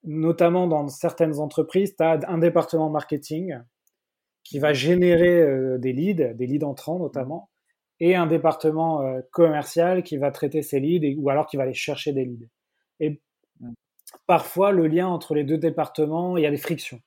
notamment 0.03 0.67
dans 0.67 0.87
certaines 0.87 1.39
entreprises, 1.39 1.95
tu 1.95 2.03
as 2.03 2.19
un 2.27 2.37
département 2.39 2.89
marketing 2.89 3.55
qui 4.43 4.59
va 4.59 4.73
générer 4.73 5.41
euh, 5.41 5.77
des 5.77 5.93
leads, 5.93 6.33
des 6.33 6.47
leads 6.47 6.65
entrants 6.65 6.99
notamment, 6.99 7.49
et 7.99 8.15
un 8.15 8.27
département 8.27 9.01
euh, 9.01 9.21
commercial 9.31 10.03
qui 10.03 10.17
va 10.17 10.31
traiter 10.31 10.61
ces 10.61 10.79
leads 10.79 11.15
ou 11.17 11.29
alors 11.29 11.47
qui 11.47 11.57
va 11.57 11.63
aller 11.63 11.73
chercher 11.73 12.13
des 12.13 12.25
leads. 12.25 12.47
Et 12.99 13.21
mm. 13.59 13.73
parfois, 14.25 14.71
le 14.71 14.87
lien 14.87 15.07
entre 15.07 15.35
les 15.35 15.43
deux 15.43 15.57
départements, 15.57 16.37
il 16.37 16.43
y 16.43 16.47
a 16.47 16.51
des 16.51 16.57
frictions. 16.57 17.01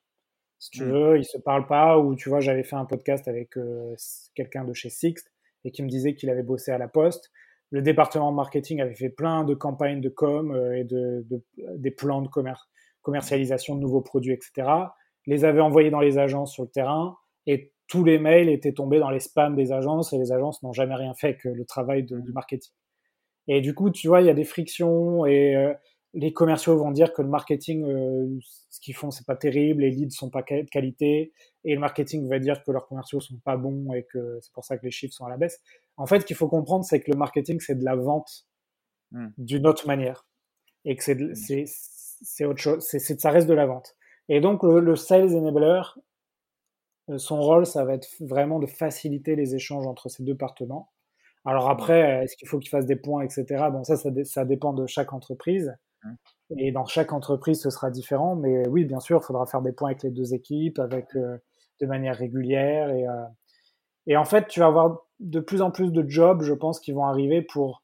Si 0.58 0.70
tu 0.70 0.84
mm. 0.84 0.90
veux, 0.90 1.18
ils 1.18 1.24
se 1.24 1.38
parlent 1.38 1.66
pas, 1.66 1.98
ou 1.98 2.14
tu 2.14 2.28
vois, 2.28 2.40
j'avais 2.40 2.62
fait 2.62 2.76
un 2.76 2.84
podcast 2.84 3.26
avec 3.28 3.56
euh, 3.56 3.94
quelqu'un 4.34 4.64
de 4.64 4.74
chez 4.74 4.90
Sixt 4.90 5.32
et 5.64 5.70
qui 5.70 5.82
me 5.82 5.88
disait 5.88 6.14
qu'il 6.14 6.30
avait 6.30 6.42
bossé 6.42 6.70
à 6.72 6.78
la 6.78 6.88
Poste. 6.88 7.30
Le 7.70 7.80
département 7.80 8.32
marketing 8.32 8.82
avait 8.82 8.94
fait 8.94 9.08
plein 9.08 9.44
de 9.44 9.54
campagnes 9.54 10.02
de 10.02 10.10
com 10.10 10.54
et 10.74 10.84
de, 10.84 11.24
des 11.56 11.90
plans 11.90 12.20
de 12.20 12.28
commercialisation 13.00 13.76
de 13.76 13.80
nouveaux 13.80 14.02
produits, 14.02 14.34
etc. 14.34 14.68
Les 15.24 15.46
avait 15.46 15.62
envoyés 15.62 15.88
dans 15.88 16.00
les 16.00 16.18
agences 16.18 16.52
sur 16.52 16.64
le 16.64 16.68
terrain 16.68 17.16
et 17.46 17.72
tous 17.88 18.04
les 18.04 18.18
mails 18.18 18.48
étaient 18.48 18.72
tombés 18.72 18.98
dans 18.98 19.10
les 19.10 19.20
spams 19.20 19.54
des 19.54 19.72
agences 19.72 20.12
et 20.12 20.18
les 20.18 20.32
agences 20.32 20.62
n'ont 20.62 20.72
jamais 20.72 20.94
rien 20.94 21.14
fait 21.14 21.36
que 21.36 21.48
le 21.48 21.64
travail 21.64 22.04
de, 22.04 22.18
du 22.20 22.32
marketing. 22.32 22.72
Et 23.48 23.60
du 23.60 23.74
coup, 23.74 23.90
tu 23.90 24.08
vois, 24.08 24.20
il 24.20 24.26
y 24.26 24.30
a 24.30 24.34
des 24.34 24.44
frictions 24.44 25.26
et 25.26 25.56
euh, 25.56 25.74
les 26.14 26.32
commerciaux 26.32 26.76
vont 26.76 26.90
dire 26.90 27.12
que 27.12 27.22
le 27.22 27.28
marketing, 27.28 27.84
euh, 27.84 28.38
ce 28.70 28.80
qu'ils 28.80 28.94
font, 28.94 29.10
c'est 29.10 29.26
pas 29.26 29.36
terrible, 29.36 29.82
les 29.82 29.90
leads 29.90 30.14
sont 30.14 30.30
pas 30.30 30.42
de 30.42 30.68
qualité, 30.70 31.32
et 31.64 31.74
le 31.74 31.80
marketing 31.80 32.28
va 32.28 32.38
dire 32.38 32.62
que 32.62 32.70
leurs 32.70 32.86
commerciaux 32.86 33.20
sont 33.20 33.38
pas 33.44 33.56
bons 33.56 33.92
et 33.94 34.04
que 34.12 34.38
c'est 34.42 34.52
pour 34.52 34.64
ça 34.64 34.76
que 34.76 34.84
les 34.84 34.90
chiffres 34.90 35.14
sont 35.14 35.24
à 35.24 35.30
la 35.30 35.38
baisse. 35.38 35.60
En 35.96 36.06
fait, 36.06 36.20
ce 36.20 36.26
qu'il 36.26 36.36
faut 36.36 36.48
comprendre, 36.48 36.84
c'est 36.84 37.00
que 37.00 37.10
le 37.10 37.16
marketing, 37.16 37.60
c'est 37.60 37.78
de 37.78 37.84
la 37.84 37.96
vente 37.96 38.46
mmh. 39.12 39.28
d'une 39.38 39.66
autre 39.66 39.86
manière, 39.86 40.26
et 40.84 40.96
que 40.96 41.02
c'est, 41.02 41.16
c'est, 41.34 41.64
c'est 41.66 42.44
autre 42.44 42.60
chose, 42.60 42.84
c'est, 42.86 42.98
ça 43.20 43.30
reste 43.30 43.48
de 43.48 43.54
la 43.54 43.66
vente. 43.66 43.96
Et 44.28 44.40
donc, 44.40 44.62
le, 44.62 44.96
sales 44.96 45.34
enabler, 45.34 45.82
son 47.16 47.40
rôle, 47.40 47.66
ça 47.66 47.84
va 47.84 47.94
être 47.94 48.08
vraiment 48.20 48.58
de 48.58 48.66
faciliter 48.66 49.36
les 49.36 49.54
échanges 49.54 49.86
entre 49.86 50.08
ces 50.08 50.22
deux 50.22 50.36
partenaires. 50.36 50.84
Alors 51.44 51.68
après, 51.68 52.22
est-ce 52.22 52.36
qu'il 52.36 52.48
faut 52.48 52.58
qu'il 52.58 52.70
fasse 52.70 52.86
des 52.86 52.96
points, 52.96 53.22
etc. 53.22 53.66
Bon, 53.72 53.82
ça, 53.82 53.96
ça, 53.96 54.44
dépend 54.44 54.72
de 54.72 54.86
chaque 54.86 55.12
entreprise. 55.12 55.74
Et 56.56 56.72
dans 56.72 56.84
chaque 56.84 57.12
entreprise, 57.12 57.60
ce 57.60 57.70
sera 57.70 57.90
différent. 57.90 58.36
Mais 58.36 58.66
oui, 58.68 58.84
bien 58.84 59.00
sûr, 59.00 59.20
il 59.22 59.26
faudra 59.26 59.46
faire 59.46 59.62
des 59.62 59.72
points 59.72 59.90
avec 59.90 60.02
les 60.02 60.10
deux 60.10 60.34
équipes, 60.34 60.78
avec 60.78 61.14
euh, 61.16 61.38
de 61.80 61.86
manière 61.86 62.16
régulière. 62.16 62.90
Et, 62.90 63.06
euh, 63.06 63.24
et 64.06 64.16
en 64.16 64.24
fait, 64.24 64.48
tu 64.48 64.60
vas 64.60 64.66
avoir 64.66 65.06
de 65.20 65.40
plus 65.40 65.62
en 65.62 65.70
plus 65.70 65.92
de 65.92 66.08
jobs, 66.08 66.42
je 66.42 66.52
pense, 66.52 66.80
qui 66.80 66.92
vont 66.92 67.04
arriver 67.04 67.42
pour, 67.42 67.82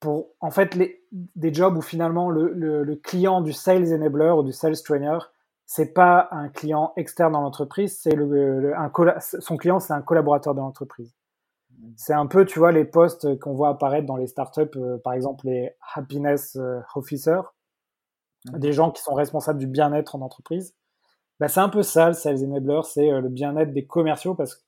pour 0.00 0.28
en 0.40 0.50
fait, 0.50 0.74
les, 0.74 1.02
des 1.12 1.52
jobs 1.52 1.76
où 1.76 1.82
finalement 1.82 2.30
le, 2.30 2.52
le, 2.52 2.96
client 2.96 3.40
du 3.40 3.52
sales 3.52 3.92
enabler 3.94 4.34
ou 4.36 4.42
du 4.42 4.52
sales 4.52 4.80
trainer, 4.82 5.18
c'est 5.66 5.92
pas 5.92 6.28
un 6.30 6.48
client 6.48 6.92
externe 6.96 7.32
dans 7.32 7.40
l'entreprise, 7.40 7.98
c'est 8.00 8.14
le, 8.14 8.72
un, 8.76 8.90
son 9.18 9.56
client, 9.56 9.80
c'est 9.80 9.92
un 9.92 10.00
collaborateur 10.00 10.54
de 10.54 10.60
l'entreprise. 10.60 11.14
C'est 11.96 12.14
un 12.14 12.26
peu, 12.26 12.46
tu 12.46 12.58
vois, 12.58 12.72
les 12.72 12.84
postes 12.84 13.38
qu'on 13.40 13.52
voit 13.52 13.68
apparaître 13.68 14.06
dans 14.06 14.16
les 14.16 14.28
startups, 14.28 14.76
euh, 14.76 14.96
par 14.98 15.12
exemple 15.12 15.46
les 15.46 15.72
happiness 15.94 16.56
euh, 16.56 16.80
officers, 16.94 17.42
des 18.52 18.72
gens 18.72 18.90
qui 18.90 19.02
sont 19.02 19.14
responsables 19.14 19.58
du 19.58 19.66
bien-être 19.66 20.14
en 20.14 20.22
entreprise. 20.22 20.74
Bah, 21.40 21.48
c'est 21.48 21.60
un 21.60 21.68
peu 21.68 21.82
ça, 21.82 22.08
le 22.08 22.14
sales 22.14 22.44
enabler, 22.44 22.80
c'est 22.84 23.12
euh, 23.12 23.20
le 23.20 23.28
bien-être 23.28 23.72
des 23.72 23.86
commerciaux, 23.86 24.34
parce 24.34 24.54
que, 24.54 24.62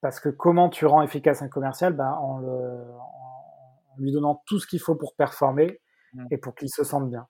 parce 0.00 0.18
que 0.18 0.30
comment 0.30 0.70
tu 0.70 0.86
rends 0.86 1.02
efficace 1.02 1.42
un 1.42 1.48
commercial? 1.48 1.92
Bah, 1.92 2.18
en, 2.20 2.38
le, 2.38 2.48
en, 2.48 3.96
lui 3.98 4.10
donnant 4.10 4.42
tout 4.46 4.58
ce 4.58 4.66
qu'il 4.66 4.80
faut 4.80 4.96
pour 4.96 5.14
performer 5.14 5.80
mmh. 6.14 6.26
et 6.30 6.38
pour 6.38 6.54
qu'il 6.54 6.70
se 6.70 6.82
sente 6.82 7.08
bien. 7.10 7.28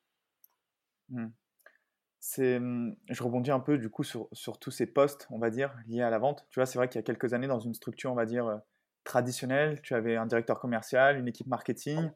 Mmh, 2.37 2.92
je 3.09 3.22
rebondis 3.22 3.50
un 3.50 3.61
peu 3.61 3.78
du 3.78 3.88
coup 3.88 4.04
sur, 4.04 4.28
tous 4.61 4.70
ces 4.70 4.87
postes, 4.87 5.26
on 5.30 5.38
va 5.38 5.50
dire, 5.50 5.74
liés 5.87 6.02
à 6.02 6.11
la 6.11 6.18
vente. 6.18 6.46
Tu 6.50 6.61
vois, 6.61 6.66
c'est 6.66 6.78
vrai 6.78 6.88
qu'il 6.88 6.98
y 6.98 7.00
a 7.00 7.02
quelques 7.02 7.33
années, 7.33 7.46
dans 7.46 7.61
une 7.61 7.74
structure, 7.74 8.12
on 8.12 8.16
va 8.16 8.26
dire, 8.26 8.61
traditionnel, 9.04 9.80
tu 9.83 9.94
avais 9.94 10.16
un 10.16 10.26
directeur 10.26 10.61
commercial, 10.61 11.18
une 11.18 11.28
équipe 11.28 11.46
marketing, 11.46 12.11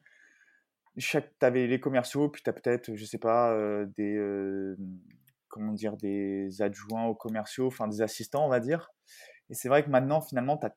tu 0.99 1.19
avais 1.41 1.67
les 1.67 1.81
commerciaux, 1.81 2.29
puis 2.29 2.43
tu 2.43 2.51
as 2.51 2.53
peut-être, 2.53 2.95
je 2.95 3.05
sais 3.05 3.19
pas, 3.19 3.53
euh, 3.53 3.87
des, 3.97 4.17
euh, 4.17 4.77
comment 5.49 5.73
dire, 5.73 5.97
des 5.97 6.63
adjoints 6.63 7.07
aux 7.07 7.15
commerciaux, 7.15 7.67
enfin 7.67 7.89
des 7.89 8.03
assistants, 8.03 8.45
on 8.45 8.49
va 8.49 8.61
dire. 8.61 8.91
Et 9.51 9.55
c'est 9.55 9.69
vrai 9.69 9.85
que 9.85 9.91
maintenant, 9.91 10.21
finalement, 10.21 10.57
tu 10.57 10.67
as 10.67 10.77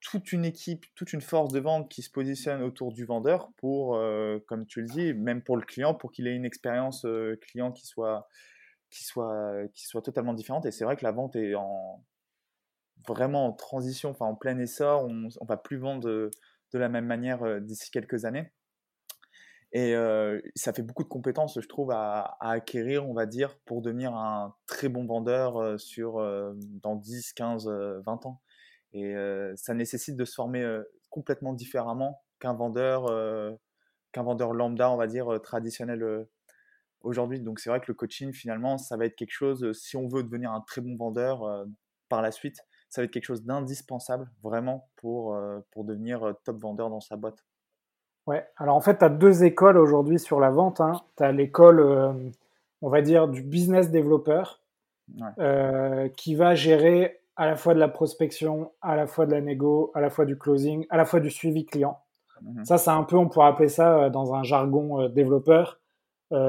toute 0.00 0.32
une 0.32 0.44
équipe, 0.44 0.84
toute 0.94 1.12
une 1.12 1.20
force 1.20 1.52
de 1.52 1.58
vente 1.58 1.90
qui 1.90 2.02
se 2.02 2.10
positionne 2.10 2.62
autour 2.62 2.92
du 2.92 3.04
vendeur 3.04 3.50
pour, 3.56 3.96
euh, 3.96 4.38
comme 4.46 4.66
tu 4.66 4.82
le 4.82 4.86
dis, 4.86 5.14
même 5.14 5.42
pour 5.42 5.56
le 5.56 5.64
client, 5.64 5.94
pour 5.94 6.12
qu'il 6.12 6.26
ait 6.28 6.34
une 6.34 6.44
expérience 6.44 7.06
client 7.40 7.72
qui 7.72 7.86
soit, 7.86 8.28
qui, 8.90 9.04
soit, 9.04 9.52
qui 9.72 9.86
soit 9.86 10.02
totalement 10.02 10.34
différente. 10.34 10.66
Et 10.66 10.70
c'est 10.70 10.84
vrai 10.84 10.96
que 10.96 11.04
la 11.04 11.12
vente 11.12 11.36
est 11.36 11.54
en, 11.54 12.04
vraiment 13.06 13.46
en 13.46 13.52
transition, 13.52 14.10
enfin 14.10 14.26
en 14.26 14.34
plein 14.34 14.58
essor. 14.58 15.04
On 15.04 15.12
ne 15.12 15.46
va 15.46 15.56
plus 15.56 15.76
vendre 15.76 16.02
de, 16.02 16.30
la 16.72 16.88
même 16.88 17.06
manière 17.06 17.42
euh, 17.42 17.60
d'ici 17.60 17.90
quelques 17.90 18.24
années. 18.24 18.52
Et 19.72 19.94
euh, 19.94 20.40
ça 20.54 20.72
fait 20.72 20.82
beaucoup 20.82 21.02
de 21.02 21.08
compétences, 21.08 21.60
je 21.60 21.66
trouve, 21.66 21.90
à, 21.90 22.36
acquérir, 22.40 23.08
on 23.08 23.14
va 23.14 23.26
dire, 23.26 23.58
pour 23.64 23.82
devenir 23.82 24.14
un 24.14 24.54
très 24.66 24.88
bon 24.88 25.06
vendeur 25.06 25.56
euh, 25.56 25.76
sur, 25.78 26.14
dans 26.82 26.96
10, 26.96 27.32
15, 27.32 27.68
20 28.04 28.26
ans. 28.26 28.40
Et 28.92 29.14
ça 29.56 29.74
nécessite 29.74 30.16
de 30.16 30.24
se 30.24 30.34
former 30.34 30.64
complètement 31.10 31.52
différemment 31.52 32.22
qu'un 32.40 32.54
vendeur, 32.54 33.10
qu'un 34.12 34.22
vendeur 34.22 34.54
lambda, 34.54 34.90
on 34.90 34.96
va 34.96 35.06
dire, 35.06 35.38
traditionnel 35.42 36.26
aujourd'hui. 37.06 37.40
Donc 37.40 37.60
c'est 37.60 37.70
vrai 37.70 37.80
que 37.80 37.86
le 37.88 37.94
coaching, 37.94 38.32
finalement, 38.32 38.76
ça 38.76 38.96
va 38.96 39.06
être 39.06 39.16
quelque 39.16 39.32
chose, 39.32 39.72
si 39.72 39.96
on 39.96 40.08
veut 40.08 40.22
devenir 40.22 40.52
un 40.52 40.60
très 40.60 40.80
bon 40.80 40.96
vendeur 40.96 41.66
par 42.08 42.22
la 42.22 42.30
suite, 42.30 42.64
ça 42.88 43.00
va 43.00 43.04
être 43.04 43.10
quelque 43.10 43.24
chose 43.24 43.44
d'indispensable 43.44 44.30
vraiment 44.42 44.88
pour, 44.96 45.34
euh, 45.34 45.60
pour 45.72 45.84
devenir 45.84 46.26
euh, 46.26 46.32
top 46.44 46.58
vendeur 46.58 46.90
dans 46.90 47.00
sa 47.00 47.16
boîte. 47.16 47.44
Ouais, 48.26 48.46
alors 48.56 48.76
en 48.76 48.80
fait, 48.80 48.98
tu 48.98 49.04
as 49.04 49.08
deux 49.08 49.44
écoles 49.44 49.78
aujourd'hui 49.78 50.18
sur 50.18 50.40
la 50.40 50.50
vente. 50.50 50.80
Hein. 50.80 50.92
Tu 51.16 51.22
as 51.22 51.32
l'école, 51.32 51.80
euh, 51.80 52.12
on 52.82 52.88
va 52.88 53.02
dire, 53.02 53.28
du 53.28 53.42
business 53.42 53.90
développeur 53.90 54.62
qui 56.16 56.34
va 56.34 56.56
gérer 56.56 57.20
à 57.36 57.46
la 57.46 57.54
fois 57.54 57.74
de 57.74 57.78
la 57.78 57.86
prospection, 57.86 58.72
à 58.80 58.96
la 58.96 59.06
fois 59.06 59.24
de 59.24 59.30
la 59.30 59.40
négo, 59.40 59.92
à 59.94 60.00
la 60.00 60.10
fois 60.10 60.24
du 60.24 60.36
closing, 60.36 60.84
à 60.90 60.96
la 60.96 61.04
fois 61.04 61.20
du 61.20 61.30
suivi 61.30 61.64
client. 61.64 62.00
Mmh 62.42 62.64
ça, 62.64 62.76
c'est 62.76 62.90
un 62.90 63.04
peu, 63.04 63.16
on 63.16 63.28
pourrait 63.28 63.46
appeler 63.46 63.68
ça 63.68 64.10
dans 64.10 64.34
un 64.34 64.42
jargon 64.42 65.08
développeur, 65.08 65.78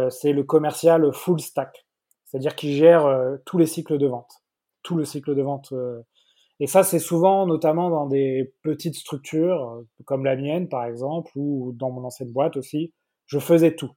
c'est 0.10 0.34
le 0.34 0.44
commercial 0.44 1.12
full 1.14 1.40
stack. 1.40 1.86
C'est-à-dire 2.26 2.56
qu'il 2.56 2.72
gère 2.72 3.38
tous 3.46 3.58
les 3.58 3.68
cycles 3.68 3.98
de 3.98 4.08
vente. 4.08 4.44
Tout 4.84 4.96
le 4.96 5.06
cycle 5.06 5.36
de 5.36 5.42
vente 5.42 5.74
et 6.60 6.68
ça, 6.68 6.84
c'est 6.84 7.00
souvent, 7.00 7.46
notamment 7.46 7.90
dans 7.90 8.08
des 8.08 8.54
petites 8.64 8.96
structures, 8.96 9.70
euh, 9.70 9.88
comme 10.06 10.26
la 10.26 10.36
mienne, 10.36 10.70
par 10.70 10.86
exemple, 10.86 11.32
ou 11.36 11.72
dans 11.74 11.92
mon 11.92 12.04
ancienne 12.04 12.32
boîte 12.32 12.58
aussi, 12.58 12.94
je 13.28 13.40
faisais 13.40 13.76
tout. 13.76 13.92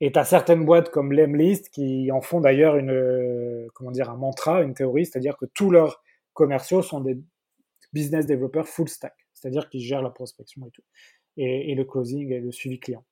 Et 0.00 0.12
tu 0.12 0.18
as 0.18 0.24
certaines 0.24 0.64
boîtes 0.64 0.90
comme 0.90 1.12
Lemlist 1.12 1.68
qui 1.70 2.10
en 2.10 2.22
font 2.22 2.40
d'ailleurs 2.40 2.76
une, 2.76 2.90
euh, 2.90 3.66
comment 3.74 3.90
dire, 3.90 4.08
un 4.08 4.16
mantra, 4.16 4.62
une 4.62 4.72
théorie, 4.74 5.04
c'est-à-dire 5.04 5.36
que 5.36 5.44
tous 5.46 5.70
leurs 5.70 6.02
commerciaux 6.32 6.82
sont 6.82 7.00
des 7.00 7.18
business 7.92 8.24
développeurs 8.24 8.66
full 8.66 8.88
stack, 8.88 9.14
c'est-à-dire 9.34 9.68
qu'ils 9.68 9.82
gèrent 9.82 10.02
la 10.02 10.10
prospection 10.10 10.66
et 10.66 10.70
tout, 10.70 10.82
et 11.36 11.74
le 11.74 11.84
closing 11.84 12.32
et 12.32 12.40
le 12.40 12.52
suivi 12.52 12.78
client. 12.78 13.04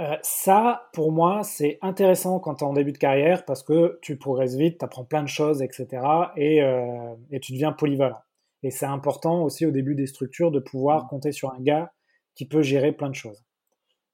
Euh, 0.00 0.16
ça, 0.22 0.88
pour 0.92 1.10
moi, 1.10 1.42
c'est 1.42 1.78
intéressant 1.82 2.38
quand 2.38 2.56
tu 2.56 2.64
es 2.64 2.66
en 2.66 2.72
début 2.72 2.92
de 2.92 2.98
carrière 2.98 3.44
parce 3.44 3.64
que 3.64 3.98
tu 4.00 4.16
progresses 4.16 4.54
vite, 4.54 4.78
tu 4.78 4.84
apprends 4.84 5.04
plein 5.04 5.22
de 5.22 5.28
choses, 5.28 5.60
etc. 5.60 5.88
Et, 6.36 6.62
euh, 6.62 7.14
et 7.30 7.40
tu 7.40 7.52
deviens 7.52 7.72
polyvalent. 7.72 8.20
Et 8.62 8.70
c'est 8.70 8.86
important 8.86 9.42
aussi 9.42 9.66
au 9.66 9.70
début 9.72 9.94
des 9.94 10.06
structures 10.06 10.50
de 10.52 10.60
pouvoir 10.60 11.04
mmh. 11.04 11.08
compter 11.08 11.32
sur 11.32 11.52
un 11.52 11.60
gars 11.60 11.92
qui 12.34 12.46
peut 12.46 12.62
gérer 12.62 12.92
plein 12.92 13.10
de 13.10 13.14
choses. 13.14 13.44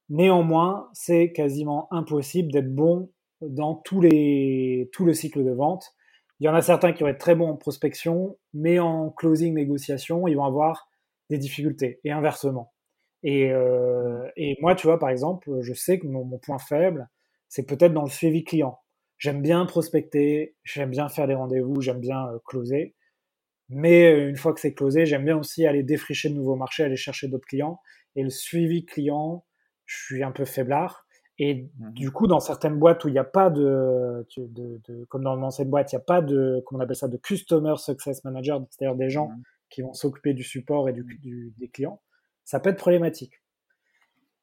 Néanmoins, 0.09 0.89
c'est 0.93 1.31
quasiment 1.31 1.87
impossible 1.91 2.51
d'être 2.51 2.73
bon 2.73 3.11
dans 3.41 3.75
tous 3.75 4.01
les, 4.01 4.89
tout 4.91 5.05
le 5.05 5.13
cycle 5.13 5.43
de 5.43 5.51
vente. 5.51 5.93
Il 6.39 6.45
y 6.45 6.49
en 6.49 6.53
a 6.53 6.61
certains 6.61 6.93
qui 6.93 7.03
vont 7.03 7.09
être 7.09 7.19
très 7.19 7.35
bons 7.35 7.49
en 7.49 7.55
prospection, 7.55 8.37
mais 8.53 8.79
en 8.79 9.09
closing 9.09 9.53
négociation, 9.53 10.27
ils 10.27 10.35
vont 10.35 10.45
avoir 10.45 10.89
des 11.29 11.37
difficultés. 11.37 11.99
Et 12.03 12.11
inversement. 12.11 12.74
Et, 13.27 13.51
euh, 13.51 14.29
et, 14.37 14.55
moi, 14.61 14.75
tu 14.75 14.85
vois, 14.85 14.99
par 14.99 15.09
exemple, 15.09 15.49
je 15.61 15.73
sais 15.73 15.97
que 15.97 16.05
mon, 16.05 16.37
point 16.37 16.59
faible, 16.59 17.09
c'est 17.49 17.65
peut-être 17.65 17.91
dans 17.91 18.03
le 18.03 18.09
suivi 18.09 18.43
client. 18.43 18.77
J'aime 19.17 19.41
bien 19.41 19.65
prospecter, 19.65 20.55
j'aime 20.63 20.91
bien 20.91 21.09
faire 21.09 21.25
des 21.27 21.33
rendez-vous, 21.33 21.81
j'aime 21.81 21.99
bien 21.99 22.27
euh, 22.27 22.37
closer. 22.45 22.93
Mais 23.67 24.13
euh, 24.13 24.29
une 24.29 24.35
fois 24.35 24.53
que 24.53 24.59
c'est 24.59 24.75
closé, 24.75 25.07
j'aime 25.07 25.25
bien 25.25 25.37
aussi 25.37 25.65
aller 25.65 25.81
défricher 25.81 26.29
de 26.29 26.35
nouveaux 26.35 26.55
marchés, 26.55 26.83
aller 26.83 26.95
chercher 26.95 27.27
d'autres 27.27 27.47
clients. 27.47 27.79
Et 28.15 28.21
le 28.21 28.29
suivi 28.29 28.85
client, 28.85 29.43
je 29.85 29.95
suis 30.05 30.23
un 30.23 30.31
peu 30.31 30.45
faiblard. 30.45 31.07
Et 31.39 31.63
mmh 31.79 31.93
du 31.93 32.11
coup, 32.11 32.27
dans 32.27 32.39
certaines 32.39 32.77
boîtes 32.77 33.05
où 33.05 33.07
il 33.07 33.13
n'y 33.13 33.17
a 33.17 33.23
pas 33.23 33.49
de, 33.49 34.27
de, 34.37 34.79
de, 34.87 35.05
comme 35.05 35.23
dans 35.23 35.49
cette 35.49 35.69
boîte, 35.69 35.91
il 35.91 35.95
n'y 35.95 36.01
a 36.01 36.05
pas 36.05 36.21
de, 36.21 36.61
comment 36.67 36.79
on 36.79 36.83
appelle 36.83 36.95
ça, 36.95 37.07
de 37.07 37.17
customer 37.17 37.73
success 37.77 38.23
manager, 38.23 38.63
c'est-à-dire 38.69 38.95
des 38.95 39.09
gens 39.09 39.29
mmh 39.29 39.41
qui 39.67 39.81
vont 39.81 39.93
s'occuper 39.93 40.33
du 40.33 40.43
support 40.43 40.87
et 40.87 40.93
du, 40.93 41.01
mmh. 41.01 41.17
du, 41.21 41.53
des 41.57 41.67
clients 41.67 41.99
ça 42.45 42.59
peut 42.59 42.69
être 42.69 42.77
problématique. 42.77 43.41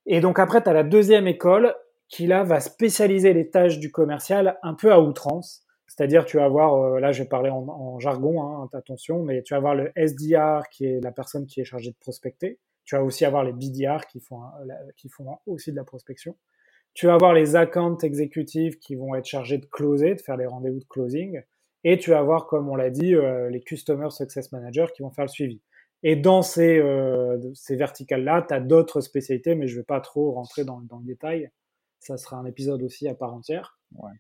Et 0.07 0.21
donc 0.21 0.39
après, 0.39 0.63
tu 0.63 0.69
as 0.69 0.73
la 0.73 0.83
deuxième 0.83 1.27
école 1.27 1.75
qui 2.09 2.27
là 2.27 2.43
va 2.45 2.61
spécialiser 2.61 3.33
les 3.33 3.49
tâches 3.49 3.79
du 3.79 3.91
commercial 3.91 4.59
un 4.63 4.75
peu 4.75 4.93
à 4.93 5.01
outrance. 5.01 5.65
C'est-à-dire, 5.87 6.25
tu 6.25 6.37
vas 6.37 6.45
avoir, 6.45 6.75
euh, 6.75 7.01
là 7.01 7.13
je 7.13 7.23
vais 7.23 7.29
parler 7.29 7.51
en, 7.51 7.99
jargon, 7.99 8.43
hein, 8.43 8.69
attention, 8.73 9.23
mais 9.23 9.43
tu 9.43 9.55
vas 9.55 9.59
avoir 9.59 9.75
le 9.75 9.93
SDR 9.97 10.69
qui 10.71 10.85
est 10.85 11.01
la 11.01 11.13
personne 11.13 11.47
qui 11.47 11.61
est 11.61 11.65
chargée 11.65 11.91
de 11.91 11.97
prospecter. 11.97 12.59
Tu 12.85 12.97
vas 12.97 13.03
aussi 13.03 13.25
avoir 13.25 13.45
les 13.45 13.53
BDR 13.53 14.07
qui 14.07 14.21
font, 14.21 14.41
qui 14.97 15.09
font 15.09 15.39
aussi 15.47 15.71
de 15.71 15.77
la 15.77 15.85
prospection. 15.85 16.37
Tu 16.95 17.07
vas 17.07 17.15
avoir 17.15 17.33
les 17.33 17.57
account 17.57 17.97
exécutifs 17.99 18.79
qui 18.79 18.97
vont 18.97 19.15
être 19.15 19.25
chargés 19.25 19.59
de 19.59 19.67
closer, 19.67 20.15
de 20.15 20.21
faire 20.21 20.37
les 20.37 20.47
rendez-vous 20.47 20.81
de 20.81 20.85
closing. 20.85 21.43
Et 21.85 21.99
tu 21.99 22.11
vas 22.11 22.19
avoir, 22.19 22.47
comme 22.47 22.69
on 22.69 22.77
l'a 22.77 22.91
dit, 22.91 23.15
euh, 23.15 23.49
les 23.49 23.61
Customer 23.61 24.11
Success 24.11 24.53
Managers 24.53 24.87
qui 24.95 25.03
vont 25.03 25.11
faire 25.11 25.25
le 25.25 25.31
suivi. 25.31 25.63
Et 26.03 26.17
dans 26.17 26.43
ces, 26.43 26.79
euh, 26.79 27.39
ces 27.55 27.77
verticales-là, 27.77 28.45
tu 28.49 28.55
as 28.55 28.61
d'autres 28.61 29.01
spécialités, 29.01 29.55
mais 29.55 29.69
je 29.69 29.75
ne 29.75 29.81
vais 29.81 29.85
pas 29.85 30.01
trop 30.01 30.33
rentrer 30.33 30.65
dans, 30.65 30.81
dans, 30.81 30.99
le 30.99 31.05
détail. 31.05 31.51
Ça 32.01 32.17
sera 32.17 32.37
un 32.37 32.45
épisode 32.45 32.83
aussi 32.83 33.07
à 33.07 33.15
part 33.15 33.33
entière. 33.33 33.79
Ouais. 33.93 34.11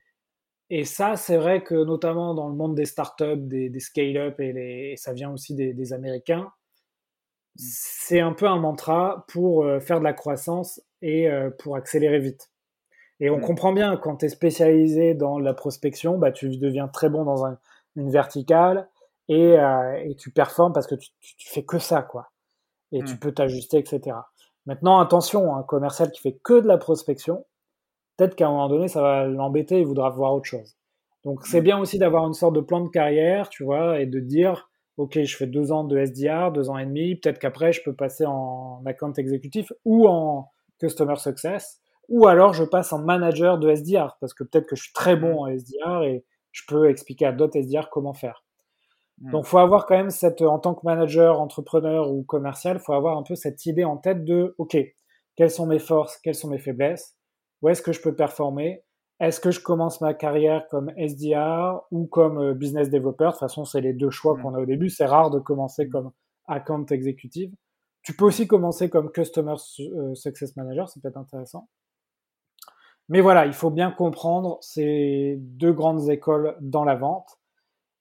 Et 0.71 0.85
ça, 0.85 1.17
c'est 1.17 1.37
vrai 1.37 1.63
que 1.63 1.75
notamment 1.75 2.35
dans 2.35 2.49
le 2.49 2.55
monde 2.55 2.75
des 2.75 2.87
startups, 2.87 3.37
des, 3.37 3.69
des 3.69 3.81
scale-up, 3.81 4.39
et, 4.41 4.53
les, 4.53 4.97
ça 4.97 5.13
vient 5.13 5.33
aussi 5.33 5.55
des, 5.55 5.75
des 5.75 5.93
Américains, 5.93 6.45
mm. 6.45 6.51
c'est 7.57 8.21
un 8.21 8.33
peu 8.33 8.47
un 8.47 8.59
mantra 8.59 9.25
pour 9.29 9.65
euh, 9.65 9.81
faire 9.81 9.99
de 9.99 10.05
la 10.05 10.13
croissance 10.13 10.81
et 11.03 11.29
euh, 11.29 11.51
pour 11.51 11.77
accélérer 11.77 12.21
vite. 12.21 12.51
Et 13.21 13.31
on 13.31 13.39
comprend 13.39 13.73
bien, 13.73 13.97
quand 13.97 14.17
tu 14.17 14.27
es 14.27 14.29
spécialisé 14.29 15.15
dans 15.15 15.39
la 15.39 15.55
prospection, 15.55 16.19
bah, 16.19 16.33
tu 16.33 16.49
deviens 16.49 16.89
très 16.89 17.09
bon 17.09 17.25
dans 17.25 17.45
un, 17.45 17.59
une 17.95 18.11
verticale 18.11 18.89
euh, 19.31 19.95
et, 20.05 20.15
tu 20.17 20.31
performes 20.31 20.73
parce 20.73 20.87
que 20.87 20.95
tu, 20.95 21.11
tu, 21.21 21.49
fais 21.49 21.65
que 21.65 21.79
ça, 21.79 22.03
quoi. 22.03 22.29
Et 22.91 23.03
tu 23.03 23.15
mmh. 23.15 23.19
peux 23.19 23.33
t'ajuster, 23.33 23.79
etc. 23.79 24.17
Maintenant, 24.67 25.01
attention, 25.01 25.57
un 25.57 25.63
commercial 25.63 26.11
qui 26.11 26.21
fait 26.21 26.39
que 26.43 26.61
de 26.61 26.69
la 26.69 26.79
prospection, 26.79 27.47
peut-être 28.17 28.35
qu'à 28.35 28.47
un 28.47 28.51
moment 28.51 28.69
donné, 28.69 28.89
ça 28.89 29.01
va 29.01 29.27
l'embêter, 29.27 29.81
il 29.81 29.87
voudra 29.87 30.11
voir 30.11 30.35
autre 30.35 30.47
chose. 30.47 30.77
Donc 31.25 31.47
c'est 31.47 31.61
Mm. 31.61 31.65
bien 31.65 31.79
aussi 31.79 31.99
d'avoir 31.99 32.27
une 32.27 32.35
sorte 32.35 32.55
de 32.55 32.61
plan 32.61 32.81
de 32.81 32.89
carrière, 32.89 33.49
tu 33.49 33.65
vois, 33.65 34.01
et 34.01 34.07
de 34.07 34.21
dire, 34.21 34.69
ok, 34.97 35.23
je 35.23 35.37
fais 35.37 35.47
deux 35.47 35.73
ans 35.73 35.85
de 35.85 35.97
SDR, 35.99 36.53
deux 36.53 36.71
ans 36.71 36.79
et 36.79 36.87
demi, 36.87 37.17
peut-être 37.17 37.39
qu'après 37.39 37.73
je 37.73 37.83
peux 37.83 37.95
passer 37.95 38.27
en 38.27 38.83
account 38.87 39.13
exécutif 39.15 39.73
ou 39.85 40.07
en 40.09 40.51
customer 40.79 41.17
success, 41.17 41.81
ou 42.09 42.27
alors 42.27 42.53
je 42.55 42.65
passe 42.65 42.93
en 42.93 42.99
manager 42.99 43.59
de 43.59 43.71
SDR, 43.71 44.17
parce 44.21 44.35
que 44.35 44.45
peut-être 44.45 44.67
que 44.67 44.77
je 44.77 44.83
suis 44.85 44.93
très 44.93 45.17
bon 45.17 45.43
en 45.43 45.47
SDR 45.47 46.03
et 46.03 46.25
je 46.51 46.63
peux 46.69 46.89
expliquer 46.91 47.27
à 47.27 47.33
d'autres 47.33 47.57
SDR 47.57 47.89
comment 47.91 48.13
faire. 48.13 48.45
Donc 49.31 49.47
faut 49.47 49.59
avoir 49.59 49.87
quand 49.87 49.97
même 49.97 50.11
cette, 50.11 50.43
en 50.43 50.59
tant 50.59 50.75
que 50.75 50.81
manager, 50.85 51.41
entrepreneur 51.41 52.11
ou 52.11 52.25
commercial, 52.25 52.79
faut 52.81 52.93
avoir 52.93 53.17
un 53.17 53.23
peu 53.23 53.37
cette 53.37 53.67
idée 53.67 53.85
en 53.85 53.97
tête 53.97 54.25
de, 54.25 54.55
ok, 54.59 54.77
quelles 55.37 55.51
sont 55.51 55.67
mes 55.67 55.79
forces, 55.79 56.19
quelles 56.19 56.35
sont 56.35 56.49
mes 56.49 56.59
faiblesses, 56.59 57.17
où 57.61 57.69
est-ce 57.69 57.83
que 57.83 57.93
je 57.93 58.01
peux 58.03 58.17
performer, 58.17 58.83
est-ce 59.21 59.39
que 59.39 59.53
je 59.53 59.61
commence 59.61 60.01
ma 60.01 60.15
carrière 60.15 60.67
comme 60.69 60.91
SDR 60.97 61.81
ou 61.93 62.07
comme 62.07 62.39
euh, 62.39 62.55
business 62.55 62.91
developer? 62.91 63.27
De 63.27 63.31
toute 63.31 63.39
façon, 63.39 63.65
c'est 63.65 63.81
les 63.81 63.93
deux 63.93 64.11
choix 64.11 64.37
Mm. 64.37 64.43
qu'on 64.43 64.55
a 64.55 64.59
au 64.59 64.67
début. 64.67 64.89
C'est 64.91 65.07
rare 65.07 65.31
de 65.31 65.39
commencer 65.39 65.89
comme 65.89 66.11
account 66.49 66.87
executive. 66.87 67.55
Tu 68.03 68.17
peux 68.17 68.25
aussi 68.25 68.49
commencer 68.49 68.91
comme 68.91 69.13
customer 69.13 69.55
euh, 69.79 70.15
success 70.17 70.57
manager, 70.57 70.89
c'est 70.89 71.01
peut-être 71.01 71.19
intéressant. 71.19 71.69
Mais 73.09 73.21
voilà, 73.21 73.47
il 73.47 73.53
faut 73.53 73.71
bien 73.71 73.93
comprendre 73.93 74.59
ces 74.61 75.37
deux 75.39 75.73
grandes 75.73 76.09
écoles 76.11 76.57
dans 76.61 76.85
la 76.85 76.97
vente. 76.97 77.39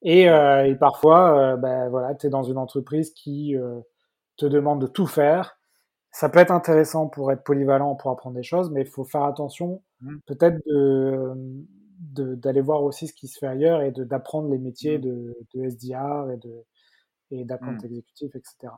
Et, 0.04 0.30
euh, 0.30 0.66
et 0.68 0.76
parfois, 0.76 1.54
euh, 1.54 1.58
ben 1.58 1.90
voilà, 1.90 2.16
tu 2.16 2.28
es 2.28 2.30
dans 2.30 2.44
une 2.44 2.58
entreprise 2.58 3.12
qui 3.14 3.56
euh, 3.56 3.80
te 4.38 4.46
demande 4.48 4.82
de 4.82 4.88
tout 4.88 5.08
faire. 5.08 5.58
Ça 6.12 6.30
peut 6.30 6.40
être 6.40 6.52
intéressant 6.52 7.08
pour 7.10 7.32
être 7.32 7.44
polyvalent, 7.44 7.96
pour 7.96 8.12
apprendre 8.12 8.36
des 8.38 8.44
choses, 8.44 8.72
mais 8.72 8.82
il 8.82 8.88
faut 8.88 9.06
faire 9.06 9.24
attention 9.26 9.84
Mm. 10.02 10.18
peut-être 10.28 10.58
de 10.68 11.34
de- 12.14 12.36
d'aller 12.36 12.62
voir 12.62 12.84
aussi 12.84 13.08
ce 13.08 13.14
qui 13.14 13.28
se 13.30 13.40
fait 13.40 13.48
ailleurs 13.48 13.82
et 13.84 13.92
de- 13.92 14.04
d'apprendre 14.06 14.50
les 14.52 14.58
métiers 14.60 14.98
Mm. 15.00 15.02
de, 15.02 15.38
de 15.56 15.64
SDR 15.66 16.32
et 16.32 16.38
de 16.38 16.66
et 17.32 17.46
d'account 17.46 17.74
Mm. 17.74 17.86
exécutif, 17.86 18.36
etc. 18.36 18.74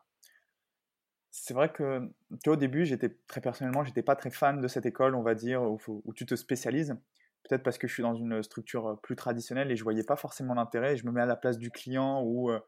C'est 1.32 1.54
vrai 1.54 1.72
que, 1.72 2.00
tu 2.32 2.38
vois, 2.50 2.54
au 2.54 2.58
début, 2.58 2.86
j'étais 2.86 3.10
très 3.28 3.42
personnellement, 3.42 3.84
j'étais 3.84 4.04
pas 4.04 4.16
très 4.16 4.30
fan 4.30 4.62
de 4.62 4.68
cette 4.68 4.86
école, 4.86 5.16
on 5.16 5.24
va 5.24 5.34
dire, 5.36 5.62
où 5.64 6.14
tu 6.14 6.26
te 6.26 6.36
spécialises. 6.36 6.96
Peut-être 7.44 7.64
parce 7.64 7.78
que 7.78 7.88
je 7.88 7.94
suis 7.94 8.04
dans 8.04 8.16
une 8.16 8.42
structure 8.42 8.88
euh, 8.88 8.96
plus 8.96 9.16
traditionnelle 9.16 9.72
et 9.72 9.76
je 9.76 9.84
voyais 9.84 10.04
pas 10.04 10.16
forcément 10.16 10.54
l'intérêt. 10.54 10.96
Je 10.96 11.06
me 11.06 11.12
mets 11.12 11.22
à 11.22 11.26
la 11.26 11.36
place 11.36 11.58
du 11.58 11.72
client 11.72 12.22
où 12.24 12.50
euh, 12.50 12.60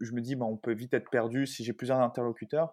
je 0.00 0.12
me 0.12 0.20
dis, 0.20 0.36
bah, 0.36 0.46
on 0.46 0.56
peut 0.56 0.74
vite 0.74 0.94
être 0.94 1.10
perdu 1.10 1.46
si 1.46 1.64
j'ai 1.64 1.72
plusieurs 1.72 1.98
interlocuteurs. 1.98 2.72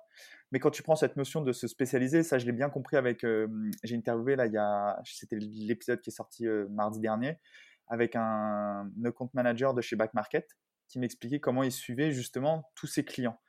Mais 0.52 0.60
quand 0.60 0.70
tu 0.70 0.84
prends 0.84 0.96
cette 0.96 1.18
notion 1.18 1.42
de 1.42 1.52
se 1.52 1.68
spécialiser, 1.68 2.22
ça, 2.22 2.38
je 2.38 2.46
l'ai 2.46 2.52
bien 2.52 2.70
compris 2.70 2.98
avec. 2.98 3.24
euh, 3.24 3.48
j'ai 3.84 3.96
interviewé, 3.96 4.36
là, 4.36 4.46
il 4.46 4.54
y 4.54 4.58
a. 4.58 5.02
C'était 5.06 5.38
l'épisode 5.40 6.02
qui 6.02 6.12
est 6.12 6.14
sorti 6.14 6.46
mardi 6.70 7.00
dernier, 7.00 7.40
avec 7.88 8.16
un, 8.16 8.22
un 8.96 9.06
account 9.06 9.32
manager 9.34 9.74
de 9.74 9.82
chez 9.82 9.96
Back 9.96 10.14
Market 10.14 10.48
qui 10.88 11.00
m'expliquait 11.00 11.40
comment 11.40 11.64
il 11.64 11.72
suivait 11.72 12.12
justement 12.12 12.70
tous 12.76 12.86
ses 12.86 13.04
clients. 13.04 13.40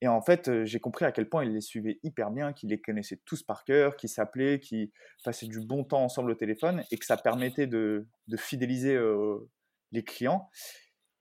Et 0.00 0.08
en 0.08 0.22
fait, 0.22 0.64
j'ai 0.64 0.78
compris 0.78 1.04
à 1.04 1.12
quel 1.12 1.28
point 1.28 1.44
il 1.44 1.52
les 1.52 1.60
suivait 1.60 1.98
hyper 2.02 2.30
bien, 2.30 2.52
qu'il 2.52 2.70
les 2.70 2.80
connaissait 2.80 3.20
tous 3.24 3.42
par 3.42 3.64
cœur, 3.64 3.96
qu'ils 3.96 4.10
s'appelaient, 4.10 4.60
qu'ils 4.60 4.90
passaient 5.24 5.48
du 5.48 5.60
bon 5.60 5.82
temps 5.84 6.04
ensemble 6.04 6.30
au 6.30 6.36
téléphone 6.36 6.84
et 6.90 6.98
que 6.98 7.04
ça 7.04 7.16
permettait 7.16 7.66
de, 7.66 8.06
de 8.28 8.36
fidéliser 8.36 8.94
euh, 8.94 9.50
les 9.90 10.04
clients. 10.04 10.48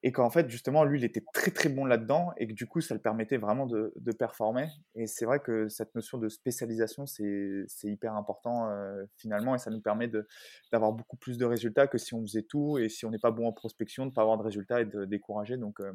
Et 0.04 0.12
qu'en 0.12 0.30
fait, 0.30 0.48
justement, 0.48 0.84
lui, 0.84 1.00
il 1.00 1.04
était 1.04 1.24
très 1.34 1.50
très 1.50 1.70
bon 1.70 1.84
là-dedans 1.84 2.30
et 2.38 2.48
que 2.48 2.54
du 2.54 2.68
coup, 2.68 2.82
ça 2.82 2.94
le 2.94 3.02
permettait 3.02 3.38
vraiment 3.38 3.66
de, 3.66 3.92
de 3.96 4.12
performer. 4.12 4.68
Et 4.94 5.08
c'est 5.08 5.26
vrai 5.26 5.40
que 5.40 5.68
cette 5.70 5.96
notion 5.96 6.20
de 6.20 6.30
spécialisation, 6.30 7.08
c'est 7.08 7.66
hyper 7.84 8.14
important 8.14 8.70
euh, 8.70 9.04
finalement 9.18 9.56
et 9.56 9.58
ça 9.58 9.72
nous 9.72 9.82
permet 9.82 10.08
d'avoir 10.72 10.92
beaucoup 10.94 11.18
plus 11.18 11.40
de 11.40 11.46
résultats 11.46 11.88
que 11.88 11.98
si 11.98 12.14
on 12.14 12.22
faisait 12.22 12.44
tout 12.44 12.78
et 12.78 12.90
si 12.90 13.08
on 13.08 13.10
n'est 13.10 13.18
pas 13.18 13.32
bon 13.32 13.48
en 13.48 13.52
prospection, 13.52 14.06
de 14.06 14.12
ne 14.12 14.14
pas 14.14 14.22
avoir 14.22 14.38
de 14.38 14.44
résultats 14.44 14.82
et 14.82 14.86
de 14.86 15.04
décourager. 15.04 15.58
Donc, 15.58 15.82
euh, 15.82 15.92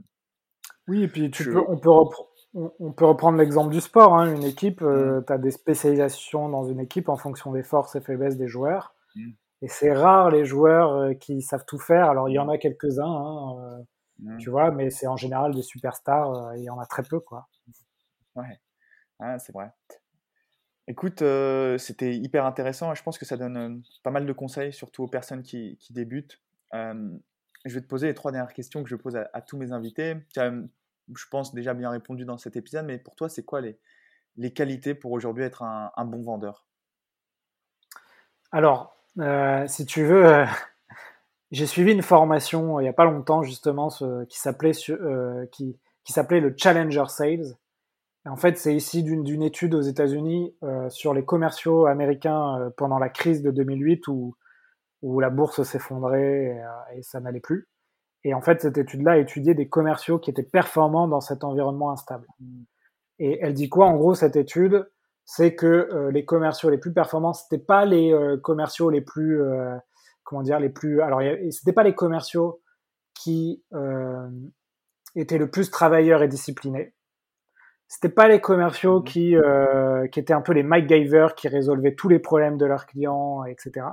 Oui, 0.88 1.04
et 1.04 1.08
puis 1.08 1.30
tu 1.30 1.44
je... 1.44 1.52
peux, 1.52 1.62
on 1.68 1.78
peut, 1.78 1.88
repre- 1.88 2.26
on, 2.55 2.92
peut 2.92 3.07
reprendre 3.07 3.38
l'exemple 3.38 3.72
du 3.72 3.80
sport. 3.80 4.14
Hein. 4.18 4.34
Une 4.34 4.44
équipe, 4.44 4.82
Mm, 4.82 5.24
tu 5.26 5.32
as 5.32 5.38
des 5.38 5.50
spécialisations 5.50 6.48
dans 6.48 6.64
une 6.64 6.80
équipe 6.80 7.09
en 7.09 7.16
fonction 7.16 7.53
des 7.53 7.62
forces 7.62 7.96
et 7.96 8.00
faiblesses 8.00 8.36
des 8.36 8.48
joueurs. 8.48 8.94
mm, 9.14 9.30
Et 9.62 9.68
c'est 9.68 9.92
rare 9.92 10.30
les 10.30 10.44
joueurs 10.44 10.92
euh, 10.92 11.14
qui 11.14 11.40
savent 11.42 11.64
tout 11.66 11.78
faire. 11.78 12.11
Alors 12.11 12.28
il 12.28 12.34
y 12.34 12.38
en 12.38 12.46
mm, 12.46 12.50
a 12.50 12.59
quelques-uns, 12.59 13.05
hein, 13.07 13.57
euh, 13.59 13.82
mm. 14.20 14.38
tu 14.38 14.50
vois, 14.50 14.70
mais 14.70 14.90
c'est 14.90 15.07
en 15.07 15.16
général 15.16 15.55
des 15.55 15.62
superstars. 15.62 16.32
euh, 16.34 16.57
Il 16.57 16.64
y 16.64 16.70
en 16.70 16.78
a 16.78 16.86
très 16.86 17.03
peu, 17.03 17.20
quoi. 17.20 17.48
Ouais, 18.36 18.61
ah, 19.20 19.38
c'est 19.38 19.53
vrai. 19.53 19.70
Écoute, 20.88 21.22
euh, 21.22 21.78
c'était 21.78 22.12
hyper 22.14 22.44
intéressant 22.44 22.92
et 22.92 22.96
je 22.96 23.03
pense 23.03 23.18
que 23.18 23.24
ça 23.24 23.36
donne 23.36 23.57
euh, 23.57 23.80
pas 24.03 24.11
mal 24.11 24.26
de 24.26 24.32
conseils, 24.32 24.72
surtout 24.72 25.05
aux 25.05 25.09
personnes 25.09 25.42
qui, 25.42 25.76
qui 25.78 25.92
débutent. 25.92 26.40
Euh, 26.74 27.09
je 27.64 27.74
vais 27.74 27.80
te 27.80 27.86
poser 27.86 28.09
les 28.09 28.14
trois 28.14 28.32
dernières 28.32 28.53
questions 28.53 28.82
que 28.82 28.88
je 28.88 28.96
pose 28.96 29.14
à, 29.16 29.30
à 29.32 29.40
tous 29.42 29.57
mes 29.57 29.70
invités. 29.72 30.16
Tu 30.34 30.40
as, 30.40 30.46
euh, 30.50 30.62
je 31.16 31.26
pense, 31.30 31.54
déjà 31.54 31.74
bien 31.74 31.90
répondu 31.90 32.24
dans 32.24 32.38
cet 32.38 32.56
épisode, 32.56 32.86
mais 32.86 32.98
pour 32.98 33.14
toi, 33.14 33.28
c'est 33.28 33.44
quoi 33.44 33.60
les, 33.60 34.52
qualités 34.52 34.94
pour 34.94 35.12
aujourd'hui 35.12 35.44
être 35.44 35.62
un, 35.62 36.04
bon 36.04 36.22
vendeur? 36.22 36.66
Alors, 38.50 38.96
euh, 39.18 39.66
si 39.66 39.86
tu 39.86 40.04
veux, 40.04 40.26
euh, 40.26 40.44
j'ai 41.50 41.66
suivi 41.66 41.92
une 41.92 42.02
formation 42.02 42.76
euh, 42.76 42.80
il 42.80 42.84
n'y 42.84 42.88
a 42.88 42.94
pas 42.94 43.04
longtemps 43.04 43.42
justement 43.42 43.88
qui 44.28 44.38
s'appelait 44.38 44.72
qui, 44.72 45.78
le 46.06 46.54
Challenger 46.56 47.04
Sales. 47.08 47.56
En 48.24 48.36
fait, 48.36 48.56
c'est 48.56 48.74
ici 48.74 49.02
d'une 49.02 49.42
étude 49.42 49.74
aux 49.74 49.80
États-Unis 49.80 50.54
sur 50.90 51.12
les 51.12 51.24
commerciaux 51.24 51.86
américains 51.86 52.70
pendant 52.76 53.00
la 53.00 53.08
crise 53.08 53.42
de 53.42 53.50
2008 53.50 54.06
où, 54.06 54.36
où 55.02 55.18
la 55.18 55.28
bourse 55.28 55.64
s'effondrait 55.64 56.62
et 56.94 57.02
ça 57.02 57.18
n'allait 57.18 57.40
plus. 57.40 57.66
Et 58.24 58.34
en 58.34 58.40
fait, 58.40 58.60
cette 58.60 58.78
étude-là 58.78 59.18
étudiait 59.18 59.54
des 59.54 59.68
commerciaux 59.68 60.18
qui 60.18 60.30
étaient 60.30 60.42
performants 60.42 61.08
dans 61.08 61.20
cet 61.20 61.42
environnement 61.44 61.90
instable. 61.90 62.26
Et 63.18 63.38
elle 63.42 63.54
dit 63.54 63.68
quoi 63.68 63.86
En 63.86 63.96
gros, 63.96 64.14
cette 64.14 64.36
étude, 64.36 64.88
c'est 65.24 65.54
que 65.54 65.66
euh, 65.66 66.10
les 66.10 66.24
commerciaux 66.24 66.70
les 66.70 66.78
plus 66.78 66.92
performants, 66.92 67.32
c'était 67.32 67.62
pas 67.64 67.84
les 67.84 68.12
euh, 68.12 68.36
commerciaux 68.36 68.90
les 68.90 69.00
plus, 69.00 69.42
euh, 69.42 69.76
comment 70.24 70.42
dire, 70.42 70.60
les 70.60 70.68
plus. 70.70 71.00
Alors, 71.02 71.20
a- 71.20 71.50
c'était 71.50 71.72
pas 71.72 71.82
les 71.82 71.94
commerciaux 71.94 72.60
qui 73.14 73.62
euh, 73.74 74.28
étaient 75.14 75.38
le 75.38 75.50
plus 75.50 75.70
travailleurs 75.70 76.22
et 76.22 76.28
disciplinés. 76.28 76.94
C'était 77.88 78.08
pas 78.08 78.26
les 78.28 78.40
commerciaux 78.40 79.00
Mhm. 79.00 79.04
qui, 79.04 79.36
euh, 79.36 80.06
qui 80.08 80.18
étaient 80.20 80.32
un 80.32 80.40
peu 80.40 80.52
les 80.52 80.62
MacGyver 80.62 81.28
qui 81.36 81.48
résolvaient 81.48 81.94
tous 81.94 82.08
les 82.08 82.18
problèmes 82.20 82.56
de 82.56 82.66
leurs 82.66 82.86
clients, 82.86 83.44
etc. 83.44 83.86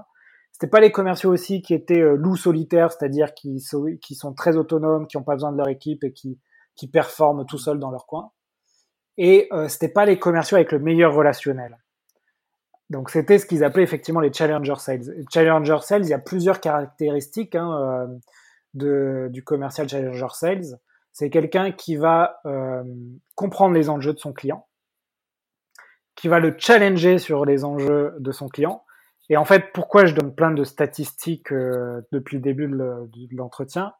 C'était 0.59 0.71
pas 0.71 0.81
les 0.81 0.91
commerciaux 0.91 1.31
aussi 1.31 1.61
qui 1.61 1.73
étaient 1.73 2.01
euh, 2.01 2.15
loups 2.15 2.35
solitaires, 2.35 2.91
c'est-à-dire 2.91 3.33
qui, 3.33 3.61
sont- 3.61 3.95
qui 4.01 4.13
sont 4.13 4.33
très 4.33 4.57
autonomes, 4.57 5.07
qui 5.07 5.15
n'ont 5.15 5.23
pas 5.23 5.35
besoin 5.35 5.53
de 5.53 5.57
leur 5.57 5.69
équipe 5.69 6.03
et 6.03 6.11
qui, 6.11 6.37
qui 6.75 6.89
performent 6.89 7.45
tout 7.45 7.57
seuls 7.57 7.79
dans 7.79 7.91
leur 7.91 8.05
coin. 8.05 8.31
Et 9.17 9.47
euh, 9.53 9.69
c'était 9.69 9.87
pas 9.87 10.03
les 10.05 10.19
commerciaux 10.19 10.57
avec 10.57 10.73
le 10.73 10.79
meilleur 10.79 11.13
relationnel. 11.13 11.77
Donc 12.89 13.09
c'était 13.09 13.37
ce 13.37 13.45
qu'ils 13.45 13.63
appelaient 13.63 13.83
effectivement 13.83 14.19
les 14.19 14.33
challenger 14.33 14.75
sales. 14.75 15.23
Challenger 15.31 15.77
sales, 15.81 16.03
il 16.03 16.09
y 16.09 16.13
a 16.13 16.19
plusieurs 16.19 16.59
caractéristiques 16.59 17.55
hein, 17.55 17.71
euh, 17.79 18.07
de, 18.73 19.29
du 19.31 19.45
commercial 19.45 19.87
challenger 19.87 20.27
sales. 20.33 20.77
C'est 21.13 21.29
quelqu'un 21.29 21.71
qui 21.71 21.95
va 21.95 22.41
euh, 22.45 22.83
comprendre 23.35 23.75
les 23.75 23.89
enjeux 23.89 24.13
de 24.13 24.19
son 24.19 24.33
client, 24.33 24.67
qui 26.15 26.27
va 26.27 26.41
le 26.41 26.53
challenger 26.57 27.17
sur 27.17 27.45
les 27.45 27.63
enjeux 27.63 28.13
de 28.19 28.31
son 28.33 28.49
client. 28.49 28.83
Et 29.29 29.37
en 29.37 29.45
fait, 29.45 29.71
pourquoi 29.73 30.05
je 30.05 30.15
donne 30.15 30.33
plein 30.33 30.51
de 30.51 30.63
statistiques 30.63 31.51
euh, 31.51 32.01
depuis 32.11 32.37
le 32.37 32.41
début 32.41 32.67
de 32.67 32.73
le- 32.75 33.07
de 33.13 33.35
l'entretien? 33.35 33.93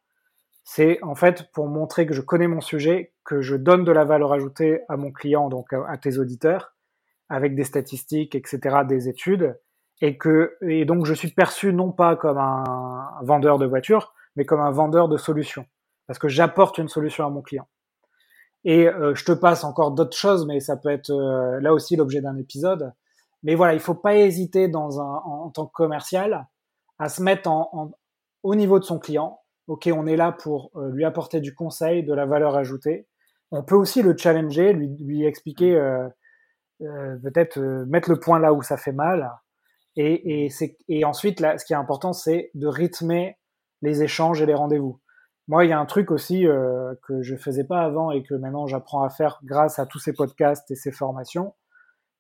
C'est 0.64 1.00
en 1.04 1.16
fait 1.16 1.52
pour 1.54 1.68
montrer 1.68 2.06
que 2.06 2.14
je 2.14 2.22
connais 2.22 2.48
mon 2.48 2.62
sujet, 2.62 3.14
que 3.26 3.42
je 3.42 3.56
donne 3.56 3.84
de 3.86 3.92
la 3.92 4.06
valeur 4.06 4.34
ajoutée 4.34 4.82
à 4.90 4.98
mon 4.98 5.12
client, 5.12 5.50
donc 5.50 5.74
à, 5.74 5.84
à 5.90 5.98
tes 5.98 6.18
auditeurs, 6.20 6.76
avec 7.30 7.56
des 7.56 7.64
statistiques, 7.64 8.36
etc., 8.36 8.80
des 8.88 9.08
études, 9.10 9.60
et 10.02 10.18
que 10.18 10.58
et 10.62 10.86
donc 10.86 11.06
je 11.06 11.14
suis 11.14 11.32
perçu 11.32 11.74
non 11.74 11.92
pas 11.92 12.16
comme 12.16 12.38
un 12.38 12.64
vendeur 13.24 13.58
de 13.60 13.66
voitures, 13.66 14.14
mais 14.36 14.46
comme 14.46 14.62
un 14.62 14.72
vendeur 14.72 15.10
de 15.10 15.18
solutions, 15.18 15.66
parce 16.08 16.20
que 16.20 16.28
j'apporte 16.30 16.78
une 16.78 16.88
solution 16.90 17.26
à 17.26 17.30
mon 17.30 17.42
client. 17.42 17.68
Et 18.66 18.88
euh, 18.90 19.16
je 19.16 19.26
te 19.26 19.32
passe 19.32 19.64
encore 19.64 19.92
d'autres 19.92 20.18
choses, 20.18 20.46
mais 20.46 20.60
ça 20.60 20.76
peut 20.78 20.90
être 20.90 21.12
euh, 21.12 21.60
là 21.62 21.74
aussi 21.74 21.96
l'objet 21.96 22.22
d'un 22.22 22.38
épisode. 22.38 22.94
Mais 23.44 23.56
voilà, 23.56 23.74
il 23.74 23.80
faut 23.80 23.96
pas 23.96 24.16
hésiter 24.16 24.68
dans 24.68 25.00
un, 25.00 25.22
en, 25.26 25.46
en 25.46 25.50
tant 25.50 25.66
que 25.66 25.72
commercial 25.72 26.48
à 26.98 27.10
se 27.10 27.22
mettre 27.22 27.50
en, 27.50 27.70
en, 27.74 27.92
au 28.44 28.56
niveau 28.56 28.80
de 28.80 28.84
son 28.84 29.00
client. 29.00 29.40
Ok, 29.68 29.90
on 29.94 30.08
est 30.08 30.18
là 30.18 30.32
pour 30.32 30.72
euh, 30.76 30.90
lui 30.92 31.06
apporter 31.06 31.40
du 31.42 31.54
conseil, 31.54 32.04
de 32.04 32.14
la 32.14 32.26
valeur 32.26 32.56
ajoutée. 32.56 33.08
On 33.52 33.64
peut 33.64 33.76
aussi 33.76 34.02
le 34.02 34.18
challenger, 34.18 34.74
lui, 34.74 34.96
lui 35.00 35.26
expliquer, 35.26 35.76
euh, 35.76 36.08
euh, 36.82 37.18
peut-être 37.24 37.60
euh, 37.60 37.86
mettre 37.86 38.10
le 38.10 38.20
point 38.20 38.40
là 38.40 38.54
où 38.54 38.62
ça 38.62 38.78
fait 38.78 38.92
mal. 38.92 39.32
Et, 39.96 40.46
et, 40.46 40.50
c'est, 40.50 40.78
et 40.88 41.06
ensuite, 41.06 41.40
là, 41.40 41.58
ce 41.58 41.66
qui 41.66 41.74
est 41.74 41.78
important, 41.78 42.14
c'est 42.14 42.52
de 42.54 42.68
rythmer 42.68 43.38
les 43.82 44.04
échanges 44.04 44.42
et 44.42 44.46
les 44.46 44.54
rendez-vous. 44.54 45.00
Moi, 45.48 45.66
il 45.66 45.70
y 45.70 45.74
a 45.74 45.80
un 45.80 45.86
truc 45.86 46.12
aussi 46.12 46.48
euh, 46.48 46.94
que 47.08 47.22
je 47.22 47.36
faisais 47.36 47.64
pas 47.64 47.82
avant 47.82 48.12
et 48.12 48.22
que 48.22 48.36
maintenant 48.36 48.68
j'apprends 48.68 49.04
à 49.04 49.10
faire 49.10 49.40
grâce 49.44 49.80
à 49.80 49.86
tous 49.86 49.98
ces 49.98 50.14
podcasts 50.14 50.70
et 50.70 50.76
ces 50.76 50.92
formations, 50.92 51.56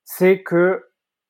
c'est 0.03 0.41
que 0.41 0.83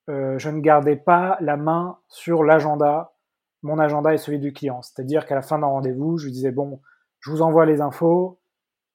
je 0.10 0.49
ne 0.49 0.60
gardais 0.60 0.95
pas 0.95 1.38
la 1.39 1.55
main 1.55 1.97
sur 2.07 2.43
l'agenda, 2.43 3.14
mon 3.62 3.80
agenda 3.80 4.14
et 4.14 4.18
celui 4.18 4.39
du 4.39 4.53
client. 4.53 4.82
C'est-à-dire 4.82 5.26
qu'à 5.26 5.36
la 5.36 5.41
fin 5.41 5.60
d'un 5.60 5.68
rendez-vous, 5.68 6.18
je 6.18 6.26
lui 6.26 6.32
disais, 6.32 6.51
bon, 6.51 6.82
je 7.20 7.30
vous 7.30 7.41
envoie 7.41 7.66
les 7.66 7.80
infos, 7.82 8.39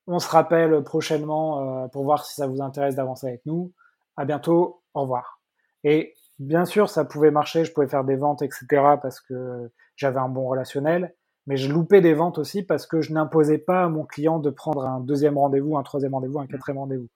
on 0.07 0.19
se 0.19 0.29
rappelle 0.29 0.83
prochainement 0.83 1.89
pour 1.89 2.05
voir 2.05 2.25
si 2.25 2.35
ça 2.35 2.47
vous 2.47 2.61
intéresse 2.61 2.97
d'avancer 2.97 3.29
avec 3.29 3.47
nous. 3.47 3.73
À 4.17 4.25
bientôt, 4.25 4.83
au 4.95 5.03
revoir. 5.03 5.41
Et 5.85 6.15
bien 6.39 6.65
sûr, 6.65 6.89
ça 6.89 7.05
pouvait 7.05 7.31
marcher, 7.31 7.65
je 7.65 7.73
pouvais 7.73 7.89
faire 7.89 8.05
des 8.05 8.17
ventes, 8.17 8.43
etc. 8.43 8.67
parce 9.01 9.21
que 9.21 9.71
j'avais 9.97 10.19
un 10.19 10.29
bon 10.29 10.49
relationnel 10.49 11.15
mais 11.47 11.57
je 11.57 11.71
loupais 11.71 12.01
des 12.01 12.15
ventes 12.15 12.39
aussi 12.39 12.63
parce 12.63 12.87
que 12.87 13.01
je 13.01 13.13
n'imposais 13.13 13.59
pas 13.59 13.85
à 13.85 13.89
mon 13.89 14.05
client 14.05 14.39
de 14.39 14.51
prendre 14.51 14.87
un 14.87 15.01
deuxième 15.01 15.37
rendez-vous, 15.37 15.77
un 15.77 15.83
troisième 15.83 16.15
rendez-vous, 16.15 16.39
un 16.39 16.47
quatrième 16.47 16.79
rendez-vous. 16.79 17.09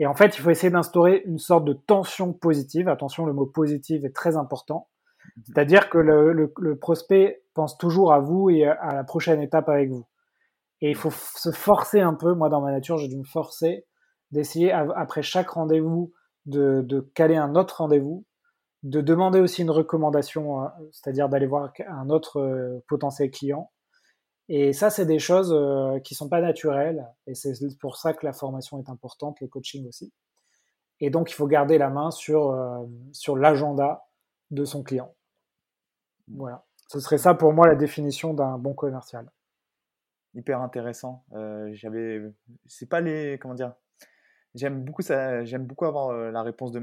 Et 0.00 0.06
en 0.06 0.14
fait, 0.14 0.36
il 0.36 0.40
faut 0.40 0.50
essayer 0.50 0.70
d'instaurer 0.70 1.22
une 1.26 1.38
sorte 1.38 1.64
de 1.64 1.72
tension 1.72 2.32
positive. 2.32 2.88
Attention, 2.88 3.24
le 3.26 3.32
mot 3.32 3.46
positive 3.46 4.04
est 4.04 4.14
très 4.14 4.36
important. 4.36 4.88
C'est-à-dire 5.44 5.88
que 5.88 5.98
le, 5.98 6.76
prospect 6.76 7.44
pense 7.54 7.78
toujours 7.78 8.12
à 8.12 8.18
vous 8.18 8.50
et 8.50 8.64
à 8.64 8.94
la 8.94 9.04
prochaine 9.04 9.40
étape 9.40 9.68
avec 9.68 9.90
vous. 9.90 10.06
Et 10.80 10.90
il 10.90 10.96
faut 10.96 11.12
se 11.12 11.52
forcer 11.52 12.00
un 12.00 12.14
peu. 12.14 12.34
Moi, 12.34 12.48
dans 12.48 12.60
ma 12.60 12.72
nature, 12.72 12.96
j'ai 12.96 13.06
dû 13.06 13.18
me 13.18 13.24
forcer 13.24 13.86
d'essayer, 14.32 14.72
après 14.72 15.22
chaque 15.22 15.50
rendez-vous, 15.50 16.12
de, 16.46 16.80
de 16.80 17.00
caler 17.14 17.36
un 17.36 17.54
autre 17.54 17.76
rendez-vous 17.78 18.24
de 18.82 19.00
demander 19.00 19.40
aussi 19.40 19.62
une 19.62 19.70
recommandation, 19.70 20.64
euh, 20.64 20.68
c'est-à-dire 20.92 21.28
d'aller 21.28 21.46
voir 21.46 21.72
un 21.86 22.10
autre 22.10 22.40
euh, 22.40 22.82
potentiel 22.88 23.30
client. 23.30 23.70
Et 24.52 24.72
ça, 24.72 24.90
c'est 24.90 25.06
des 25.06 25.20
choses 25.20 25.52
euh, 25.54 26.00
qui 26.00 26.16
sont 26.16 26.28
pas 26.28 26.40
naturelles, 26.40 27.06
et 27.28 27.36
c'est 27.36 27.54
pour 27.78 27.96
ça 27.96 28.12
que 28.12 28.26
la 28.26 28.32
formation 28.32 28.80
est 28.80 28.90
importante, 28.90 29.40
le 29.40 29.46
coaching 29.46 29.86
aussi. 29.86 30.12
Et 30.98 31.08
donc, 31.08 31.30
il 31.30 31.34
faut 31.34 31.46
garder 31.46 31.78
la 31.78 31.88
main 31.88 32.10
sur, 32.10 32.54
sur 33.12 33.36
l'agenda 33.36 34.04
de 34.50 34.64
son 34.64 34.82
client. 34.82 35.14
Voilà. 36.28 36.66
Ce 36.88 36.98
serait 36.98 37.16
ça 37.16 37.32
pour 37.34 37.52
moi 37.52 37.68
la 37.68 37.76
définition 37.76 38.34
d'un 38.34 38.58
bon 38.58 38.74
commercial. 38.74 39.30
Hyper 40.34 40.60
intéressant. 40.60 41.24
J'avais, 41.72 42.20
c'est 42.66 42.88
pas 42.88 43.00
les, 43.00 43.38
comment 43.38 43.54
dire, 43.54 43.72
J'aime 44.56 44.82
beaucoup 44.82 45.02
j'aime 45.02 45.64
beaucoup 45.64 45.84
avoir 45.84 46.12
la 46.12 46.42
réponse 46.42 46.72
de 46.72 46.80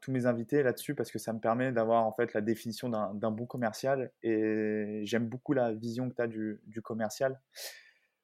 tous 0.00 0.10
mes 0.10 0.24
invités 0.24 0.62
là-dessus 0.62 0.94
parce 0.94 1.10
que 1.10 1.18
ça 1.18 1.34
me 1.34 1.38
permet 1.38 1.70
d'avoir 1.70 2.06
en 2.06 2.12
fait 2.12 2.32
la 2.32 2.40
définition 2.40 2.88
d'un 2.88 3.30
bon 3.30 3.44
commercial 3.44 4.10
et 4.22 5.02
j'aime 5.04 5.28
beaucoup 5.28 5.52
la 5.52 5.72
vision 5.72 6.08
que 6.08 6.14
tu 6.14 6.22
as 6.22 6.26
du, 6.26 6.82
commercial 6.82 7.38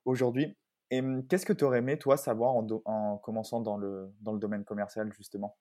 aujourd'hui. 0.06 0.56
Et 0.90 1.02
mmh, 1.02 1.26
qu'est-ce 1.26 1.44
que 1.44 1.52
tu 1.52 1.64
aurais 1.64 1.78
aimé 1.78 1.98
toi 1.98 2.16
savoir 2.16 2.54
en, 2.54 2.66
en, 2.86 3.18
commençant 3.18 3.60
dans 3.60 3.76
le, 3.76 4.10
dans 4.22 4.32
le 4.32 4.38
domaine 4.38 4.64
commercial 4.64 5.12
justement? 5.12 5.56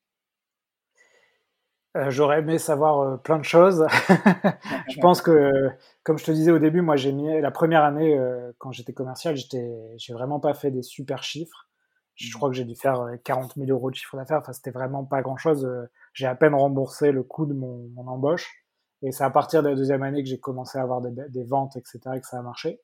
Euh, 1.98 2.10
J'aurais 2.10 2.40
aimé 2.40 2.58
savoir 2.58 3.22
plein 3.22 3.40
de 3.40 3.44
choses. 3.44 3.86
je 4.90 5.00
pense 5.02 5.22
que, 5.22 5.70
comme 6.04 6.18
je 6.18 6.24
te 6.24 6.32
disais 6.32 6.52
au 6.52 6.60
début, 6.60 6.82
moi 6.82 6.96
j'ai 6.96 7.12
la 7.42 7.52
première 7.52 7.84
année 7.84 8.18
quand 8.60 8.72
j'étais 8.72 8.94
commercial, 8.94 9.36
j'ai 9.36 10.14
vraiment 10.14 10.40
pas 10.40 10.54
fait 10.54 10.72
des 10.72 10.84
super 10.84 11.22
chiffres. 11.22 11.68
Je 12.16 12.34
crois 12.34 12.50
que 12.50 12.56
j'ai 12.56 12.66
dû 12.66 12.76
faire 12.76 13.10
40 13.24 13.52
euh, 13.58 13.66
000 13.66 13.72
euros 13.72 13.92
de 13.92 13.96
chiffre 13.96 14.16
d'affaires. 14.16 14.40
Enfin, 14.40 14.54
c'était 14.54 14.72
vraiment 14.72 15.04
pas 15.04 15.22
grand 15.22 15.38
chose. 15.38 15.70
J'ai 16.14 16.28
à 16.28 16.36
peine 16.36 16.56
remboursé 16.56 17.12
le 17.12 17.24
coût 17.24 17.46
de 17.46 17.54
mon, 17.54 17.90
mon 17.94 18.08
embauche. 18.08 18.66
Et 19.02 19.12
c'est 19.12 19.24
à 19.24 19.30
partir 19.30 19.62
de 19.62 19.70
la 19.70 19.76
deuxième 19.76 20.04
année 20.04 20.24
que 20.24 20.30
j'ai 20.30 20.40
commencé 20.40 20.78
à 20.78 20.82
avoir 20.82 21.02
des, 21.02 21.12
des, 21.30 21.44
ventes, 21.44 21.76
etc., 21.76 22.00
que 22.20 22.26
ça 22.26 22.40
a 22.40 22.42
marché. 22.42 22.82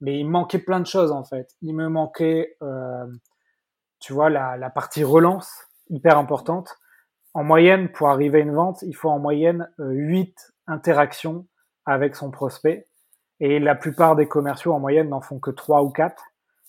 Mais 0.00 0.18
il 0.18 0.28
manquait 0.28 0.58
plein 0.58 0.80
de 0.80 0.86
choses, 0.86 1.10
en 1.10 1.24
fait. 1.24 1.50
Il 1.62 1.74
me 1.74 1.88
manquait, 1.88 2.56
euh, 2.62 3.06
tu 4.00 4.12
vois, 4.12 4.30
la, 4.30 4.56
la, 4.56 4.70
partie 4.70 5.02
relance, 5.02 5.50
hyper 5.88 6.18
importante. 6.18 6.76
En 7.32 7.42
moyenne, 7.42 7.90
pour 7.90 8.08
arriver 8.08 8.38
à 8.38 8.42
une 8.42 8.54
vente, 8.54 8.82
il 8.82 8.94
faut 8.94 9.08
en 9.08 9.18
moyenne 9.18 9.68
euh, 9.80 9.90
8 9.90 10.52
interactions 10.66 11.46
avec 11.86 12.14
son 12.14 12.30
prospect. 12.30 12.86
Et 13.40 13.58
la 13.58 13.74
plupart 13.74 14.14
des 14.14 14.28
commerciaux, 14.28 14.74
en 14.74 14.80
moyenne, 14.80 15.08
n'en 15.08 15.20
font 15.20 15.40
que 15.40 15.50
3 15.50 15.82
ou 15.82 15.90
4. 15.90 16.22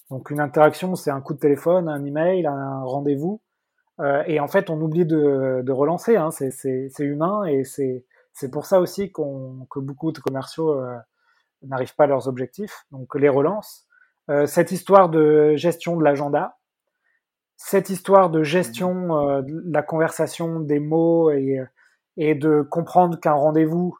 Donc 0.10 0.30
une 0.30 0.40
interaction, 0.40 0.96
c'est 0.96 1.12
un 1.12 1.22
coup 1.22 1.34
de 1.34 1.40
téléphone, 1.40 1.90
un 1.90 2.04
email, 2.06 2.46
un 2.46 2.84
rendez-vous. 2.84 3.42
Euh, 4.00 4.24
et 4.28 4.40
en 4.40 4.48
fait, 4.48 4.70
on 4.70 4.80
oublie 4.82 5.06
de, 5.06 5.62
de 5.64 5.72
relancer. 5.72 6.16
Hein. 6.16 6.30
C'est 6.32 6.92
humain 7.00 7.46
et 7.46 7.64
c'est 7.64 8.52
pour 8.52 8.66
ça 8.66 8.80
aussi 8.80 9.12
que 9.12 9.80
beaucoup 9.80 10.12
de 10.12 10.20
commerciaux 10.20 10.74
euh, 10.74 10.96
n'arrivent 11.64 11.96
pas 11.96 12.04
à 12.04 12.08
leurs 12.08 12.28
objectifs. 12.28 12.86
Donc 12.92 13.16
les 13.16 13.30
relances. 13.30 13.88
Euh, 14.30 14.46
cette 14.46 14.72
histoire 14.72 15.10
de 15.10 15.56
gestion 15.56 15.98
de 15.98 16.04
l'agenda, 16.04 16.58
cette 17.58 17.90
histoire 17.90 18.30
de 18.30 18.44
gestion 18.44 19.18
euh, 19.18 19.42
de 19.42 19.62
la 19.68 19.84
conversation, 19.84 20.60
des 20.60 20.80
mots 20.80 21.32
et, 21.32 21.60
et 22.18 22.36
de 22.36 22.62
comprendre 22.62 23.20
qu'un 23.20 23.34
rendez-vous, 23.34 23.98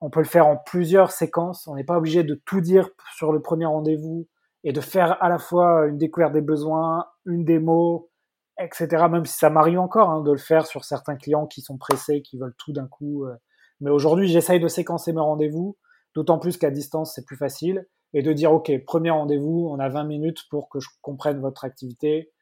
on 0.00 0.10
peut 0.10 0.20
le 0.20 0.26
faire 0.26 0.46
en 0.46 0.56
plusieurs 0.56 1.10
séquences. 1.10 1.66
On 1.66 1.74
n'est 1.74 1.84
pas 1.84 1.98
obligé 1.98 2.22
de 2.22 2.34
tout 2.34 2.60
dire 2.60 2.88
sur 3.16 3.32
le 3.32 3.40
premier 3.40 3.66
rendez-vous 3.66 4.28
et 4.64 4.72
de 4.72 4.80
faire 4.80 5.22
à 5.22 5.28
la 5.28 5.38
fois 5.38 5.86
une 5.86 5.98
découverte 5.98 6.32
des 6.32 6.40
besoins, 6.40 7.06
une 7.26 7.44
démo, 7.44 8.10
etc. 8.58 9.06
Même 9.10 9.26
si 9.26 9.36
ça 9.36 9.50
m'arrive 9.50 9.78
encore 9.78 10.10
hein, 10.10 10.22
de 10.22 10.32
le 10.32 10.38
faire 10.38 10.66
sur 10.66 10.84
certains 10.84 11.16
clients 11.16 11.46
qui 11.46 11.60
sont 11.60 11.76
pressés, 11.76 12.22
qui 12.22 12.38
veulent 12.38 12.54
tout 12.58 12.72
d'un 12.72 12.88
coup. 12.88 13.24
Euh. 13.24 13.34
Mais 13.80 13.90
aujourd'hui, 13.90 14.26
j'essaye 14.26 14.60
de 14.60 14.68
séquencer 14.68 15.12
mes 15.12 15.20
rendez-vous, 15.20 15.76
d'autant 16.14 16.38
plus 16.38 16.56
qu'à 16.56 16.70
distance, 16.70 17.14
c'est 17.14 17.24
plus 17.26 17.36
facile, 17.36 17.86
et 18.14 18.22
de 18.22 18.32
dire, 18.32 18.52
OK, 18.52 18.72
premier 18.84 19.10
rendez-vous, 19.10 19.68
on 19.70 19.78
a 19.78 19.88
20 19.88 20.04
minutes 20.04 20.44
pour 20.48 20.68
que 20.70 20.80
je 20.80 20.88
comprenne 21.02 21.40
votre 21.40 21.64
activité. 21.64 22.32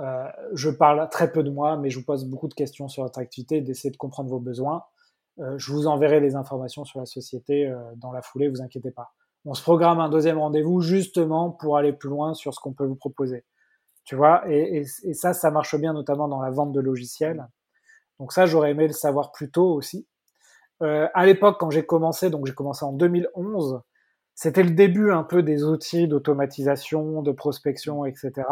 Euh, 0.00 0.28
je 0.52 0.70
parle 0.70 1.08
très 1.08 1.32
peu 1.32 1.42
de 1.42 1.50
moi, 1.50 1.76
mais 1.76 1.90
je 1.90 1.98
vous 1.98 2.04
pose 2.04 2.24
beaucoup 2.24 2.46
de 2.46 2.54
questions 2.54 2.86
sur 2.86 3.02
votre 3.02 3.18
activité, 3.18 3.60
d'essayer 3.62 3.90
de 3.90 3.96
comprendre 3.96 4.30
vos 4.30 4.38
besoins. 4.38 4.84
Euh, 5.40 5.56
je 5.56 5.72
vous 5.72 5.86
enverrai 5.86 6.20
les 6.20 6.36
informations 6.36 6.84
sur 6.84 7.00
la 7.00 7.06
société 7.06 7.66
euh, 7.66 7.78
dans 7.96 8.12
la 8.12 8.22
foulée, 8.22 8.48
vous 8.48 8.60
inquiétez 8.60 8.90
pas 8.90 9.10
on 9.48 9.54
se 9.54 9.62
programme 9.62 9.98
un 9.98 10.10
deuxième 10.10 10.36
rendez-vous 10.36 10.82
justement 10.82 11.50
pour 11.50 11.78
aller 11.78 11.94
plus 11.94 12.10
loin 12.10 12.34
sur 12.34 12.52
ce 12.52 12.60
qu'on 12.60 12.74
peut 12.74 12.84
vous 12.84 12.96
proposer. 12.96 13.46
Tu 14.04 14.14
vois, 14.14 14.42
et, 14.46 14.84
ça, 15.14 15.32
ça 15.32 15.50
marche 15.50 15.74
bien 15.76 15.94
notamment 15.94 16.28
dans 16.28 16.42
la 16.42 16.50
vente 16.50 16.72
de 16.72 16.80
logiciels. 16.80 17.48
Donc 18.20 18.34
ça, 18.34 18.44
j'aurais 18.44 18.72
aimé 18.72 18.86
le 18.86 18.92
savoir 18.92 19.32
plus 19.32 19.50
tôt 19.50 19.72
aussi. 19.72 20.06
Euh, 20.82 21.08
à 21.14 21.24
l'époque, 21.24 21.56
quand 21.58 21.70
j'ai 21.70 21.86
commencé, 21.86 22.28
donc 22.28 22.46
j'ai 22.46 22.52
commencé 22.52 22.84
en 22.84 22.92
2011, 22.92 23.80
c'était 24.34 24.62
le 24.62 24.72
début 24.72 25.12
un 25.12 25.24
peu 25.24 25.42
des 25.42 25.64
outils 25.64 26.08
d'automatisation, 26.08 27.22
de 27.22 27.32
prospection, 27.32 28.04
etc. 28.04 28.46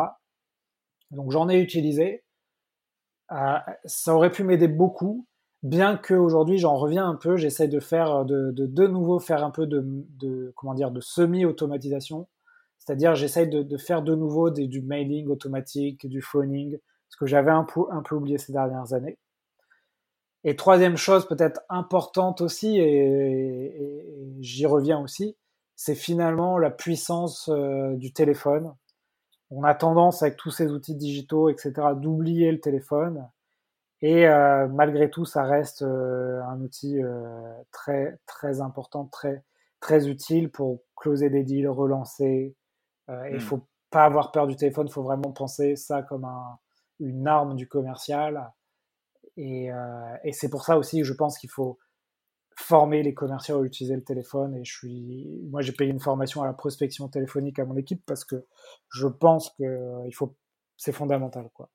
Donc 1.10 1.30
j'en 1.30 1.50
ai 1.50 1.60
utilisé. 1.60 2.24
Euh, 3.32 3.58
ça 3.84 4.14
aurait 4.14 4.32
pu 4.32 4.44
m'aider 4.44 4.68
beaucoup, 4.68 5.26
bien 5.66 5.96
qu'aujourd'hui 5.96 6.58
j'en 6.58 6.76
reviens 6.76 7.08
un 7.08 7.16
peu, 7.16 7.36
j'essaie 7.36 7.68
de 7.68 7.80
faire 7.80 8.24
de, 8.24 8.50
de, 8.52 8.66
de 8.66 8.86
nouveau 8.86 9.18
faire 9.18 9.44
un 9.44 9.50
peu 9.50 9.66
de, 9.66 9.82
de 10.18 10.52
comment 10.56 10.74
dire 10.74 10.90
de 10.90 11.00
semi-automatisation, 11.00 12.28
c'est-à-dire 12.78 13.14
j'essaie 13.14 13.46
de, 13.46 13.62
de, 13.62 13.76
faire 13.76 14.02
de 14.02 14.14
nouveau 14.14 14.50
des, 14.50 14.68
du 14.68 14.80
mailing 14.82 15.28
automatique, 15.28 16.06
du 16.06 16.22
phoning, 16.22 16.78
ce 17.08 17.16
que 17.16 17.26
j'avais 17.26 17.50
un 17.50 17.64
peu, 17.64 17.82
un 17.90 18.02
peu 18.02 18.14
oublié 18.14 18.38
ces 18.38 18.52
dernières 18.52 18.92
années. 18.92 19.18
Et 20.44 20.54
troisième 20.54 20.96
chose 20.96 21.26
peut-être 21.26 21.60
importante 21.68 22.40
aussi, 22.40 22.78
et, 22.78 23.64
et, 23.64 24.36
j'y 24.38 24.66
reviens 24.66 25.00
aussi, 25.00 25.36
c'est 25.74 25.96
finalement 25.96 26.58
la 26.58 26.70
puissance 26.70 27.48
euh, 27.48 27.96
du 27.96 28.12
téléphone. 28.12 28.72
On 29.50 29.64
a 29.64 29.74
tendance 29.74 30.22
avec 30.22 30.36
tous 30.36 30.50
ces 30.50 30.70
outils 30.70 30.94
digitaux, 30.94 31.48
etc., 31.48 31.72
d'oublier 31.96 32.52
le 32.52 32.60
téléphone 32.60 33.28
et 34.02 34.26
euh, 34.26 34.68
malgré 34.68 35.10
tout, 35.10 35.24
ça 35.24 35.44
reste 35.44 35.82
euh, 35.82 36.42
un 36.44 36.60
outil 36.60 37.02
euh, 37.02 37.40
très 37.72 38.18
très 38.26 38.60
important, 38.60 39.06
très 39.06 39.42
très 39.80 40.08
utile 40.08 40.50
pour 40.50 40.82
closer 40.96 41.30
des 41.30 41.44
deals, 41.44 41.68
relancer. 41.68 42.54
Il 43.08 43.36
mmh. 43.36 43.40
faut 43.40 43.66
pas 43.90 44.04
avoir 44.04 44.32
peur 44.32 44.46
du 44.46 44.56
téléphone, 44.56 44.88
il 44.88 44.92
faut 44.92 45.02
vraiment 45.02 45.32
penser 45.32 45.76
ça 45.76 46.02
comme 46.02 46.24
un, 46.24 46.58
une 46.98 47.26
arme 47.28 47.54
du 47.54 47.68
commercial. 47.68 48.52
Et, 49.36 49.68
et 50.24 50.32
c'est 50.32 50.48
pour 50.48 50.64
ça 50.64 50.76
aussi 50.78 50.98
que 50.98 51.04
je 51.04 51.12
pense 51.12 51.38
qu'il 51.38 51.50
faut 51.50 51.78
former 52.56 53.02
les 53.02 53.14
commerciaux 53.14 53.60
à 53.60 53.64
utiliser 53.64 53.94
le 53.94 54.02
téléphone. 54.02 54.56
Et 54.56 54.64
je 54.64 54.72
suis, 54.72 55.40
moi, 55.50 55.60
j'ai 55.60 55.72
payé 55.72 55.92
une 55.92 56.00
formation 56.00 56.42
à 56.42 56.46
la 56.46 56.52
prospection 56.54 57.06
téléphonique 57.08 57.58
à 57.60 57.64
mon 57.64 57.76
équipe 57.76 58.02
parce 58.06 58.24
que 58.24 58.44
je 58.88 59.06
pense 59.06 59.50
que 59.50 60.06
il 60.06 60.12
faut, 60.12 60.34
c'est 60.76 60.92
fondamental, 60.92 61.48
quoi. 61.54 61.70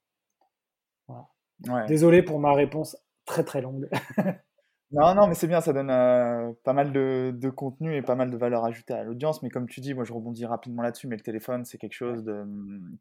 Voilà. 1.65 1.85
Désolé 1.85 2.23
pour 2.23 2.39
ma 2.39 2.53
réponse 2.53 2.97
très 3.25 3.43
très 3.43 3.61
longue. 3.61 3.87
non, 4.91 5.15
non, 5.15 5.27
mais 5.27 5.35
c'est 5.35 5.47
bien, 5.47 5.61
ça 5.61 5.73
donne 5.73 5.89
euh, 5.89 6.51
pas 6.63 6.73
mal 6.73 6.91
de, 6.91 7.33
de, 7.35 7.49
contenu 7.49 7.95
et 7.95 8.01
pas 8.01 8.15
mal 8.15 8.31
de 8.31 8.37
valeur 8.37 8.65
ajoutée 8.65 8.93
à 8.93 9.03
l'audience. 9.03 9.43
Mais 9.43 9.49
comme 9.49 9.67
tu 9.67 9.79
dis, 9.79 9.93
moi 9.93 10.03
je 10.03 10.13
rebondis 10.13 10.45
rapidement 10.45 10.81
là-dessus, 10.81 11.07
mais 11.07 11.15
le 11.15 11.23
téléphone, 11.23 11.65
c'est 11.65 11.77
quelque 11.77 11.93
chose 11.93 12.23
de. 12.23 12.45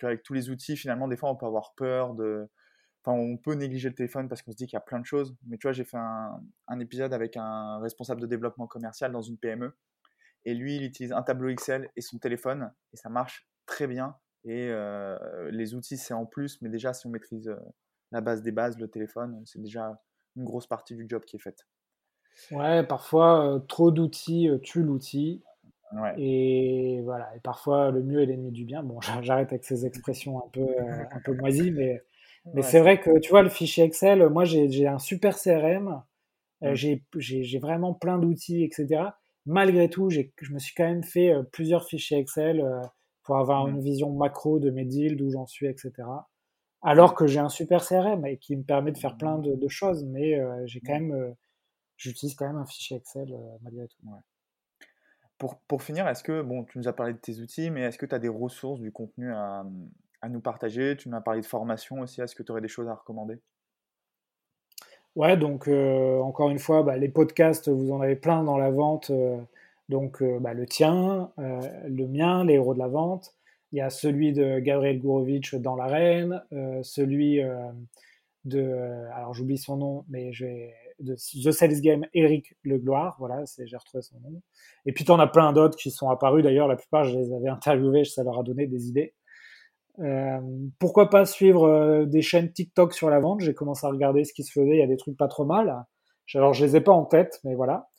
Avec 0.02 0.22
tous 0.22 0.34
les 0.34 0.50
outils, 0.50 0.76
finalement, 0.76 1.08
des 1.08 1.16
fois 1.16 1.30
on 1.30 1.36
peut 1.36 1.46
avoir 1.46 1.74
peur 1.76 2.14
de. 2.14 2.48
Enfin, 3.02 3.16
on 3.18 3.38
peut 3.38 3.54
négliger 3.54 3.88
le 3.88 3.94
téléphone 3.94 4.28
parce 4.28 4.42
qu'on 4.42 4.52
se 4.52 4.56
dit 4.56 4.66
qu'il 4.66 4.74
y 4.74 4.76
a 4.76 4.82
plein 4.82 5.00
de 5.00 5.06
choses. 5.06 5.34
Mais 5.46 5.56
tu 5.56 5.66
vois, 5.66 5.72
j'ai 5.72 5.84
fait 5.84 5.96
un, 5.96 6.38
un, 6.68 6.80
épisode 6.80 7.14
avec 7.14 7.38
un 7.38 7.78
responsable 7.80 8.20
de 8.20 8.26
développement 8.26 8.66
commercial 8.66 9.11
dans 9.11 9.22
une 9.22 9.38
PME. 9.38 9.74
Et 10.44 10.54
lui, 10.54 10.76
il 10.76 10.84
utilise 10.84 11.12
un 11.12 11.22
tableau 11.22 11.48
Excel 11.48 11.88
et 11.96 12.00
son 12.02 12.18
téléphone. 12.18 12.70
Et 12.92 12.96
ça 12.96 13.08
marche 13.08 13.48
très 13.66 13.86
bien. 13.86 14.16
Et 14.44 14.68
euh, 14.70 15.50
les 15.50 15.74
outils, 15.74 15.96
c'est 15.96 16.14
en 16.14 16.26
plus. 16.26 16.61
Mais 16.62 16.68
déjà, 16.68 16.92
si 16.92 17.06
on 17.06 17.11
maîtrise 17.11 17.48
euh, 17.48 17.56
la 18.12 18.20
base 18.20 18.42
des 18.42 18.52
bases, 18.52 18.78
le 18.78 18.88
téléphone, 18.88 19.42
c'est 19.46 19.61
déjà 19.61 20.00
une 20.36 20.44
grosse 20.44 20.66
partie 20.66 20.94
du 20.94 21.06
job 21.08 21.24
qui 21.24 21.36
est 21.36 21.40
faite. 21.40 21.66
Ouais, 22.50 22.84
parfois, 22.84 23.62
trop 23.68 23.90
d'outils 23.90 24.48
tue 24.62 24.82
l'outil. 24.82 25.42
Et 26.16 27.00
voilà. 27.04 27.34
Et 27.36 27.40
parfois, 27.40 27.90
le 27.90 28.02
mieux 28.02 28.22
est 28.22 28.26
l'ennemi 28.26 28.52
du 28.52 28.64
bien. 28.64 28.82
Bon, 28.82 29.00
j'arrête 29.00 29.52
avec 29.52 29.64
ces 29.64 29.86
expressions 29.86 30.38
un 30.38 30.48
peu, 30.52 30.66
un 30.80 31.20
peu 31.24 31.34
moisies, 31.34 31.72
mais, 31.72 32.02
mais 32.54 32.62
c'est 32.62 32.80
vrai 32.80 33.00
que 33.00 33.18
tu 33.18 33.30
vois, 33.30 33.42
le 33.42 33.48
fichier 33.48 33.84
Excel, 33.84 34.28
moi, 34.28 34.44
j'ai 34.44 34.86
un 34.86 34.98
super 34.98 35.36
CRM. 35.36 36.02
Mmh. 36.62 36.74
J'ai 36.74 37.58
vraiment 37.58 37.94
plein 37.94 38.18
d'outils, 38.18 38.64
etc. 38.64 39.02
Malgré 39.46 39.88
tout, 39.88 40.11
je 40.11 40.52
me 40.52 40.58
suis 40.58 40.74
quand 40.74 40.84
même 40.84 41.02
fait 41.02 41.32
plusieurs 41.52 41.84
fichiers 41.84 42.18
Excel 42.18 42.64
pour 43.24 43.38
avoir 43.38 43.66
mmh. 43.66 43.70
une 43.70 43.80
vision 43.80 44.12
macro 44.12 44.58
de 44.58 44.70
mes 44.70 44.84
deals, 44.84 45.16
d'où 45.16 45.30
j'en 45.30 45.46
suis, 45.46 45.66
etc. 45.66 45.92
Alors 46.82 47.14
que 47.14 47.26
j'ai 47.26 47.40
un 47.40 47.48
super 47.48 47.84
CRM 47.84 48.24
et 48.26 48.38
qui 48.38 48.56
me 48.56 48.62
permet 48.62 48.92
de 48.92 48.98
faire 48.98 49.16
plein 49.16 49.38
de, 49.38 49.54
de 49.54 49.68
choses, 49.68 50.04
mais 50.04 50.40
j'ai 50.66 50.80
quand 50.80 50.94
même 50.94 51.34
j'utilise 52.00 52.34
quand 52.34 52.46
même 52.46 52.56
un 52.56 52.66
fichier 52.66 52.96
Excel 52.96 53.32
euh, 53.32 53.56
malgré 53.62 53.86
tout. 53.86 53.96
Pour, 55.38 55.58
pour, 55.60 55.82
finir, 55.82 56.08
est-ce 56.08 56.22
que, 56.22 56.42
bon, 56.42 56.64
tu 56.64 56.78
nous 56.78 56.88
as 56.88 56.92
parlé 56.92 57.12
de 57.12 57.18
tes 57.18 57.40
outils, 57.40 57.70
mais 57.70 57.82
est-ce 57.82 57.98
que 57.98 58.06
tu 58.06 58.14
as 58.14 58.18
des 58.18 58.28
ressources, 58.28 58.80
du 58.80 58.90
contenu 58.90 59.32
à, 59.32 59.64
à 60.20 60.28
nous 60.28 60.40
partager? 60.40 60.96
Tu 60.96 61.08
nous 61.08 61.16
as 61.16 61.20
parlé 61.20 61.40
de 61.40 61.46
formation 61.46 62.00
aussi, 62.00 62.20
est-ce 62.20 62.34
que 62.34 62.42
tu 62.42 62.52
aurais 62.52 62.60
des 62.60 62.68
choses 62.68 62.88
à 62.88 62.94
recommander? 62.94 63.40
Ouais, 65.16 65.36
donc 65.36 65.68
euh, 65.68 66.20
encore 66.20 66.50
une 66.50 66.58
fois, 66.58 66.82
bah, 66.82 66.96
les 66.96 67.08
podcasts, 67.08 67.68
vous 67.68 67.92
en 67.92 68.00
avez 68.00 68.16
plein 68.16 68.44
dans 68.44 68.58
la 68.58 68.70
vente. 68.70 69.10
Euh, 69.10 69.38
donc 69.88 70.22
bah, 70.22 70.54
le 70.54 70.66
tien, 70.66 71.32
le 71.36 72.06
mien, 72.06 72.44
les 72.44 72.54
héros 72.54 72.74
de 72.74 72.78
la 72.78 72.86
vente. 72.86 73.34
Il 73.72 73.78
y 73.78 73.80
a 73.80 73.90
celui 73.90 74.32
de 74.32 74.58
Gabriel 74.58 74.98
Gourovitch 74.98 75.54
dans 75.54 75.76
l'arène, 75.76 76.42
celui 76.82 77.40
de, 78.44 79.06
alors 79.14 79.34
j'oublie 79.34 79.58
son 79.58 79.76
nom, 79.76 80.04
mais 80.08 80.32
j'ai 80.32 80.74
de 80.98 81.14
The 81.14 81.50
Sales 81.50 81.80
Game, 81.80 82.04
Eric 82.14 82.54
Legloire, 82.64 83.16
voilà, 83.18 83.44
j'ai 83.58 83.76
retrouvé 83.76 84.02
son 84.02 84.20
nom. 84.20 84.42
Et 84.86 84.92
puis 84.92 85.04
tu 85.04 85.10
en 85.10 85.18
as 85.18 85.26
plein 85.26 85.52
d'autres 85.52 85.78
qui 85.78 85.90
sont 85.90 86.10
apparus, 86.10 86.42
d'ailleurs 86.42 86.68
la 86.68 86.76
plupart 86.76 87.04
je 87.04 87.18
les 87.18 87.32
avais 87.32 87.48
interviewés, 87.48 88.04
ça 88.04 88.22
leur 88.22 88.38
a 88.38 88.42
donné 88.42 88.66
des 88.66 88.88
idées. 88.88 89.14
Euh, 89.98 90.40
pourquoi 90.78 91.10
pas 91.10 91.26
suivre 91.26 91.64
euh, 91.64 92.06
des 92.06 92.22
chaînes 92.22 92.52
TikTok 92.52 92.94
sur 92.94 93.10
la 93.10 93.20
vente? 93.20 93.40
J'ai 93.40 93.54
commencé 93.54 93.86
à 93.86 93.90
regarder 93.90 94.24
ce 94.24 94.32
qui 94.32 94.44
se 94.44 94.52
faisait, 94.52 94.76
il 94.76 94.78
y 94.78 94.82
a 94.82 94.86
des 94.86 94.96
trucs 94.96 95.16
pas 95.16 95.28
trop 95.28 95.44
mal. 95.44 95.84
Alors 96.34 96.54
je 96.54 96.64
les 96.64 96.76
ai 96.76 96.80
pas 96.80 96.92
en 96.92 97.04
tête, 97.04 97.40
mais 97.44 97.54
voilà. 97.54 97.89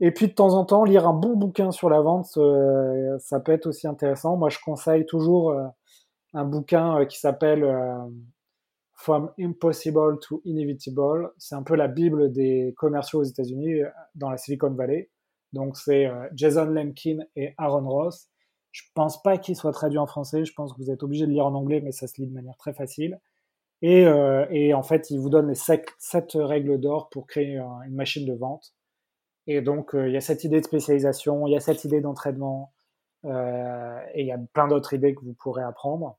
Et 0.00 0.12
puis 0.12 0.28
de 0.28 0.32
temps 0.32 0.54
en 0.54 0.64
temps, 0.64 0.84
lire 0.84 1.08
un 1.08 1.12
bon 1.12 1.36
bouquin 1.36 1.72
sur 1.72 1.90
la 1.90 2.00
vente, 2.00 2.28
euh, 2.36 3.18
ça 3.18 3.40
peut 3.40 3.52
être 3.52 3.66
aussi 3.66 3.86
intéressant. 3.86 4.36
Moi 4.36 4.48
je 4.48 4.58
conseille 4.64 5.06
toujours 5.06 5.54
un 6.34 6.44
bouquin 6.44 7.04
qui 7.06 7.18
s'appelle 7.18 7.64
From 8.98 9.30
Impossible 9.38 10.18
to 10.18 10.42
Inevitable. 10.44 11.30
C'est 11.38 11.54
un 11.54 11.62
peu 11.62 11.76
la 11.76 11.86
Bible 11.86 12.32
des 12.32 12.74
commerciaux 12.76 13.20
aux 13.20 13.24
États-Unis, 13.24 13.82
euh, 13.82 13.88
dans 14.16 14.28
la 14.28 14.36
Silicon 14.36 14.70
Valley. 14.70 15.08
Donc 15.52 15.76
c'est 15.76 16.06
euh, 16.06 16.28
Jason 16.34 16.64
Lemkin 16.64 17.18
et 17.36 17.54
Aaron 17.58 17.88
Ross. 17.88 18.28
Je 18.72 18.82
pense 18.94 19.22
pas 19.22 19.38
qu'il 19.38 19.54
soit 19.54 19.70
traduit 19.70 19.98
en 19.98 20.08
français. 20.08 20.44
Je 20.44 20.52
pense 20.52 20.72
que 20.72 20.78
vous 20.78 20.90
êtes 20.90 21.04
obligé 21.04 21.26
de 21.26 21.30
lire 21.30 21.46
en 21.46 21.54
anglais, 21.54 21.80
mais 21.80 21.92
ça 21.92 22.08
se 22.08 22.20
lit 22.20 22.26
de 22.26 22.34
manière 22.34 22.56
très 22.56 22.72
facile. 22.72 23.20
Et, 23.82 24.04
euh, 24.04 24.46
et 24.50 24.74
en 24.74 24.82
fait, 24.82 25.10
il 25.10 25.20
vous 25.20 25.30
donne 25.30 25.46
les 25.46 25.54
sept, 25.54 25.86
règles 26.34 26.80
d'or 26.80 27.08
pour 27.08 27.28
créer 27.28 27.56
une 27.56 27.94
machine 27.94 28.26
de 28.26 28.34
vente. 28.34 28.74
Et 29.48 29.60
donc, 29.62 29.90
il 29.94 30.12
y 30.12 30.16
a 30.16 30.20
cette 30.20 30.44
idée 30.44 30.60
de 30.60 30.64
spécialisation, 30.64 31.46
il 31.48 31.52
y 31.52 31.56
a 31.56 31.60
cette 31.60 31.84
idée 31.84 32.00
d'entraînement, 32.00 32.72
et 33.24 34.20
il 34.20 34.26
y 34.26 34.30
a 34.30 34.38
plein 34.52 34.68
d'autres 34.68 34.94
idées 34.94 35.14
que 35.14 35.20
vous 35.24 35.34
pourrez 35.34 35.62
apprendre. 35.62 36.18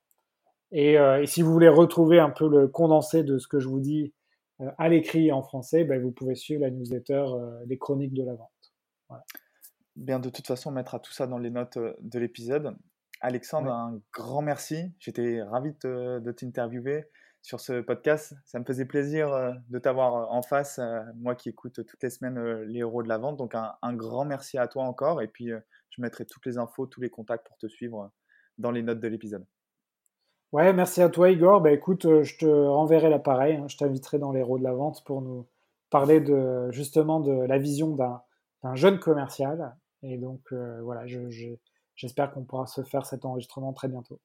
Euh, 0.74 1.22
et, 1.22 1.26
si 1.26 1.42
vous 1.42 1.52
voulez 1.52 1.70
retrouver 1.70 2.20
un 2.20 2.30
peu 2.30 2.48
le 2.48 2.68
condensé 2.68 3.24
de 3.24 3.38
ce 3.38 3.48
que 3.48 3.60
je 3.60 3.68
vous 3.68 3.80
dis 3.80 4.14
euh, 4.62 4.70
à 4.78 4.90
l'écrit 4.90 5.32
en 5.32 5.42
français, 5.42 5.84
ben, 5.84 6.02
vous 6.02 6.12
pouvez 6.12 6.36
suivre 6.36 6.62
la 6.62 6.70
newsletter 6.70 7.26
des 7.66 7.76
euh, 7.76 7.78
chroniques 7.80 8.14
de 8.14 8.24
la 8.24 8.34
vente. 8.34 9.22
Bien, 9.96 10.20
de 10.20 10.30
toute 10.30 10.46
façon, 10.46 10.70
on 10.70 10.74
mettra 10.74 11.00
tout 11.00 11.12
ça 11.12 11.28
dans 11.28 11.40
les 11.40 11.50
notes 11.50 11.78
de 11.78 12.20
l'épisode. 12.20 12.76
Alexandre, 13.22 13.72
un 13.72 14.00
grand 14.14 14.42
merci. 14.42 14.94
J'étais 15.00 15.42
ravi 15.42 15.74
de, 15.84 16.32
t'interviewer 16.32 17.06
sur 17.42 17.60
ce 17.60 17.82
podcast. 17.82 18.34
Ça 18.46 18.60
me 18.60 18.66
faisait 18.66 18.86
plaisir 18.86 19.56
de 19.70 19.80
t'avoir 19.80 20.32
en 20.32 20.42
face, 20.42 20.80
moi 21.16 21.36
qui 21.36 21.50
écoute 21.50 21.86
toutes 21.86 22.04
les 22.04 22.10
semaines 22.10 22.64
les 22.64 22.80
héros 22.80 23.04
de 23.04 23.10
la 23.10 23.18
vente. 23.18 23.38
Donc 23.38 23.56
un, 23.56 23.74
un, 23.82 23.94
grand 23.94 24.26
merci 24.26 24.58
à 24.58 24.68
toi 24.68 24.84
encore. 24.84 25.22
Et 25.22 25.28
puis 25.28 25.52
je 25.90 26.02
mettrai 26.02 26.26
toutes 26.26 26.46
les 26.46 26.58
infos, 26.58 26.86
tous 26.86 27.02
les 27.02 27.10
contacts 27.10 27.48
pour 27.48 27.58
te 27.58 27.68
suivre 27.68 28.12
dans 28.58 28.72
les 28.72 28.84
notes 28.84 29.00
de 29.00 29.08
l'épisode. 29.08 29.46
Ouais, 30.52 30.74
merci 30.74 31.02
à 31.02 31.10
toi 31.10 31.30
Igor. 31.30 31.62
Bah, 31.62 31.72
écoute, 31.72 32.06
euh, 32.06 32.24
je 32.24 32.38
te 32.38 32.46
renverrai 32.46 33.10
l'appareil. 33.10 33.56
Hein. 33.56 33.68
Je 33.68 33.78
t'inviterai 33.78 34.18
dans 34.18 34.32
les 34.32 34.40
héros 34.40 34.58
de 34.58 34.64
la 34.64 34.74
vente 34.74 35.04
pour 35.04 35.22
nous 35.22 35.48
parler 35.92 36.22
de 36.22 36.72
justement 36.72 37.20
de 37.20 37.32
la 37.32 37.58
vision 37.60 37.96
d'un 37.96 38.76
jeune 38.76 39.00
commercial. 39.00 39.76
Et 40.02 40.18
donc 40.18 40.42
euh, 40.52 40.82
voilà, 40.82 41.06
j'espère 41.96 42.32
qu'on 42.32 42.46
pourra 42.46 42.66
se 42.66 42.84
faire 42.84 43.06
cet 43.06 43.26
enregistrement 43.26 43.74
très 43.74 43.88
bientôt. 43.88 44.20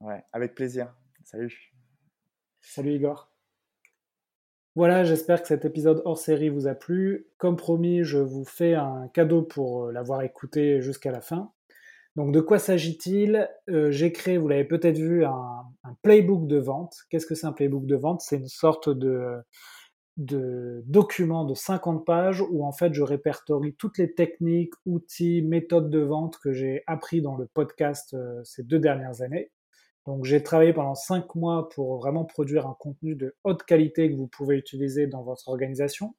Ouais, 0.00 0.24
avec 0.32 0.54
plaisir. 0.54 0.92
Salut. 1.24 1.72
Salut 2.60 2.94
Igor. 2.94 3.30
Voilà, 4.76 5.02
j'espère 5.04 5.42
que 5.42 5.48
cet 5.48 5.64
épisode 5.64 6.02
hors 6.04 6.18
série 6.18 6.48
vous 6.48 6.68
a 6.68 6.74
plu. 6.74 7.26
Comme 7.38 7.56
promis, 7.56 8.04
je 8.04 8.18
vous 8.18 8.44
fais 8.44 8.74
un 8.74 9.08
cadeau 9.08 9.42
pour 9.42 9.86
euh, 9.86 9.92
l'avoir 9.92 10.22
écouté 10.22 10.80
jusqu'à 10.80 11.10
la 11.10 11.20
fin. 11.20 11.52
Donc 12.16 12.32
de 12.32 12.40
quoi 12.40 12.58
s'agit-il? 12.58 13.48
Euh, 13.68 13.90
J'ai 13.90 14.12
créé, 14.12 14.38
vous 14.38 14.48
l'avez 14.48 14.64
peut-être 14.64 14.98
vu, 14.98 15.24
un, 15.24 15.66
playbook 16.02 16.46
de 16.46 16.58
vente. 16.58 16.94
Qu'est-ce 17.08 17.26
que 17.26 17.34
c'est 17.34 17.46
un 17.46 17.52
playbook 17.52 17.86
de 17.86 17.96
vente? 17.96 18.20
C'est 18.20 18.36
une 18.36 18.48
sorte 18.48 18.88
de, 18.88 19.42
document 20.16 21.44
de 21.44 21.54
50 21.54 22.04
pages 22.04 22.42
où 22.50 22.64
en 22.64 22.72
fait 22.72 22.94
je 22.94 23.02
répertorie 23.02 23.74
toutes 23.74 23.98
les 23.98 24.12
techniques, 24.12 24.74
outils, 24.86 25.42
méthodes 25.42 25.90
de 25.90 26.00
vente 26.00 26.38
que 26.38 26.52
j'ai 26.52 26.82
appris 26.86 27.22
dans 27.22 27.36
le 27.36 27.46
podcast 27.46 28.14
euh, 28.14 28.40
ces 28.44 28.62
deux 28.62 28.78
dernières 28.78 29.22
années. 29.22 29.50
Donc 30.10 30.24
j'ai 30.24 30.42
travaillé 30.42 30.72
pendant 30.72 30.96
5 30.96 31.36
mois 31.36 31.68
pour 31.68 31.98
vraiment 31.98 32.24
produire 32.24 32.66
un 32.66 32.74
contenu 32.80 33.14
de 33.14 33.36
haute 33.44 33.62
qualité 33.62 34.10
que 34.10 34.16
vous 34.16 34.26
pouvez 34.26 34.56
utiliser 34.56 35.06
dans 35.06 35.22
votre 35.22 35.46
organisation 35.46 36.16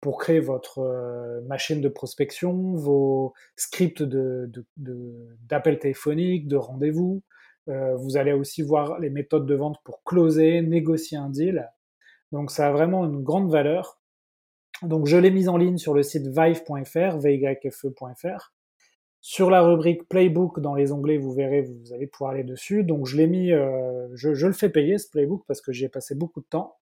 pour 0.00 0.18
créer 0.18 0.40
votre 0.40 0.80
euh, 0.80 1.40
machine 1.42 1.80
de 1.80 1.88
prospection, 1.88 2.74
vos 2.74 3.34
scripts 3.54 4.02
d'appels 4.02 5.74
de, 5.74 5.78
téléphoniques, 5.78 6.48
de 6.48 6.56
rendez-vous. 6.56 7.22
Euh, 7.68 7.94
vous 7.94 8.16
allez 8.16 8.32
aussi 8.32 8.62
voir 8.62 8.98
les 8.98 9.08
méthodes 9.08 9.46
de 9.46 9.54
vente 9.54 9.76
pour 9.84 10.02
closer, 10.02 10.60
négocier 10.60 11.16
un 11.16 11.30
deal. 11.30 11.70
Donc 12.32 12.50
ça 12.50 12.66
a 12.66 12.72
vraiment 12.72 13.04
une 13.04 13.22
grande 13.22 13.52
valeur. 13.52 14.00
Donc 14.82 15.06
je 15.06 15.16
l'ai 15.16 15.30
mise 15.30 15.48
en 15.48 15.58
ligne 15.58 15.78
sur 15.78 15.94
le 15.94 16.02
site 16.02 16.26
vive.fr, 16.26 17.18
vyfe.fr. 17.18 18.52
Sur 19.20 19.50
la 19.50 19.62
rubrique 19.62 20.08
Playbook, 20.08 20.60
dans 20.60 20.74
les 20.74 20.92
onglets, 20.92 21.18
vous 21.18 21.32
verrez, 21.32 21.62
vous 21.62 21.92
allez 21.92 22.06
pouvoir 22.06 22.30
aller 22.30 22.44
dessus. 22.44 22.84
Donc 22.84 23.06
je 23.06 23.16
l'ai 23.16 23.26
mis, 23.26 23.52
euh, 23.52 24.08
je, 24.14 24.46
le 24.46 24.52
fais 24.52 24.70
payer 24.70 24.96
ce 24.98 25.10
Playbook 25.10 25.44
parce 25.46 25.60
que 25.60 25.72
j'y 25.72 25.84
ai 25.84 25.88
passé 25.88 26.14
beaucoup 26.14 26.40
de 26.40 26.46
temps. 26.46 26.76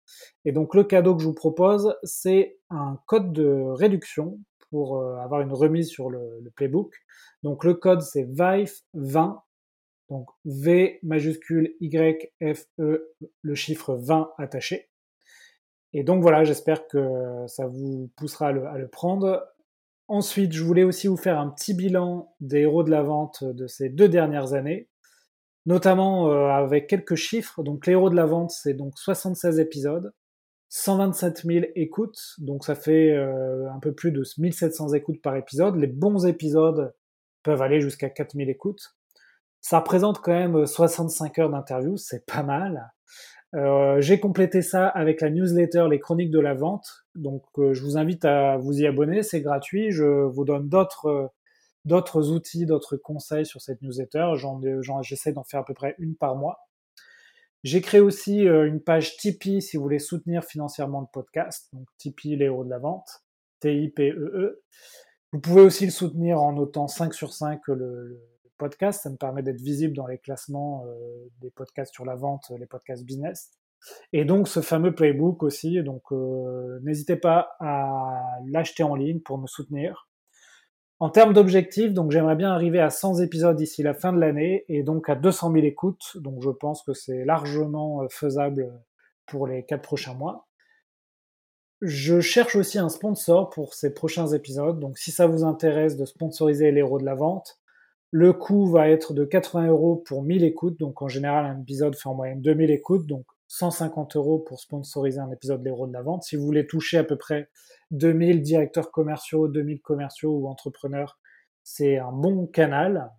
Et 0.44 0.52
donc 0.52 0.74
le 0.74 0.84
cadeau 0.84 1.16
que 1.16 1.22
je 1.22 1.28
vous 1.28 1.34
propose, 1.34 1.96
c'est 2.02 2.58
un 2.68 3.00
code 3.06 3.32
de 3.32 3.64
réduction 3.70 4.38
pour 4.70 4.98
euh, 4.98 5.16
avoir 5.16 5.40
une 5.40 5.52
remise 5.52 5.88
sur 5.88 6.10
le, 6.10 6.42
Playbook. 6.54 6.94
Donc 7.42 7.64
le 7.64 7.72
code 7.72 8.02
c'est 8.02 8.24
VIFE20, 8.24 9.40
donc 10.10 10.28
V 10.44 10.98
majuscule 11.02 11.74
Y 11.80 12.32
F 12.42 12.66
E, 12.78 13.14
le 13.40 13.54
chiffre 13.54 13.94
20 13.94 14.32
attaché. 14.36 14.90
Et 15.94 16.02
donc 16.02 16.20
voilà, 16.20 16.44
j'espère 16.44 16.86
que 16.86 17.46
ça 17.46 17.66
vous 17.66 18.10
poussera 18.16 18.48
à 18.48 18.52
le 18.78 18.88
prendre. 18.88 19.42
Ensuite, 20.08 20.52
je 20.52 20.62
voulais 20.62 20.84
aussi 20.84 21.08
vous 21.08 21.16
faire 21.16 21.38
un 21.38 21.48
petit 21.50 21.74
bilan 21.74 22.32
des 22.40 22.60
héros 22.60 22.84
de 22.84 22.90
la 22.90 23.02
vente 23.02 23.42
de 23.42 23.66
ces 23.66 23.88
deux 23.88 24.08
dernières 24.08 24.52
années, 24.52 24.88
notamment 25.66 26.30
euh, 26.30 26.48
avec 26.48 26.86
quelques 26.86 27.16
chiffres. 27.16 27.64
Donc, 27.64 27.86
les 27.86 27.92
héros 27.92 28.10
de 28.10 28.14
la 28.14 28.26
vente, 28.26 28.52
c'est 28.52 28.74
donc 28.74 28.96
76 28.98 29.58
épisodes, 29.58 30.12
127 30.68 31.42
000 31.44 31.66
écoutes, 31.74 32.20
donc 32.38 32.64
ça 32.64 32.76
fait 32.76 33.12
euh, 33.12 33.68
un 33.72 33.80
peu 33.80 33.92
plus 33.92 34.12
de 34.12 34.22
1700 34.38 34.92
écoutes 34.94 35.20
par 35.22 35.36
épisode. 35.36 35.76
Les 35.76 35.88
bons 35.88 36.24
épisodes 36.26 36.94
peuvent 37.42 37.62
aller 37.62 37.80
jusqu'à 37.80 38.08
4000 38.08 38.48
écoutes. 38.48 38.96
Ça 39.60 39.80
représente 39.80 40.20
quand 40.20 40.32
même 40.32 40.66
65 40.66 41.38
heures 41.40 41.50
d'interview, 41.50 41.96
c'est 41.96 42.24
pas 42.26 42.44
mal. 42.44 42.92
Euh, 43.54 44.00
j'ai 44.00 44.18
complété 44.20 44.60
ça 44.60 44.88
avec 44.88 45.20
la 45.20 45.30
newsletter 45.30 45.86
Les 45.90 45.98
Chroniques 45.98 46.30
de 46.30 46.40
la 46.40 46.54
Vente. 46.54 47.06
Donc, 47.14 47.44
euh, 47.58 47.72
je 47.72 47.82
vous 47.82 47.96
invite 47.96 48.24
à 48.24 48.56
vous 48.56 48.80
y 48.80 48.86
abonner, 48.86 49.22
c'est 49.22 49.40
gratuit. 49.40 49.90
Je 49.90 50.04
vous 50.04 50.44
donne 50.44 50.68
d'autres 50.68 51.06
euh, 51.06 51.26
d'autres 51.84 52.32
outils, 52.32 52.66
d'autres 52.66 52.96
conseils 52.96 53.46
sur 53.46 53.60
cette 53.60 53.80
newsletter. 53.82 54.32
J'essaie 55.02 55.32
d'en 55.32 55.44
faire 55.44 55.60
à 55.60 55.64
peu 55.64 55.74
près 55.74 55.94
une 55.98 56.16
par 56.16 56.34
mois. 56.34 56.58
J'ai 57.62 57.80
créé 57.80 58.00
aussi 58.00 58.42
une 58.42 58.80
page 58.80 59.16
Tipeee 59.16 59.62
si 59.62 59.76
vous 59.76 59.84
voulez 59.84 59.98
soutenir 60.00 60.44
financièrement 60.44 61.00
le 61.00 61.06
podcast. 61.12 61.68
Donc 61.72 61.86
Tipeee, 61.98 62.36
les 62.36 62.46
héros 62.46 62.64
de 62.64 62.70
la 62.70 62.78
vente, 62.78 63.24
T-I-P-E-E. 63.60 64.14
-E. 64.14 64.60
Vous 65.32 65.40
pouvez 65.40 65.62
aussi 65.62 65.84
le 65.84 65.92
soutenir 65.92 66.40
en 66.40 66.52
notant 66.52 66.88
5 66.88 67.14
sur 67.14 67.32
5 67.32 67.60
le, 67.68 68.20
podcast. 68.56 69.02
Ça 69.02 69.10
me 69.10 69.16
permet 69.16 69.42
d'être 69.42 69.60
visible 69.60 69.94
dans 69.94 70.06
les 70.06 70.18
classements 70.18 70.84
euh, 70.86 71.28
des 71.40 71.50
podcasts 71.50 71.92
sur 71.92 72.04
la 72.04 72.16
vente, 72.16 72.50
les 72.58 72.66
podcasts 72.66 73.04
business. 73.04 73.50
Et 74.12 74.24
donc 74.24 74.48
ce 74.48 74.60
fameux 74.60 74.94
playbook 74.94 75.42
aussi, 75.42 75.82
donc 75.82 76.10
n'hésitez 76.82 77.14
pas 77.14 77.56
à 77.60 78.22
l'acheter 78.46 78.82
en 78.82 78.96
ligne 78.96 79.20
pour 79.20 79.38
me 79.38 79.46
soutenir. 79.46 80.08
En 80.98 81.10
termes 81.10 81.34
d'objectifs, 81.34 81.92
donc 81.92 82.10
j'aimerais 82.10 82.36
bien 82.36 82.50
arriver 82.50 82.80
à 82.80 82.88
100 82.88 83.20
épisodes 83.20 83.54
d'ici 83.54 83.82
la 83.82 83.92
fin 83.92 84.14
de 84.14 84.18
l'année 84.18 84.64
et 84.68 84.82
donc 84.82 85.10
à 85.10 85.14
200 85.14 85.52
000 85.52 85.66
écoutes. 85.66 86.16
Donc 86.16 86.42
je 86.42 86.48
pense 86.48 86.82
que 86.82 86.94
c'est 86.94 87.24
largement 87.24 88.08
faisable 88.08 88.72
pour 89.26 89.46
les 89.46 89.64
quatre 89.64 89.82
prochains 89.82 90.14
mois. 90.14 90.48
Je 91.82 92.20
cherche 92.20 92.56
aussi 92.56 92.78
un 92.78 92.88
sponsor 92.88 93.50
pour 93.50 93.74
ces 93.74 93.92
prochains 93.92 94.28
épisodes. 94.28 94.80
Donc 94.80 94.96
si 94.96 95.10
ça 95.10 95.26
vous 95.26 95.44
intéresse 95.44 95.96
de 95.96 96.06
sponsoriser 96.06 96.70
l'héros 96.70 96.98
de 96.98 97.04
la 97.04 97.14
vente, 97.14 97.60
le 98.10 98.32
coût 98.32 98.66
va 98.66 98.88
être 98.88 99.14
de 99.14 99.24
80 99.24 99.68
euros 99.68 99.96
pour 99.96 100.22
1000 100.22 100.44
écoutes. 100.44 100.78
Donc 100.78 101.02
en 101.02 101.08
général, 101.08 101.46
un 101.46 101.60
épisode 101.60 101.96
fait 101.96 102.08
en 102.08 102.14
moyenne 102.14 102.40
2000 102.40 102.70
écoutes. 102.70 103.06
Donc 103.06 103.26
150 103.48 104.16
euros 104.16 104.38
pour 104.38 104.60
sponsoriser 104.60 105.20
un 105.20 105.30
épisode 105.30 105.60
de 105.60 105.64
l'héros 105.64 105.86
de 105.86 105.92
la 105.92 106.02
vente. 106.02 106.22
Si 106.24 106.36
vous 106.36 106.44
voulez 106.44 106.66
toucher 106.66 106.98
à 106.98 107.04
peu 107.04 107.16
près 107.16 107.48
2000 107.90 108.42
directeurs 108.42 108.90
commerciaux, 108.90 109.48
2000 109.48 109.80
commerciaux 109.80 110.32
ou 110.32 110.48
entrepreneurs, 110.48 111.18
c'est 111.62 111.98
un 111.98 112.12
bon 112.12 112.46
canal. 112.46 113.10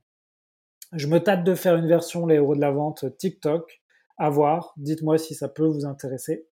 Je 0.94 1.08
me 1.08 1.20
tâte 1.20 1.44
de 1.44 1.54
faire 1.54 1.76
une 1.76 1.88
version 1.88 2.26
les 2.26 2.36
héros 2.36 2.56
de 2.56 2.62
la 2.62 2.72
vente 2.72 3.06
TikTok. 3.18 3.82
À 4.18 4.30
voir. 4.30 4.74
Dites-moi 4.78 5.18
si 5.18 5.36
ça 5.36 5.48
peut 5.48 5.68
vous 5.68 5.86
intéresser. 5.86 6.48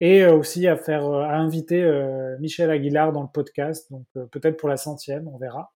Et 0.00 0.24
euh, 0.24 0.34
aussi 0.34 0.66
à 0.66 0.76
faire, 0.76 1.06
euh, 1.06 1.22
à 1.22 1.36
inviter 1.36 1.82
euh, 1.82 2.36
Michel 2.40 2.70
Aguilar 2.70 3.12
dans 3.12 3.22
le 3.22 3.28
podcast. 3.32 3.90
Donc 3.90 4.06
peut-être 4.30 4.56
pour 4.56 4.68
la 4.68 4.76
centième, 4.76 5.28
on 5.28 5.38
verra. 5.38 5.72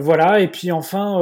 Voilà, 0.00 0.40
et 0.40 0.48
puis 0.48 0.70
enfin, 0.70 1.18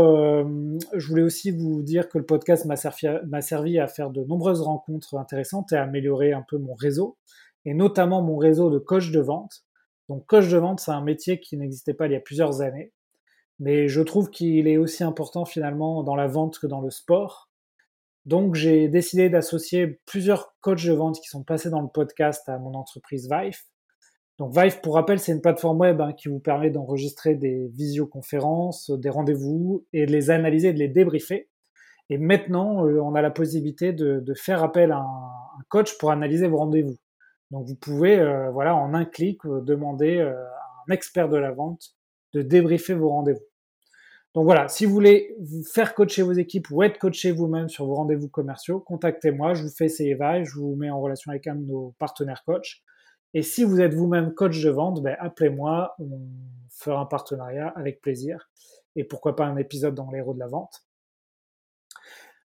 je 0.95 1.09
voulais 1.09 1.23
aussi 1.23 1.51
vous 1.51 1.83
dire 1.83 2.09
que 2.09 2.19
le 2.19 2.27
podcast 2.27 2.65
m'a 2.67 2.77
servi, 2.77 3.09
servi, 3.41 3.79
à 3.79 3.87
faire 3.87 4.11
de 4.11 4.23
nombreuses 4.25 4.61
rencontres 4.61 5.17
intéressantes 5.17 5.73
et 5.73 5.77
à 5.77 5.83
améliorer 5.83 6.33
un 6.33 6.45
peu 6.49 6.59
mon 6.59 6.75
réseau 6.75 7.17
et 7.65 7.75
notamment 7.75 8.23
mon 8.23 8.37
réseau 8.37 8.71
de 8.71 8.79
coach 8.79 9.11
de 9.11 9.21
vente. 9.21 9.65
Donc 10.09 10.27
coach 10.27 10.49
de 10.49 10.59
vente, 10.59 10.81
c'est 10.81 10.91
un 10.91 11.03
métier 11.03 11.41
qui 11.41 11.57
n'existait 11.57 11.95
pas 11.95 12.07
il 12.07 12.13
y 12.13 12.17
a 12.17 12.21
plusieurs 12.21 12.63
années, 12.63 12.93
mais 13.59 13.89
je 13.89 14.01
trouve 14.01 14.31
qu'il 14.31 14.67
est 14.67 14.77
aussi 14.77 15.05
important 15.05 15.45
finalement 15.45 16.03
dans 16.03 16.17
la 16.17 16.27
vente 16.27 16.59
que 16.59 16.67
dans 16.67 16.81
le 16.81 16.91
sport. 16.91 17.51
Donc 18.27 18.55
j'ai 18.55 18.89
décidé 18.89 19.31
d'associer 19.31 20.01
plusieurs 20.07 20.55
coachs 20.61 20.85
de 20.85 20.93
vente 20.93 21.21
qui 21.21 21.29
sont 21.29 21.45
passés 21.45 21.71
dans 21.71 21.81
le 21.81 21.89
podcast 21.89 22.49
à 22.49 22.59
mon 22.59 22.75
entreprise 22.75 23.29
Vive. 23.31 23.59
Donc 24.41 24.57
Vive, 24.57 24.81
pour 24.81 24.95
rappel, 24.95 25.19
c'est 25.19 25.33
une 25.33 25.43
plateforme 25.43 25.81
web 25.81 26.01
hein, 26.01 26.15
qui 26.15 26.29
vous 26.29 26.39
permet 26.39 26.71
d'enregistrer 26.71 27.35
des 27.35 27.69
visioconférences, 27.75 28.91
des 28.91 29.11
rendez-vous 29.11 29.85
et 29.93 30.07
de 30.07 30.13
les 30.13 30.31
analyser, 30.31 30.73
de 30.73 30.79
les 30.79 30.89
débriefer. 30.89 31.51
Et 32.09 32.17
maintenant, 32.17 32.87
euh, 32.87 33.03
on 33.03 33.15
a 33.15 33.21
la 33.21 33.31
possibilité 33.31 33.93
de, 33.93 34.25
faire 34.35 34.63
appel 34.63 34.93
à 34.93 35.01
un 35.01 35.63
coach 35.69 35.99
pour 35.99 36.11
analyser 36.11 36.49
vos 36.49 36.57
rendez-vous. 36.57 36.97
Donc 37.51 37.69
vous 37.69 37.75
pouvez, 37.75 38.19
euh, 38.19 38.51
voilà, 38.51 38.75
en 38.75 38.95
un 38.95 39.05
clic, 39.05 39.45
euh, 39.45 39.61
demander 39.61 40.21
à 40.21 40.31
un 40.89 40.93
expert 40.93 41.29
de 41.29 41.37
la 41.37 41.53
vente 41.53 41.91
de 42.33 42.41
débriefer 42.41 42.95
vos 42.95 43.11
rendez-vous. 43.11 43.45
Donc 44.35 44.45
voilà, 44.45 44.69
si 44.69 44.87
vous 44.87 44.95
voulez 44.95 45.37
faire 45.71 45.95
coacher 45.95 46.23
vos 46.23 46.33
équipes 46.33 46.71
ou 46.71 46.83
être 46.83 46.99
coaché 46.99 47.31
vous-même 47.31 47.69
sur 47.69 47.85
vos 47.85 47.95
rendez-vous 47.95 48.29
commerciaux, 48.29 48.81
contactez-moi, 48.81 49.53
je 49.53 49.65
vous 49.65 49.71
fais 49.77 49.89
ces 49.89 50.05
évaluations, 50.05 50.51
je 50.51 50.61
vous 50.61 50.77
mets 50.77 50.89
en 50.89 50.99
relation 50.99 51.31
avec 51.31 51.47
un 51.47 51.57
de 51.57 51.67
nos 51.67 51.95
partenaires 51.99 52.43
coach. 52.47 52.83
Et 53.35 53.43
si 53.43 53.65
vous 53.65 53.81
êtes 53.81 53.95
vous-même 53.95 54.35
coach 54.35 54.61
de 54.63 54.71
vente, 54.71 55.03
ben, 55.03 55.17
appelez-moi, 55.21 55.95
on 55.99 56.21
fera 56.71 57.01
un 57.01 57.07
partenariat 57.07 57.69
avec 57.77 58.01
plaisir. 58.01 58.51
Et 58.97 59.05
pourquoi 59.05 59.37
pas 59.37 59.45
un 59.45 59.57
épisode 59.57 59.95
dans 59.95 60.11
l'héros 60.11 60.35
de 60.35 60.41
la 60.41 60.49
vente. 60.49 60.85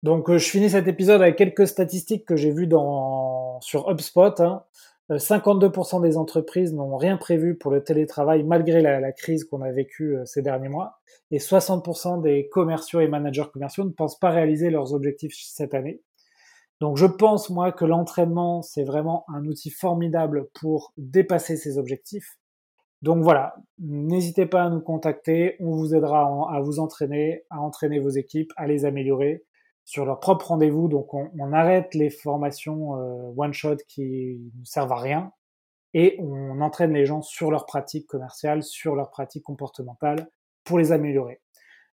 Donc 0.03 0.31
je 0.31 0.37
finis 0.37 0.69
cet 0.69 0.87
épisode 0.87 1.21
avec 1.21 1.35
quelques 1.35 1.67
statistiques 1.67 2.25
que 2.25 2.35
j'ai 2.35 2.51
vues 2.51 2.67
dans, 2.67 3.59
sur 3.61 3.89
HubSpot. 3.89 4.39
Hein. 4.39 4.63
52% 5.09 5.97
euh, 5.97 6.01
des 6.01 6.17
entreprises 6.17 6.73
n'ont 6.73 6.97
rien 6.97 7.17
prévu 7.17 7.55
pour 7.55 7.71
le 7.71 7.83
télétravail 7.83 8.43
malgré 8.43 8.81
la, 8.81 9.11
crise 9.11 9.43
qu'on 9.45 9.61
a 9.61 9.71
vécue 9.71 10.17
euh, 10.17 10.25
ces 10.25 10.41
derniers 10.41 10.69
mois. 10.69 10.99
Et 11.31 11.37
60% 11.37 12.21
des 12.21 12.49
commerciaux 12.49 12.99
et 12.99 13.07
managers 13.07 13.45
commerciaux 13.51 13.83
ne 13.83 13.89
pensent 13.89 14.19
pas 14.19 14.29
réaliser 14.29 14.69
leurs 14.69 14.93
objectifs 14.93 15.33
cette 15.35 15.73
année. 15.73 16.01
Donc 16.85 16.97
je 16.97 17.07
pense 17.07 17.49
moi 17.49 17.71
que 17.71 17.83
l'entraînement, 17.83 18.61
c'est 18.61 18.83
vraiment 18.83 19.25
un 19.27 19.43
outil 19.45 19.71
formidable 19.71 20.49
pour 20.53 20.93
dépasser 20.97 21.57
ces 21.57 21.79
objectifs. 21.79 22.37
Donc 23.01 23.23
voilà, 23.23 23.55
n'hésitez 23.79 24.45
pas 24.45 24.65
à 24.65 24.69
nous 24.69 24.81
contacter, 24.81 25.55
on 25.59 25.71
vous 25.71 25.95
aidera 25.95 26.29
à 26.53 26.59
vous 26.61 26.77
entraîner, 26.77 27.43
à 27.49 27.59
entraîner 27.59 27.97
vos 27.97 28.11
équipes, 28.11 28.53
à 28.55 28.67
les 28.67 28.85
améliorer 28.85 29.43
sur 29.83 30.05
leur 30.05 30.19
propre 30.19 30.49
rendez-vous. 30.49 30.87
Donc 30.87 31.15
on, 31.15 31.53
arrête 31.53 31.95
les 31.95 32.11
formations 32.11 32.99
euh, 32.99 33.33
one-shot 33.35 33.77
qui 33.87 34.51
ne 34.55 34.63
servent 34.63 34.91
à 34.91 34.99
rien 34.99 35.31
et 35.95 36.15
on 36.19 36.61
entraîne 36.61 36.93
les 36.93 37.07
gens 37.07 37.23
sur 37.23 37.49
leurs 37.49 37.65
pratiques 37.65 38.05
commerciales, 38.05 38.61
sur 38.61 38.95
leurs 38.95 39.09
pratiques 39.09 39.45
comportementales 39.45 40.29
pour 40.63 40.77
les 40.77 40.91
améliorer. 40.91 41.41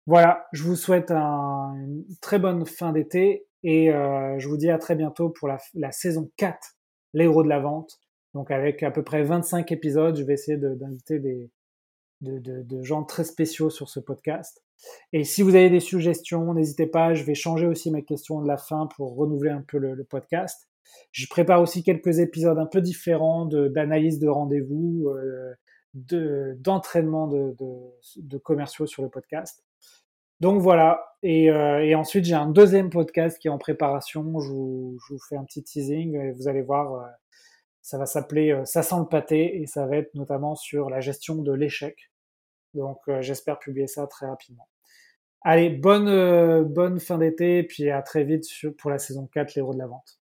Voilà, 0.06 0.48
je 0.52 0.64
vous 0.64 0.76
souhaite 0.76 1.12
une 1.12 2.04
très 2.20 2.40
bonne 2.40 2.66
fin 2.66 2.92
d'été 2.92 3.46
et 3.64 3.92
euh, 3.92 4.40
je 4.40 4.48
vous 4.48 4.58
dis 4.58 4.70
à 4.70 4.78
très 4.78 4.96
bientôt 4.96 5.30
pour 5.30 5.48
la, 5.48 5.92
saison 5.92 6.30
4, 6.38 6.58
l'héros 7.14 7.44
de 7.44 7.50
la 7.50 7.60
vente. 7.60 8.00
Donc 8.34 8.50
avec 8.50 8.82
à 8.84 8.92
peu 8.92 9.04
près 9.04 9.24
25 9.24 9.72
épisodes, 9.72 10.16
je 10.16 10.24
vais 10.24 10.34
essayer 10.34 10.58
d'inviter 10.58 11.20
des, 11.20 11.52
de, 12.22 12.84
gens 12.84 13.04
très 13.04 13.24
spéciaux 13.24 13.70
sur 13.70 13.90
ce 13.90 14.00
podcast. 14.00 14.64
Et 15.14 15.24
si 15.24 15.44
vous 15.44 15.56
avez 15.56 15.70
des 15.70 15.80
suggestions, 15.80 16.54
n'hésitez 16.54 16.88
pas, 16.88 17.14
je 17.14 17.24
vais 17.24 17.36
changer 17.36 17.68
aussi 17.68 17.92
mes 17.92 18.04
questions 18.04 18.42
de 18.42 18.48
la 18.48 18.58
fin 18.58 18.88
pour 18.96 19.16
renouveler 19.16 19.52
un 19.52 19.62
peu 19.62 19.78
le, 19.78 20.04
podcast. 20.04 20.68
Je 21.12 21.28
prépare 21.28 21.62
aussi 21.62 21.84
quelques 21.84 22.20
épisodes 22.20 22.58
un 22.58 22.66
peu 22.66 22.82
différents 22.82 23.46
d'analyse 23.46 24.18
de, 24.20 24.28
rendez-vous, 24.28 25.10
euh, 25.10 26.56
d'entraînement 26.56 27.28
de, 27.28 27.56
de, 28.18 28.38
commerciaux 28.38 28.88
sur 28.88 29.04
le 29.04 29.10
podcast. 29.10 29.64
Donc 30.42 30.62
voilà, 30.62 31.16
et, 31.24 31.52
euh, 31.52 31.86
et 31.86 31.96
ensuite 31.96 32.26
j'ai 32.26 32.34
un 32.36 32.50
deuxième 32.50 32.90
podcast 32.90 33.38
qui 33.40 33.48
est 33.48 33.52
en 33.52 33.60
préparation, 33.60 34.40
je 34.40 34.50
vous, 34.50 35.00
fais 35.30 35.38
un 35.38 35.46
petit 35.46 35.64
teasing, 35.64 36.16
et 36.20 36.32
vous 36.32 36.48
allez 36.48 36.64
voir, 36.64 36.94
euh, 36.96 37.08
ça 37.82 37.98
va 37.98 38.06
s'appeler 38.06 38.60
Ça 38.66 38.84
sent 38.84 38.96
le 39.00 39.06
pâté, 39.08 39.62
et 39.62 39.68
ça 39.68 39.86
va 39.86 39.98
être 39.98 40.14
notamment 40.16 40.56
sur 40.56 40.90
la 40.90 41.00
gestion 41.00 41.36
de 41.36 41.54
l'échec. 41.54 42.12
Donc 42.74 43.00
euh, 43.08 43.22
j'espère 43.22 43.60
publier 43.60 43.88
ça 43.88 44.08
très 44.08 44.28
rapidement. 44.28 44.68
Allez, 45.42 45.70
bonne, 45.70 46.08
euh, 46.08 46.64
bonne 46.64 47.00
fin 47.00 47.18
d'été, 47.18 47.60
et 47.60 47.64
puis 47.64 47.90
à 47.90 48.02
très 48.02 48.24
vite 48.24 48.46
pour 48.78 48.92
la 48.92 49.00
saison 49.00 49.28
4, 49.28 49.56
l'héros 49.56 49.74
de 49.74 49.80
la 49.80 49.88
vente. 49.88 50.21